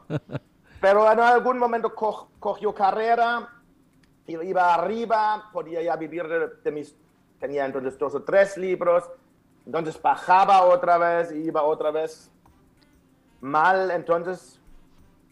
[0.79, 3.47] Pero en algún momento co- cogió carrera,
[4.27, 6.95] iba arriba, podía ya vivir de, de mis,
[7.39, 9.03] tenía entonces dos o tres libros,
[9.65, 12.31] entonces bajaba otra vez, iba otra vez
[13.41, 14.59] mal, entonces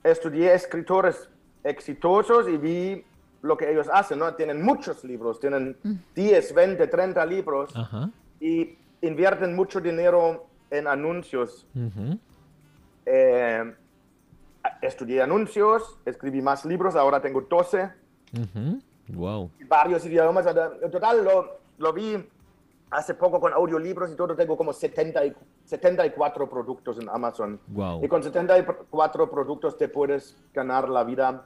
[0.03, 1.29] estudié escritores
[1.63, 3.05] exitosos y vi
[3.41, 4.33] lo que ellos hacen, ¿no?
[4.35, 5.77] Tienen muchos libros, tienen
[6.15, 8.09] 10, 20, 30 libros Ajá.
[8.39, 11.65] y invierten mucho dinero en anuncios.
[13.05, 13.75] Eh,
[14.81, 17.91] estudié anuncios, escribí más libros, ahora tengo 12,
[18.33, 18.79] Ujú.
[19.11, 19.49] Wow.
[19.67, 20.45] varios idiomas.
[20.81, 22.23] En total lo, lo vi
[22.91, 25.35] hace poco con audiolibros y todo, tengo como 70 y-
[25.65, 27.59] 74 productos en Amazon.
[27.67, 28.03] Wow.
[28.03, 31.43] Y con 74 productos te puedes ganar la vida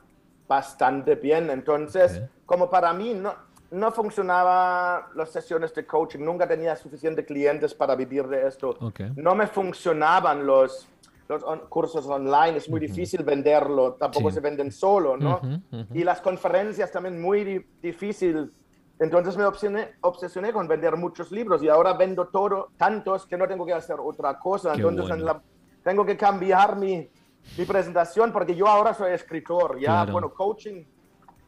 [0.47, 1.49] bastante bien.
[1.49, 2.29] Entonces, Ok.
[2.45, 3.33] como para mí no,
[3.71, 8.75] no funcionaba las sesiones de coaching, nunca tenía suficientes clientes para vivir de esto.
[8.81, 8.99] Ok.
[9.15, 10.87] No me funcionaban los,
[11.29, 14.35] los on- cursos online, es muy difícil venderlo, tampoco Sí.
[14.35, 15.37] se venden solo, ¿no?
[15.37, 15.85] Ujú, ujú.
[15.93, 18.51] Y las conferencias también muy di- difícil.
[18.99, 23.47] Entonces me obsesioné, obsesioné con vender muchos libros y ahora vendo todo, tantos que no
[23.47, 24.71] tengo que hacer otra cosa.
[24.73, 25.15] Qué Entonces bueno.
[25.15, 25.41] en la-
[25.83, 27.09] tengo que cambiar mi,
[27.57, 29.79] mi presentación porque yo ahora soy escritor.
[29.79, 30.11] Ya, Claro.
[30.13, 30.83] bueno, coaching.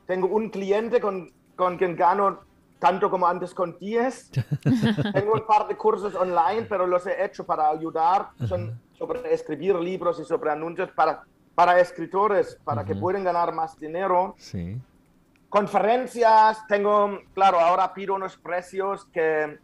[0.05, 2.39] Tengo un cliente con, con quien gano
[2.79, 4.31] tanto como antes con 10.
[5.13, 8.29] tengo un par de cursos online, pero los he hecho para ayudar.
[8.47, 11.21] Son sobre escribir libros y sobre anuncios para,
[11.53, 13.01] para escritores, para que Ujú.
[13.01, 14.81] puedan ganar más dinero Sí.
[15.49, 19.59] conferencias, tengo, claro, ahora pido unos precios que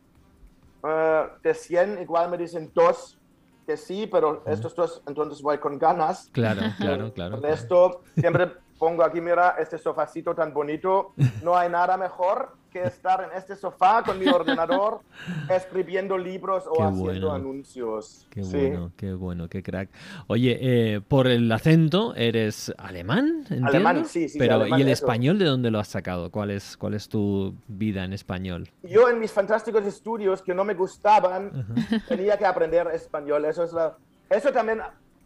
[0.83, 3.19] eh, de 100 igual me dicen dos
[3.67, 6.29] que sí, pero estos dos entonces voy con ganas.
[6.31, 7.35] Claro, claro, claro.
[7.35, 7.41] El claro.
[7.41, 13.23] resto siempre pongo aquí, mira, este sofacito tan bonito, no hay nada mejor que estar
[13.29, 15.01] en este sofá con mi ordenador
[15.49, 17.33] escribiendo libros o Qué haciendo bueno.
[17.33, 18.25] anuncios.
[18.29, 18.57] Qué Sí.
[18.57, 19.89] bueno, qué bueno, qué crack.
[20.27, 23.41] Oye, eh, por el acento, ¿eres alemán?
[23.41, 23.67] Entiendo?
[23.67, 25.03] Alemán, sí, sí, Pero, alemán, ¿y el eso.
[25.05, 26.31] español de dónde lo has sacado?
[26.31, 28.69] ¿Cuál es, cuál es tu vida en español?
[28.83, 31.51] yo en mis fantásticos estudios que no me gustaban,
[32.07, 33.45] tenía que aprender español.
[33.45, 33.95] Eso es la,
[34.29, 34.81] eso también,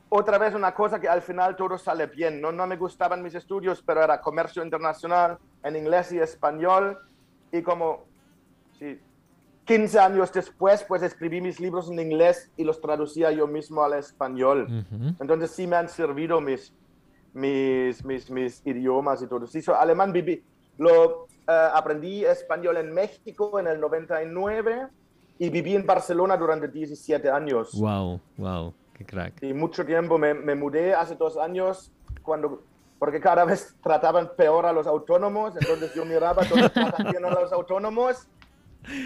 [0.09, 2.41] otra vez una cosa que al final todo sale bien.
[2.41, 6.97] No, no me gustaban mis estudios, pero era comercio internacional en inglés y español.
[7.57, 8.03] Y como,
[8.77, 8.99] sí,
[9.65, 13.94] 15 años después, pues escribí mis libros en inglés y los traducía yo mismo al
[13.94, 14.64] español.
[14.64, 15.15] Ujú.
[15.19, 16.73] Entonces sí me han servido mis,
[17.34, 19.48] mis, mis, mis idiomas y todo.
[19.48, 20.44] Sí, soy alemán, viví,
[20.77, 24.88] lo eh, aprendí español en México en el 99
[25.40, 27.72] y viví en Barcelona durante 17 años.
[27.80, 29.41] Wow, wow, qué crack.
[29.41, 31.91] Y mucho tiempo me, me mudé hace dos años
[32.22, 32.64] cuando,
[33.06, 37.53] porque cada vez trataban peor a los autónomos, entonces yo miraba tratan bien a los
[37.53, 38.27] autónomos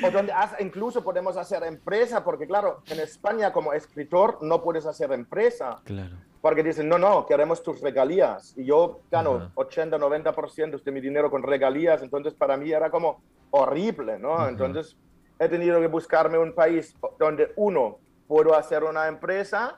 [0.01, 0.31] o donde
[0.61, 5.81] incluso podemos hacer empresa, porque claro, en España como escritor no puedes hacer empresa.
[5.83, 6.15] Claro.
[6.39, 8.57] Porque dicen, no, no, queremos tus regalías.
[8.57, 9.51] Y yo gano Ajá.
[9.55, 12.01] 80, 90% de mi dinero con regalías.
[12.01, 13.21] Entonces, para mí era como
[13.51, 14.35] horrible, ¿no?
[14.35, 14.47] Ajá.
[14.47, 14.95] Entonces,
[15.37, 17.97] he tenido que buscarme un país donde, uno,
[18.29, 19.77] puedo hacer una empresa,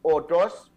[0.00, 0.72] o dos,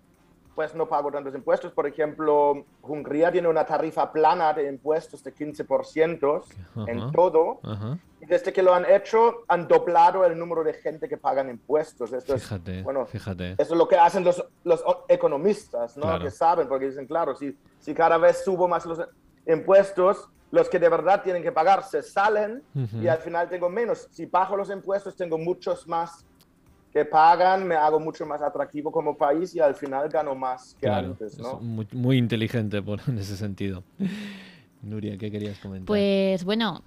[0.56, 1.72] pues no pago tantos impuestos.
[1.72, 6.44] Por ejemplo, Hungría tiene una tarifa plana de impuestos de 15%
[6.88, 7.60] en todo.
[7.64, 7.98] Ajá.
[8.20, 12.14] Y desde que lo han hecho, han doblado el número de gente que pagan impuestos.
[12.14, 13.54] Esto es, Fíjate, bueno, fíjate.
[13.54, 16.04] eso es lo que hacen los, los economistas, ¿no?
[16.04, 16.24] Claro.
[16.24, 19.00] Que saben, porque dicen, claro, si, si cada vez subo más los
[19.48, 22.98] impuestos, los que de verdad tienen que pagar se salen Ujú.
[22.98, 24.08] y al final tengo menos.
[24.12, 26.26] Si bajo los impuestos, tengo muchos más
[26.92, 30.88] que pagan, me hago mucho más atractivo como país y al final gano más que
[30.88, 31.60] Claro, antes, es ¿no?
[31.60, 33.84] muy, muy inteligente por, en ese sentido.
[34.82, 35.86] Nuria, ¿qué querías comentar?
[35.86, 36.82] Pues bueno,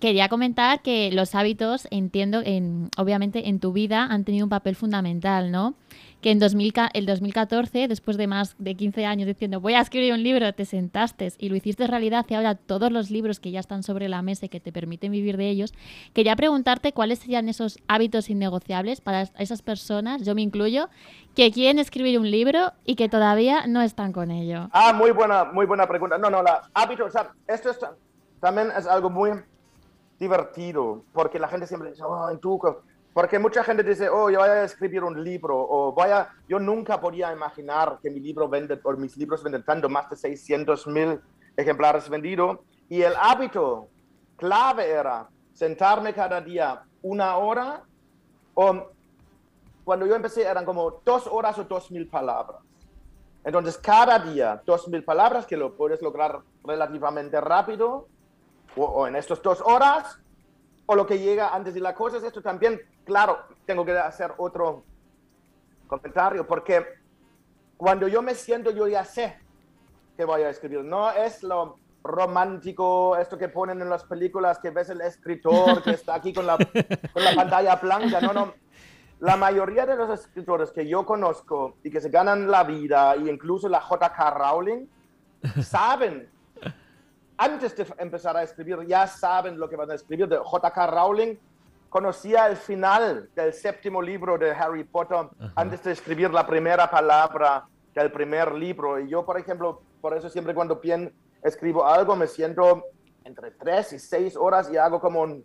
[0.00, 4.76] quería comentar que los hábitos, entiendo, en, obviamente en tu vida han tenido un papel
[4.76, 5.74] fundamental, ¿no?
[6.20, 9.80] Que en 2000, ca- el 2014, después de más de 15 años diciendo voy a
[9.80, 13.52] escribir un libro, te sentaste y lo hiciste realidad y ahora todos los libros que
[13.52, 15.72] ya están sobre la mesa y que te permiten vivir de ellos,
[16.14, 20.88] quería preguntarte cuáles serían esos hábitos innegociables para es- esas personas, yo me incluyo,
[21.36, 24.68] que quieren escribir un libro y que todavía no están con ello.
[24.72, 26.18] Ah, muy buena, muy buena pregunta.
[26.18, 27.78] No, no, la hábito, o sea, esto es,
[28.40, 29.30] también es algo muy
[30.18, 32.58] divertido, porque la gente siempre dice, oh, ¿y tú?
[33.18, 36.32] Co-?" Porque mucha gente dice, oh, yo voy a escribir un libro, o voy a,
[36.48, 40.14] yo nunca podía imaginar que mi libro vende, o mis libros venden tanto, más de
[40.14, 41.20] 600 mil
[41.56, 42.60] ejemplares vendidos.
[42.88, 43.88] Y el hábito
[44.36, 47.82] clave era sentarme cada día una hora,
[48.54, 48.86] o
[49.82, 52.60] cuando yo empecé eran como dos horas o dos mil palabras.
[53.42, 58.06] Entonces, cada día, dos mil palabras que lo puedes lograr relativamente rápido,
[58.76, 60.20] o, o en estas dos horas,
[60.90, 61.76] o lo que llega antes.
[61.76, 64.84] Y la cosa es esto también, claro, tengo que hacer otro
[65.86, 66.84] comentario, porque
[67.76, 69.38] cuando yo me siento, yo ya sé
[70.16, 70.82] que voy a escribir.
[70.82, 75.90] No es lo romántico, esto que ponen en las películas, que ves el escritor que
[75.90, 78.20] está aquí con la, con la pantalla blanca.
[78.22, 78.54] No, no.
[79.20, 83.30] La mayoría de los escritores que yo conozco y que se ganan la vida, e
[83.30, 84.86] incluso la JK Rowling,
[85.62, 86.30] saben,
[87.38, 90.28] antes de empezar a escribir, ya saben lo que van a escribir.
[90.28, 91.36] De JK Rowling
[91.88, 97.66] conocía el final del séptimo libro de Harry Potter antes de escribir la primera palabra
[97.94, 98.98] del primer libro.
[98.98, 102.82] Y yo, por ejemplo, por eso siempre cuando pienso escribo algo, me siento
[103.24, 105.44] entre tres y seis horas y hago como un,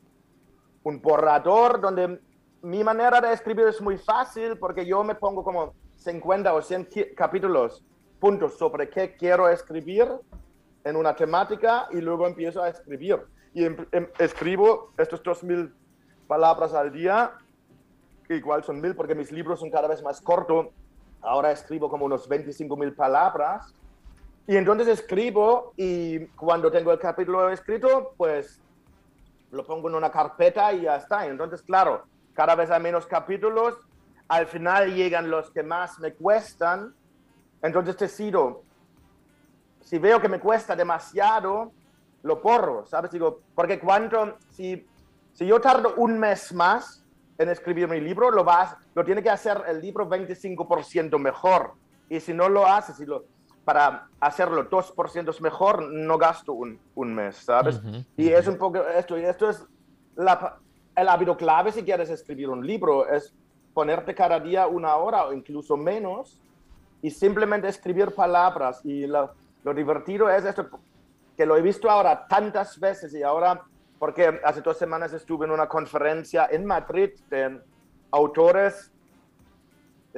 [0.83, 2.19] un borrador donde
[2.63, 6.87] mi manera de escribir es muy fácil porque yo me pongo como 50 o 100
[7.15, 7.83] capítulos,
[8.19, 10.07] puntos sobre qué quiero escribir
[10.83, 13.19] en una temática y luego empiezo a escribir.
[13.53, 15.73] Y em, em, escribo estos 2000
[16.27, 17.33] palabras al día,
[18.27, 20.67] que igual son mil porque mis libros son cada vez más cortos.
[21.21, 23.73] Ahora escribo como unos 25 mil palabras
[24.45, 28.59] y entonces escribo y cuando tengo el capítulo escrito, pues
[29.51, 31.25] lo pongo en una carpeta y ya está.
[31.27, 32.03] Entonces, claro,
[32.33, 33.75] cada vez hay menos capítulos.
[34.27, 36.93] Al final llegan los que más me cuestan.
[37.61, 38.63] Entonces decido,
[39.93, 41.71] si veo que me cuesta demasiado,
[42.23, 43.11] lo porro, ¿sabes?
[43.11, 44.87] Digo, porque cuánto, si,
[45.33, 47.05] si yo tardo un mes más
[47.37, 51.73] en escribir mi libro, lo, vas, lo tiene que hacer el libro 25% mejor.
[52.09, 53.25] Y si no lo hace, si lo,
[53.65, 57.79] para hacerlo 2% mejor, no gasto un, un mes, ¿sabes?
[58.17, 59.63] Y es un poco esto, y esto es
[60.15, 60.57] la,
[60.95, 63.31] el hábito clave si quieres escribir un libro, es
[63.75, 66.41] ponerte cada día una hora o incluso menos
[67.03, 68.81] y simplemente escribir palabras.
[68.83, 70.69] Y lo, lo divertido es esto,
[71.35, 73.61] que lo he visto ahora tantas veces y ahora,
[73.99, 77.61] porque hace dos semanas estuve en una conferencia en Madrid de
[78.11, 78.93] autores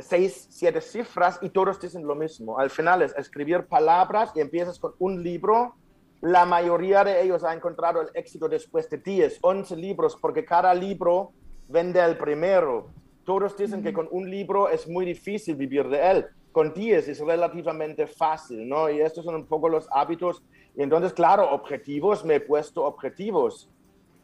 [0.02, 2.60] seis, siete cifras y todos dicen lo mismo.
[2.60, 5.76] Al final es escribir palabras y empiezas con un libro.
[6.22, 10.74] La mayoría de ellos ha encontrado el éxito después de 10, 11 libros, porque cada
[10.74, 11.32] libro
[11.68, 12.90] vende el primero.
[13.24, 16.26] Todos dicen que con un libro es muy difícil vivir de él.
[16.56, 18.90] Con 10 es relativamente fácil, ¿no?
[18.90, 20.42] Y estos son un poco los hábitos.
[20.74, 23.70] Y entonces, claro, objetivos, me he puesto objetivos.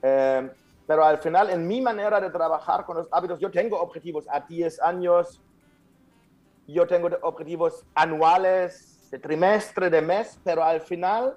[0.02, 0.50] Eh,
[0.88, 4.40] pero al final, en mi manera de trabajar con los hábitos, yo tengo objetivos a
[4.40, 5.42] 10 años,
[6.68, 11.36] yo tengo objetivos anuales, de trimestre, de mes, pero al final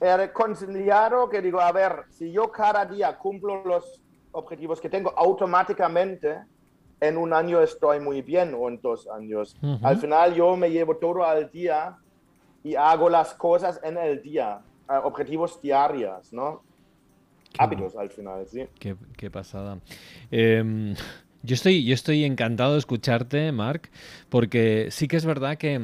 [0.00, 4.02] he reconciliado que digo, a ver, si yo cada día cumplo los
[4.32, 6.42] objetivos que tengo automáticamente,
[7.00, 9.56] en un año estoy muy bien o en dos años.
[9.82, 11.96] Al final yo me llevo todo al día
[12.64, 14.60] y hago las cosas en el día,
[15.04, 16.62] objetivos diarios, ¿no?
[17.58, 18.66] Hábitos al final, sí.
[18.78, 19.78] Qué, qué pasada.
[20.30, 20.94] Eh,
[21.42, 23.88] yo estoy, yo estoy encantado de escucharte, Mark,
[24.28, 25.74] porque sí que es verdad que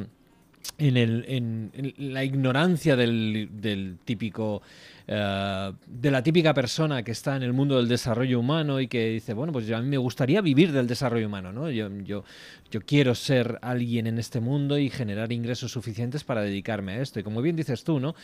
[0.77, 4.61] en, el, en, la ignorancia del, del típico
[5.07, 9.09] eh, de la típica persona que está en el mundo del desarrollo humano y que
[9.09, 11.69] dice, bueno, pues yo, a mí me gustaría vivir del desarrollo humano, ¿no?
[11.69, 12.23] Yo, yo,
[12.71, 17.19] yo quiero ser alguien en este mundo y generar ingresos suficientes para dedicarme a esto.
[17.19, 18.15] Y como bien dices tú, ¿no?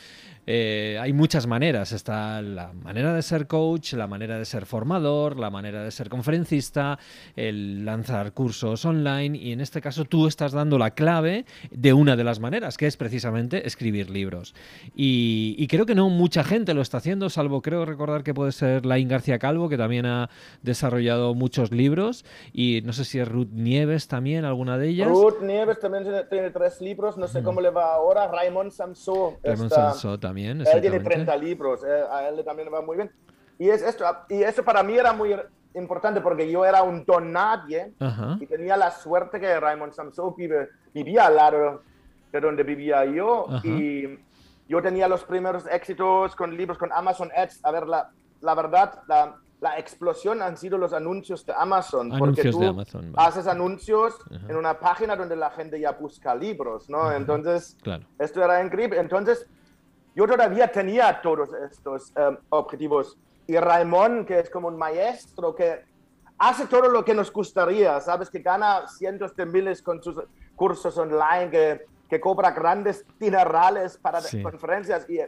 [0.47, 1.91] Eh, hay muchas maneras.
[1.91, 6.09] Está la manera de ser coach, la manera de ser formador, la manera de ser
[6.09, 6.97] conferencista,
[7.35, 12.15] el lanzar cursos online y en este caso tú estás dando la clave de una
[12.15, 14.55] de las maneras, que es precisamente escribir libros.
[14.95, 18.51] Y, y creo que no mucha gente lo está haciendo, salvo creo recordar que puede
[18.51, 20.29] ser Lain García Calvo, que también ha
[20.61, 25.07] desarrollado muchos libros, y no sé si es Ruth Nieves también, alguna de ellas.
[25.07, 28.27] Ruth Nieves también tiene, tres libros, no sé cómo le va ahora.
[28.27, 29.37] Raymond Samso.
[29.43, 30.61] Raymond Samso también.
[30.61, 33.11] Él tiene 30 libros, eh, a él también le va muy bien.
[33.59, 35.35] Y, es esto, y eso para mí era muy
[35.75, 38.37] importante porque yo era un don nadie Ajá.
[38.39, 40.35] y tenía la suerte que Raymond Samso
[40.93, 41.83] vivía al lado
[42.31, 43.67] de donde vivía yo Ajá.
[43.67, 44.19] y
[44.71, 47.59] yo tenía los primeros éxitos con libros con Amazon Ads.
[47.63, 52.13] A ver, la, la verdad, la, la, explosión han sido los anuncios de Amazon.
[52.13, 53.27] Anuncios porque tú de Amazon, vale.
[53.27, 54.45] haces anuncios Ajá.
[54.47, 57.01] en una página donde la gente ya busca libros, ¿no?
[57.01, 57.17] Ajá.
[57.17, 58.05] Entonces, Claro.
[58.17, 58.97] esto era increíble.
[58.97, 59.45] Entonces,
[60.15, 63.17] yo todavía tenía todos estos um, objetivos.
[63.47, 65.83] Y Raymond, que es como un maestro que
[66.37, 68.29] hace todo lo que nos gustaría, ¿sabes?
[68.29, 70.15] Que gana cientos de miles con sus
[70.55, 74.43] cursos online, que que cobra grandes dinerales para Sí.
[74.43, 75.09] conferencias.
[75.09, 75.19] Y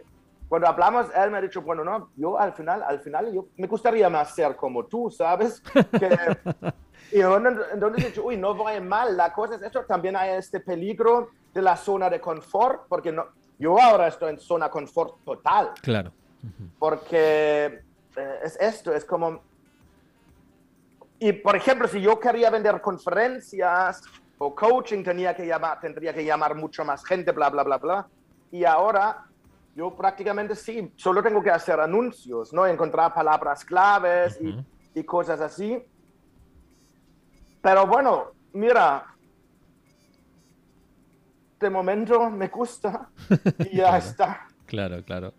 [0.50, 3.68] cuando hablamos, él me ha dicho, bueno, no, yo al final, al final, yo me
[3.68, 5.62] gustaría más ser como tú, ¿sabes?
[5.62, 5.72] Que-
[7.14, 9.16] y entonces he dicho, uy, no voy mal.
[9.16, 13.28] La cosa es esto, también hay este peligro de la zona de confort, porque no,
[13.58, 16.12] yo ahora estoy en zona confort total, Claro.
[16.80, 17.80] porque
[18.18, 19.40] eh, es esto, es como...
[21.18, 24.02] Y por ejemplo, si yo quería vender conferencias
[24.38, 28.08] o coaching, tenía que llamar, tendría que llamar mucho más gente, bla, bla, bla, bla.
[28.52, 29.26] y ahora
[29.76, 32.68] yo prácticamente sí, solo tengo que hacer anuncios, ¿no?
[32.68, 34.64] Encontrar palabras claves y, Ujú.
[34.94, 35.84] y cosas así.
[37.60, 39.04] Pero bueno, mira,
[41.60, 43.10] de momento me gusta
[43.60, 44.48] y ya está.
[44.66, 45.34] Claro, claro.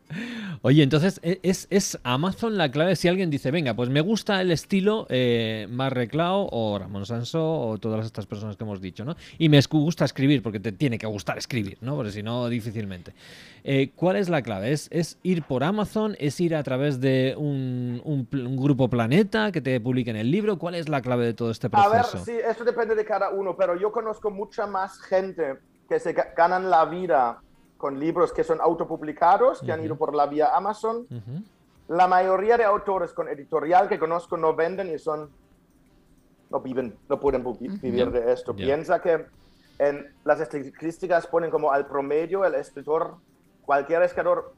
[0.63, 4.41] Oye, entonces, ¿e- ¿es, es Amazon la clave si alguien dice, venga, pues me gusta
[4.41, 9.05] el estilo eh, Marc Clau o Ramón Sanso o todas estas personas que hemos dicho,
[9.05, 9.17] ¿no?
[9.39, 11.97] Y me gusta escribir, porque te tiene que gustar escribir, ¿no?
[11.97, 13.15] Porque si no, difícilmente.
[13.65, 14.73] Eh, ¿Cuál es la clave?
[14.73, 16.15] ¿Es, es ir por Amazon?
[16.21, 20.59] ¿Es ir a través de un, un grupo Planeta que te publiquen el libro?
[20.59, 22.25] ¿Cuál es la clave de todo este A ver, proceso?
[22.25, 25.55] sí, eso depende de cada uno, pero yo conozco mucha más gente
[25.89, 27.41] que se ga- ganan la vida
[27.77, 29.87] con libros que son autopublicados, que han Ujú.
[29.87, 31.07] ido por la vía Amazon.
[31.11, 31.43] Ujú.
[31.89, 35.31] La mayoría de autores con editorial que conozco no venden y son,
[36.51, 37.45] no viven, no pueden
[37.83, 38.55] vivir de esto.
[38.57, 38.65] Ya.
[38.65, 39.27] Piensa que
[39.79, 43.17] en las estadísticas ponen como al promedio el escritor,
[43.67, 44.55] cualquier escritor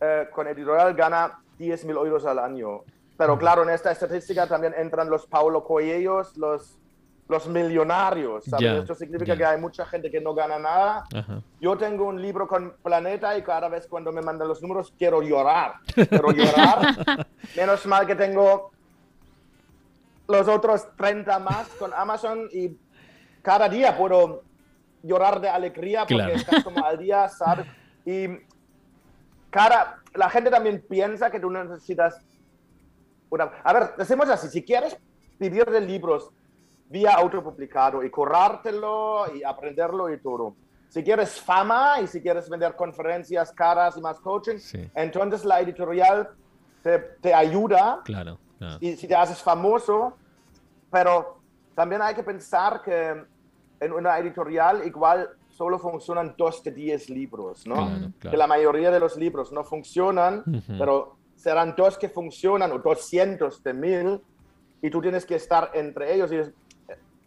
[0.00, 2.82] eh, con editorial gana 10 mil euros al año.
[3.16, 6.78] Pero claro, en esta estadística también entran los Paulo Coelhos, los,
[7.28, 8.44] los millonarios.
[8.44, 8.64] ¿sabes?
[8.64, 9.36] Ya, Esto significa ya.
[9.36, 11.04] que hay mucha gente que no gana nada.
[11.14, 11.40] Ajá.
[11.60, 15.22] Yo tengo un libro con Planeta y cada vez cuando me mandan los números quiero
[15.22, 15.74] llorar.
[15.94, 17.26] Quiero llorar.
[17.56, 18.70] Menos mal que tengo
[20.28, 22.76] los otros 30 más con Amazon y
[23.42, 24.42] cada día puedo
[25.02, 26.32] llorar de alegría porque Claro.
[26.34, 27.66] estás como al día, ¿sabes?
[28.04, 28.26] Y
[29.50, 32.20] cada, la gente también piensa que tú necesitas
[33.30, 33.50] una...
[33.64, 34.96] A ver, decimos así, si quieres
[35.38, 36.30] vivir de libros
[36.88, 40.54] vía autopublicado y currártelo y aprenderlo y todo.
[40.88, 44.88] Si quieres fama y si quieres vender conferencias caras y más coaching, Sí.
[44.94, 46.28] entonces la editorial
[46.82, 48.38] te, te ayuda Claro.
[48.58, 48.78] claro.
[48.80, 50.16] y si te haces famoso,
[50.90, 51.40] pero
[51.74, 53.24] también hay que pensar que
[53.80, 57.74] en una editorial igual solo funcionan dos de diez libros, ¿no?
[57.74, 60.44] Claro, Que la mayoría de los libros no funcionan,
[60.78, 64.20] pero serán dos que funcionan o 200 de mil
[64.80, 66.40] y tú tienes que estar entre ellos y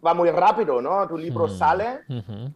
[0.04, 1.06] va muy rápido, ¿no?
[1.06, 1.50] Tu libro Mm.
[1.50, 2.00] sale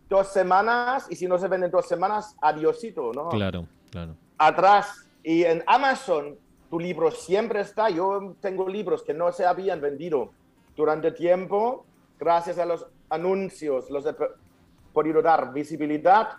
[0.09, 3.29] dos semanas y si no se vende en dos semanas, adiosito, ¿no?
[3.29, 4.15] Claro, claro.
[4.39, 5.09] atrás.
[5.23, 6.37] Y en Amazon,
[6.71, 7.89] tu libro siempre está.
[7.91, 10.31] Yo tengo libros que no se habían vendido
[10.77, 11.85] durante tiempo,
[12.19, 14.15] gracias a los anuncios, los he
[14.93, 16.31] podido dar visibilidad.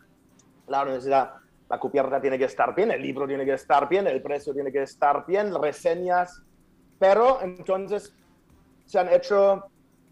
[0.68, 1.36] La universidad,
[1.70, 4.72] la cubierta tiene que estar bien, el libro tiene que estar bien, el precio tiene
[4.72, 6.42] que estar bien, reseñas.
[7.00, 8.14] Pero entonces
[8.86, 9.66] se han hecho,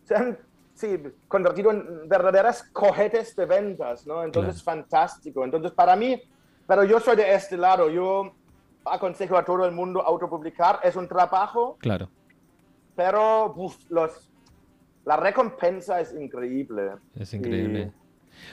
[0.03, 0.38] se han
[0.74, 0.98] sí,
[1.28, 4.24] convertido en verdaderas cohetes de ventas, ¿no?
[4.24, 5.44] Entonces, fantástico.
[5.44, 6.22] Entonces, para mí,
[6.68, 8.34] pero yo soy de este lado, yo
[8.86, 12.10] aconsejo a todo el mundo autopublicar, es un trabajo, Claro.
[12.95, 14.30] pero uf, los,
[15.06, 16.94] la recompensa es increíble.
[17.16, 17.91] Es increíble.
[17.98, 18.02] Y-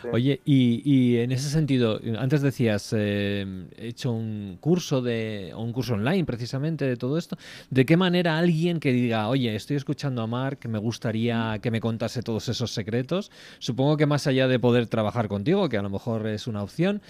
[0.02, 0.09] sí.
[0.12, 5.73] Oye, y, y en ese sentido, antes decías, eh, he hecho un curso de, un
[5.73, 7.36] curso online precisamente de todo esto.
[7.70, 11.81] ¿De qué manera alguien que diga, oye, estoy escuchando a Marc, me gustaría que me
[11.81, 13.31] contase todos esos secretos?
[13.59, 17.02] Supongo que más allá de poder trabajar contigo, que a lo mejor es una opción,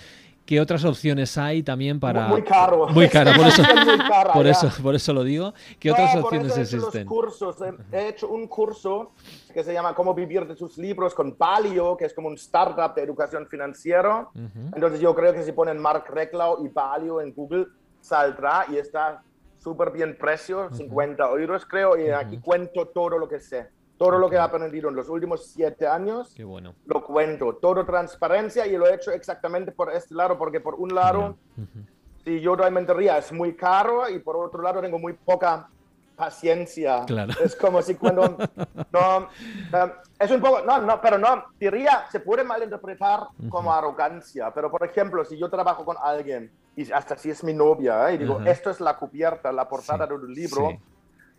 [0.51, 2.27] ¿qué otras opciones hay también para...
[2.27, 2.89] Muy caro.
[2.89, 5.55] Muy caro, por eso, Es muy cara, por eso, por eso lo digo.
[5.79, 7.07] ¿Qué otras opciones he existen?
[7.07, 7.57] Cursos.
[7.63, 9.13] He- He hecho un curso
[9.55, 12.97] que se llama Cómo vivir de tus libros con Palio, que es como un startup
[12.97, 14.27] de educación financiera.
[14.35, 14.71] Ujú.
[14.75, 17.67] Entonces yo creo que si ponen Mark Reclau y Palio en Google,
[18.01, 19.23] saldrá y está
[19.63, 23.69] súper bien precio, 50 euros creo, y aquí cuento todo lo que sé.
[24.01, 24.45] Todo lo que Ok.
[24.45, 26.75] aprendido en los últimos siete años, Qué bueno.
[26.87, 27.57] lo cuento.
[27.57, 31.85] Todo transparencia y lo he hecho exactamente por este lado, porque por un lado, Ujú.
[32.25, 35.69] si yo doy mentoría es muy caro y por otro lado tengo muy poca
[36.17, 37.05] paciencia.
[37.07, 37.35] Claro.
[37.45, 38.39] Es como si cuando...
[38.91, 39.29] No,
[39.73, 40.63] eh, es un poco...
[40.63, 45.51] No, no, pero no, diría, se puede malinterpretar como arrogancia, pero por ejemplo, si yo
[45.51, 48.15] trabajo con alguien y hasta si es mi novia ¿eh?
[48.15, 48.51] y digo, Ajá.
[48.51, 50.79] esto es la cubierta, la portada Sí, de un libro, sí.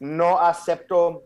[0.02, 1.24] no acepto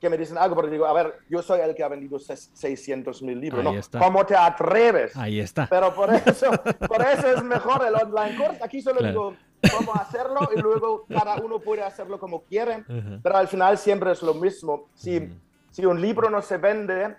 [0.00, 3.22] que me dicen algo, porque digo, a ver, yo soy el que ha vendido 600
[3.22, 3.64] mil libros.
[3.66, 3.78] Ahí ¿no?
[3.80, 3.98] está.
[3.98, 5.16] ¿Cómo te atreves?
[5.16, 5.66] Ahí está.
[5.68, 6.50] Pero por eso,
[6.88, 8.62] por eso es mejor el online course.
[8.62, 9.08] Aquí solo Claro.
[9.08, 9.36] digo
[9.78, 12.78] cómo hacerlo y luego cada uno puede hacerlo como quiere.
[12.88, 13.20] Ujú.
[13.22, 14.88] Pero al final siempre es lo mismo.
[14.94, 15.34] Si, Ujú.
[15.70, 17.16] si un libro no se vende,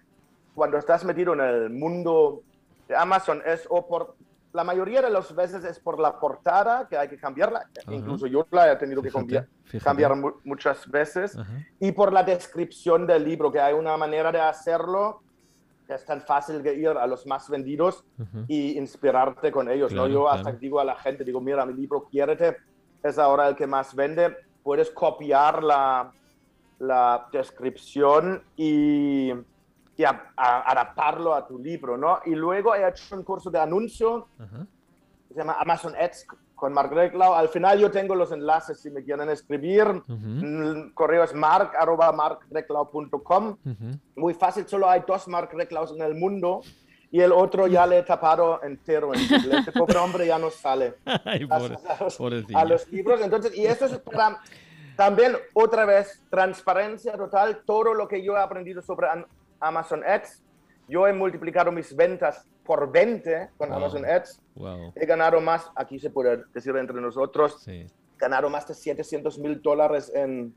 [0.53, 2.43] cuando estás metido en el mundo
[2.87, 4.15] de Amazon, es o por...
[4.57, 7.59] La mayoría de las veces es por la portada que hay que cambiarla.
[7.59, 7.93] Ajá.
[7.93, 9.83] Incluso yo la he tenido que Fíjate, cambiar, fíjate.
[9.85, 11.53] cambiar mu- muchas veces Ajá.
[11.79, 15.21] y por la descripción del libro, que hay una manera de hacerlo
[15.85, 18.45] que es tan fácil que ir a los más vendidos Ujú.
[18.47, 19.91] y inspirarte con ellos.
[19.93, 20.13] Claro, ¿no?
[20.15, 20.57] Yo hasta claro.
[20.57, 22.57] digo a la gente, digo, mira, mi libro Quiérete
[23.03, 26.11] es ahora el que más vende, puedes copiar la,
[26.79, 29.31] la descripción y,
[29.97, 32.19] y a- a- adaptarlo a tu libro, ¿no?
[32.25, 34.65] Y luego he hecho un curso de anuncio Ajá.
[35.29, 37.33] se llama Amazon Ads con Mark Reclau.
[37.33, 40.01] Al final yo tengo los enlaces si me quieren escribir.
[40.07, 43.57] El correo es mark arroba markreclau.com.
[44.15, 46.61] Muy fácil, solo hay dos Mark Reclaus en el mundo
[47.11, 49.13] y el otro ya le he tapado entero.
[49.13, 49.19] En
[49.51, 50.95] este pobre hombre ya no sale
[51.25, 52.19] Ay, pobre- a, los,
[52.55, 53.21] a los libros.
[53.21, 54.39] Entonces, y eso es para
[54.95, 57.61] también otra vez transparencia total.
[57.65, 59.07] Todo lo que yo he aprendido sobre
[59.59, 60.43] Amazon Ads,
[60.87, 63.77] yo he multiplicado mis ventas por 20 con Wow.
[63.77, 64.41] Amazon Ads.
[64.55, 64.93] Wow.
[64.95, 67.85] He ganado más, aquí se puede decir entre nosotros, Sí.
[68.17, 70.53] ganado más de 700 mil dólares en,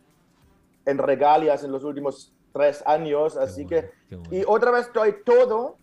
[0.87, 3.37] en regalias en los últimos tres años.
[3.37, 4.37] Así bueno, que, qué bueno.
[4.37, 5.77] y otra vez doy todo.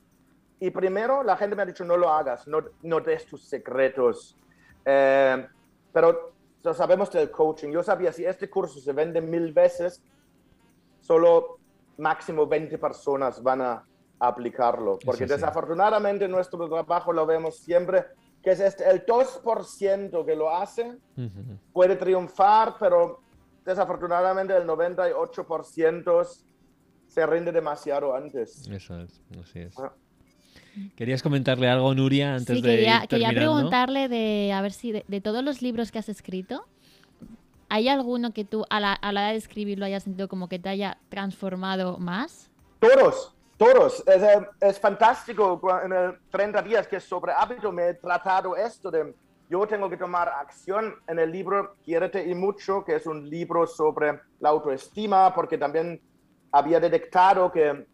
[0.60, 4.35] Y primero la gente me ha dicho, no lo hagas, no, no des tus secretos.
[4.85, 5.48] Eh,
[5.94, 6.34] pero
[6.73, 7.69] sabemos del coaching.
[7.72, 10.02] Yo sabía, si este curso se vende mil veces,
[10.99, 11.56] solo
[11.97, 13.83] máximo 20 personas van a
[14.19, 14.97] aplicarlo.
[15.03, 15.39] Porque Eso sí.
[15.39, 18.05] desafortunadamente nuestro trabajo lo vemos siempre,
[18.41, 20.97] que es este, el 2% que lo hace,
[21.73, 23.21] puede triunfar, pero
[23.65, 26.43] desafortunadamente el 98%
[27.07, 28.67] se rinde demasiado antes.
[28.67, 29.77] Eso es, así es.
[29.79, 29.93] Ah.
[30.95, 34.91] ¿Querías comentarle algo, Nuria, antes Sí, de quería, ir quería preguntarle de, a ver si
[34.91, 36.67] de, de todos los libros que has escrito,
[37.69, 40.98] ¿hay alguno que tú a la, hora de escribirlo hayas sentido como que te haya
[41.10, 42.49] transformado más?
[42.80, 44.03] Todos, todos.
[44.07, 45.60] Es, eh, es fantástico.
[45.84, 49.14] En el 30 días que es sobre hábito me he tratado esto de
[49.49, 53.65] yo tengo que tomar acción en el libro Quiérete y mucho, que es un libro
[53.65, 56.02] sobre la autoestima, porque también
[56.52, 57.88] había detectado que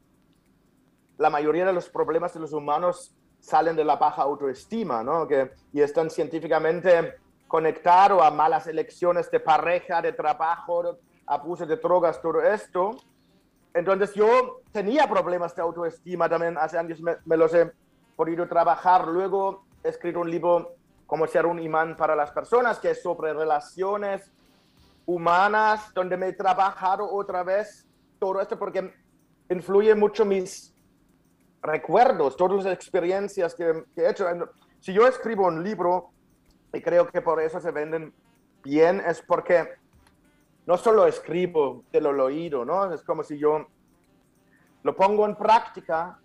[1.18, 5.28] la mayoría de los problemas de los humanos salen de la baja autoestima, ¿no?
[5.28, 7.16] Que, y están científicamente
[7.54, 10.98] conectados a malas elecciones de pareja, de trabajo,
[11.28, 12.96] abuso de drogas, todo esto.
[13.76, 17.72] Entonces yo tenía problemas de autoestima también hace años, me, me los he
[18.16, 19.08] podido trabajar.
[19.08, 23.36] Luego he escrito un libro, Cómo ser un imán para las personas, que es sobre
[23.36, 24.32] relaciones
[25.06, 28.96] humanas, donde me he trabajado otra vez todo esto porque
[29.52, 30.74] influye mucho mis
[31.62, 34.26] recuerdos, todas las experiencias que, que he hecho.
[34.80, 36.13] Si yo escribo un libro,
[36.74, 38.14] y creo que por eso se venden
[38.64, 39.70] bien, es porque
[40.66, 42.92] no solo escribo de lo oído, ¿no?
[42.92, 43.68] Es como si yo
[44.82, 46.20] lo pongo en práctica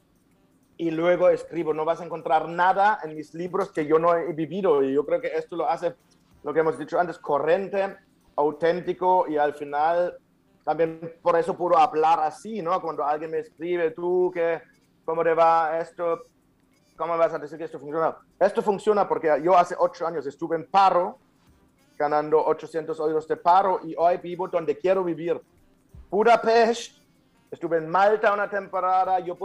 [0.78, 1.74] y luego escribo.
[1.74, 4.82] No vas a encontrar nada en mis libros que yo no he vivido.
[4.82, 5.94] Y yo creo que esto lo hace,
[6.42, 7.96] lo que hemos dicho antes, corriente,
[8.36, 10.16] auténtico y al final
[10.64, 12.80] también por eso puedo hablar así, ¿no?
[12.80, 14.62] Cuando alguien me escribe, tú, que,
[15.04, 16.22] ¿cómo te va esto?
[16.98, 18.16] ¿Cómo vas a decir que esto funciona?
[18.40, 21.16] Esto funciona porque yo hace ocho años estuve en paro,
[21.96, 25.40] ganando 800 euros de paro y hoy vivo donde quiero vivir.
[26.10, 27.00] Budapest,
[27.52, 29.38] estuve en Malta una temporada, yo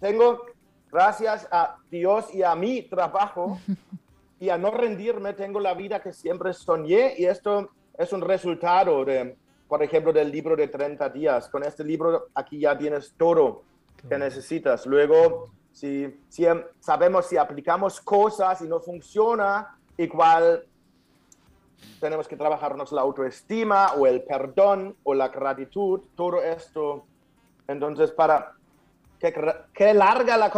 [0.00, 0.46] tengo,
[0.90, 3.58] gracias a Dios y a mi trabajo
[4.40, 9.04] y a no rendirme, tengo la vida que siempre soñé y esto es un resultado
[9.04, 9.36] de,
[9.68, 11.50] por ejemplo, del libro de 30 días.
[11.50, 13.64] Con este libro aquí ya tienes todo
[14.08, 14.86] que necesitas.
[14.86, 16.46] Luego, si, si
[16.80, 20.64] sabemos si aplicamos cosas y no funciona, igual
[22.00, 27.04] tenemos que trabajarnos la autoestima o el perdón o la gratitud, todo esto.
[27.68, 28.52] Entonces, para
[29.20, 30.50] qué, gra- qué larga la,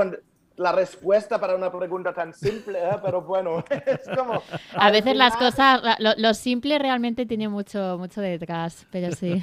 [0.57, 2.97] la respuesta para una pregunta tan simple, ¿eh?
[3.03, 4.41] pero bueno, es como...
[4.77, 9.13] A veces las final- cosas, la- lo, lo simple realmente tiene mucho, mucho detrás, pero
[9.17, 9.43] sí.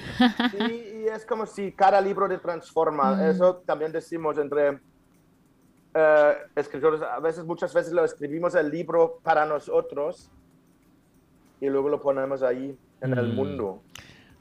[0.51, 3.25] Sí, y es como si cada libro te transforma.
[3.29, 4.79] Eso también decimos entre
[5.95, 7.01] eh, escritores.
[7.01, 10.29] A veces, muchas veces lo escribimos el libro para nosotros
[11.61, 13.35] y luego lo ponemos ahí en el Mm.
[13.35, 13.81] mundo.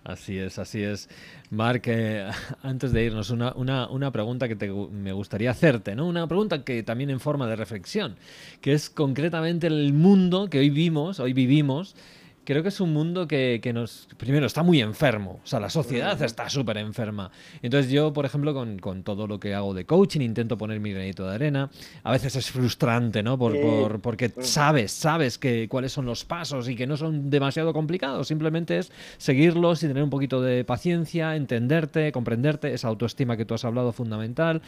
[0.04, 1.08] Así es, así es.
[1.50, 2.28] Marc, eh,
[2.62, 6.06] antes de irnos, una, una, una pregunta que te me gustaría hacerte, ¿no?
[6.06, 8.16] Una pregunta que también en forma de reflexión,
[8.60, 11.96] que es concretamente el mundo que hoy vimos, hoy vivimos.
[12.44, 15.70] Creo que es un mundo que, que nos, primero, está muy enfermo, o sea, la
[15.70, 17.30] sociedad está súper enferma.
[17.62, 20.92] Entonces yo, por ejemplo, con, con todo lo que hago de coaching, intento poner mi
[20.92, 21.70] granito de arena.
[22.02, 23.38] A veces es frustrante, ¿no?
[23.38, 27.72] Por, por- porque sabes, sabes que, cuáles son los pasos y que no son demasiado
[27.72, 28.28] complicados.
[28.28, 33.54] Simplemente es seguirlos y tener un poquito de paciencia, entenderte, comprenderte, esa autoestima que tú
[33.54, 34.60] has hablado fundamental.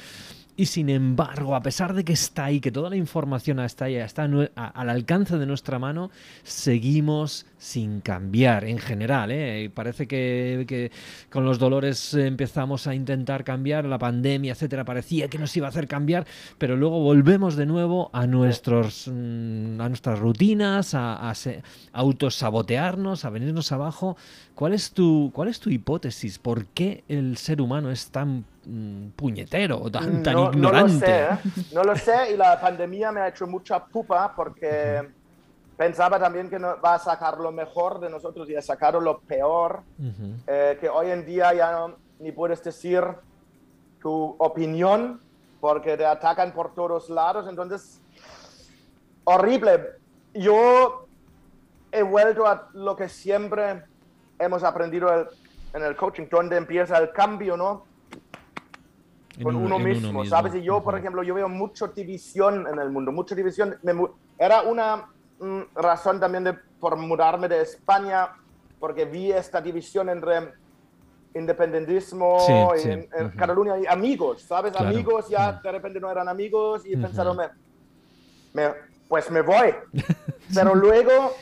[0.59, 3.97] Y sin embargo, a pesar de que está ahí, que toda la información está ahí,
[3.97, 6.11] está al alcance de nuestra mano,
[6.45, 9.31] seguimos sin cambiar en general.
[9.33, 9.71] ¿eh?
[9.73, 10.91] Parece que, que
[11.31, 15.71] con los dolores empezamos a intentar cambiar, la pandemia, etcétera, parecía que nos iba a
[15.71, 16.27] hacer cambiar,
[16.59, 21.63] pero luego volvemos de nuevo a, nuestros, mm, a nuestras rutinas, a, a se-
[21.93, 24.17] a autosabotearnos, a venirnos abajo.
[24.55, 26.39] ¿Cuál es, tu, ¿Cuál es tu hipótesis?
[26.39, 30.93] ¿Por qué el ser humano es tan mm, puñetero tan, tan no, no ignorante?
[30.93, 31.65] lo sé, ¿eh?
[31.75, 35.03] no lo sé y la pandemia me ha hecho mucha pupa porque
[35.77, 39.19] pensaba también que no, va a sacar lo mejor de nosotros y ha sacado lo
[39.21, 40.35] peor, Ujú.
[40.47, 43.03] eh, que hoy en día ya no, ni puedes decir
[44.01, 45.21] tu opinión
[45.61, 48.01] porque te atacan por todos lados, entonces,
[49.25, 49.85] horrible.
[50.35, 51.07] Yo
[51.91, 53.85] he vuelto a lo que siempre
[54.39, 55.27] hemos aprendido el-
[55.75, 57.85] en el coaching, donde empieza el cambio, ¿no?
[59.37, 60.55] En con uno- uno, en mismo, ¿sabes?
[60.55, 63.77] Y yo, por ejemplo, yo veo mucha división en el mundo, mucha división.
[63.83, 63.93] Me
[64.39, 65.07] era una
[65.75, 68.31] razón también de, por mudarme de España,
[68.79, 70.53] porque vi esta división entre
[71.35, 73.37] independentismo Sí, y sí, en, en ujú.
[73.37, 74.73] Cataluña y amigos, ¿sabes?
[74.73, 74.89] Claro.
[74.89, 77.03] Amigos ya de repente no eran amigos y Ujú.
[77.03, 77.51] pensaron, me,
[78.55, 78.75] me-
[79.07, 79.75] pues me voy.
[80.55, 81.35] Pero luego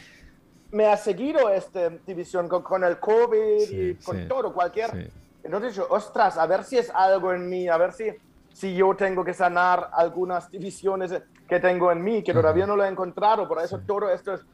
[0.73, 5.13] me ha seguido esta división con, con el COVID Sí, y con todo, cualquier...
[5.43, 8.11] Entonces yo, ostras, a ver si es algo en mí, a ver si,
[8.55, 11.13] si yo tengo que sanar algunas divisiones
[11.49, 13.49] que tengo en mí, que todavía no lo he encontrado.
[13.49, 14.47] Por eso todo esto es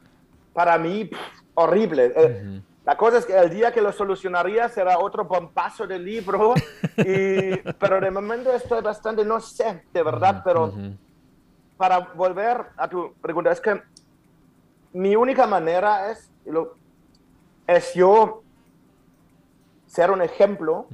[0.53, 1.19] para mí pff,
[1.53, 2.11] horrible.
[2.15, 2.61] Eh.
[2.83, 6.55] La cosa es que el día que lo solucionaría será otro bombazo de libro,
[6.97, 10.73] y, pero de momento estoy bastante, no sé, de verdad, pero
[11.77, 13.83] para volver a tu pregunta, es que
[14.93, 16.31] mi única manera es,
[17.67, 18.41] es yo
[19.91, 20.85] ser un ejemplo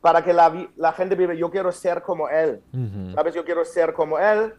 [0.00, 3.12] para que la, la gente vive, yo quiero ser como él, Ujú.
[3.14, 3.34] ¿sabes?
[3.34, 4.54] Yo quiero ser como él.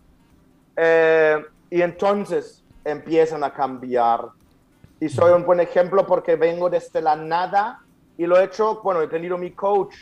[0.76, 4.22] eh, y entonces empiezan a cambiar.
[5.00, 7.80] Y soy un buen ejemplo porque vengo desde la nada
[8.18, 9.96] y lo he hecho, bueno, he tenido mi coach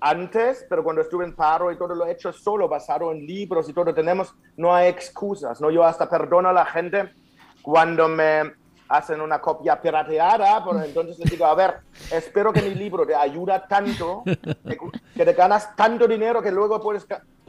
[0.00, 3.68] antes, pero cuando estuve en paro y todo lo he hecho solo, basado en libros
[3.68, 5.70] y todo, tenemos, no hay excusas, ¿no?
[5.70, 7.10] Yo hasta perdono a la gente
[7.62, 8.52] cuando me
[8.88, 13.14] hacen una copia pirateada, pero entonces les digo, a ver, espero que mi libro te
[13.14, 14.78] ayuda tanto, que,
[15.24, 17.06] te ganas tanto dinero que luego puedes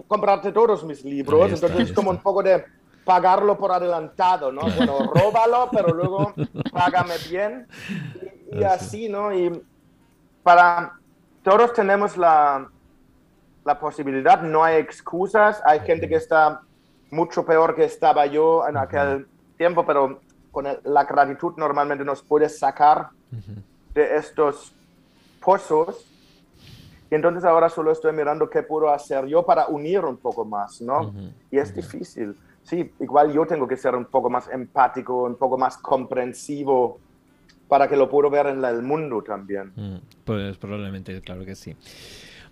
[0.07, 2.64] comprarte todos mis libros, está, entonces es como un poco de
[3.03, 4.61] pagarlo por adelantado, ¿no?
[4.61, 6.34] Bueno, róbalo, pero luego
[6.72, 7.68] págame bien.
[8.52, 9.34] Y, y así, ¿no?
[9.34, 9.64] Y
[10.44, 10.94] para
[11.44, 12.70] todos tenemos la,
[13.66, 16.61] la posibilidad, no hay excusas, hay gente que está
[17.11, 20.22] mucho peor que estaba yo en aquel tiempo, pero
[20.60, 23.07] con el- la gratitud normalmente nos puede sacar
[23.94, 24.73] de estos
[25.40, 26.06] pozos.
[27.10, 30.81] Y entonces ahora solo estoy mirando qué puedo hacer yo para unir un poco más,
[30.81, 31.07] ¿no?
[31.07, 32.36] Ujú, Y es difícil.
[32.61, 36.99] Sí, igual yo tengo que ser un poco más empático, un poco más comprensivo
[37.69, 39.72] para que lo puedo ver en la- el mundo también.
[39.76, 41.76] Mm, Pues probablemente, claro que sí.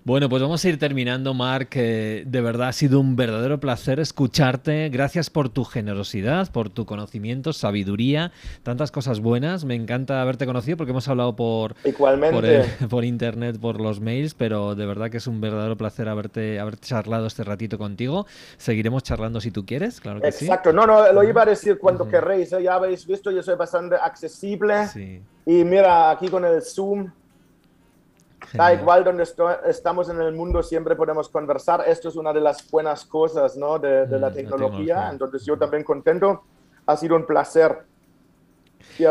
[0.07, 1.73] Bueno, pues vamos a ir terminando, Marc.
[1.75, 4.87] Eh, de verdad ha sido un verdadero placer escucharte.
[4.87, 8.31] Gracias por tu generosidad, por tu conocimiento, sabiduría,
[8.63, 9.65] tantas cosas buenas.
[9.65, 12.33] Me encanta haberte conocido porque hemos hablado por, Igualmente.
[12.33, 16.07] por, el- por internet, por los mails, pero de verdad que es un verdadero placer
[16.07, 18.27] haberte haber charlado este ratito contigo.
[18.55, 22.03] Seguiremos charlando si tú quieres, claro que Exacto, no, no, lo iba a decir cuando
[22.03, 22.11] Ujú.
[22.11, 22.63] querréis, ¿eh?
[22.63, 25.21] ya habéis visto, yo soy bastante accesible sí.
[25.45, 27.11] y mira, aquí con el Zoom,
[28.53, 32.41] da igual donde esto- estamos en el mundo, siempre podemos conversar, esto es una de
[32.41, 33.79] las buenas cosas, ¿no?
[33.79, 36.43] de, de Mm, la la tecnología, entonces yo también contento,
[36.85, 37.85] ha sido un placer.
[38.97, 39.05] Y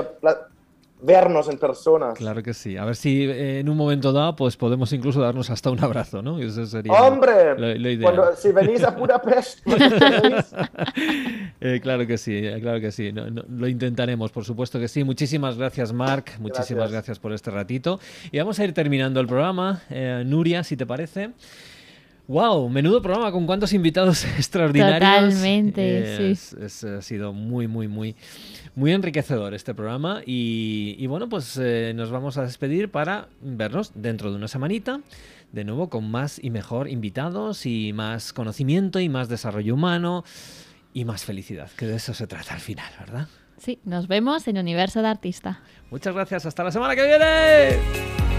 [1.02, 2.14] vernos en personas.
[2.16, 2.76] Claro que sí.
[2.76, 6.22] A ver si eh, en un momento dado pues podemos incluso darnos hasta un abrazo,
[6.22, 6.38] ¿no?
[6.38, 7.58] Eso sería ¡Hombre!
[7.58, 8.14] lo, lo ideal.
[8.14, 10.54] Cuando, si venís a Budapest, queréis,
[11.60, 13.12] Eh, claro que sí, eh, claro que sí.
[13.12, 15.04] No- no- lo intentaremos, por supuesto que sí.
[15.04, 16.38] Muchísimas gracias, Marc.
[16.38, 16.92] Muchísimas gracias.
[16.96, 17.18] Gracias.
[17.18, 18.00] por este ratito.
[18.32, 19.82] Y vamos a ir terminando el programa.
[19.90, 21.30] Eh, Nuria, si te parece.
[22.28, 25.00] Wow, menudo programa con cuántos invitados extraordinarios.
[25.34, 26.56] Totalmente, sí.
[26.60, 28.16] Es- ha sido muy, muy, muy,
[28.74, 30.22] muy enriquecedor este programa.
[30.26, 35.00] Y, y bueno, pues eh, nos vamos a despedir para vernos dentro de una semanita.
[35.52, 40.24] De nuevo, con más y mejor invitados y más conocimiento y más desarrollo humano
[40.92, 43.28] y más felicidad, que de eso se trata al final, ¿verdad?
[43.56, 45.60] Sí, nos vemos en Universo de Artista.
[45.90, 48.35] Muchas gracias, hasta la semana que viene.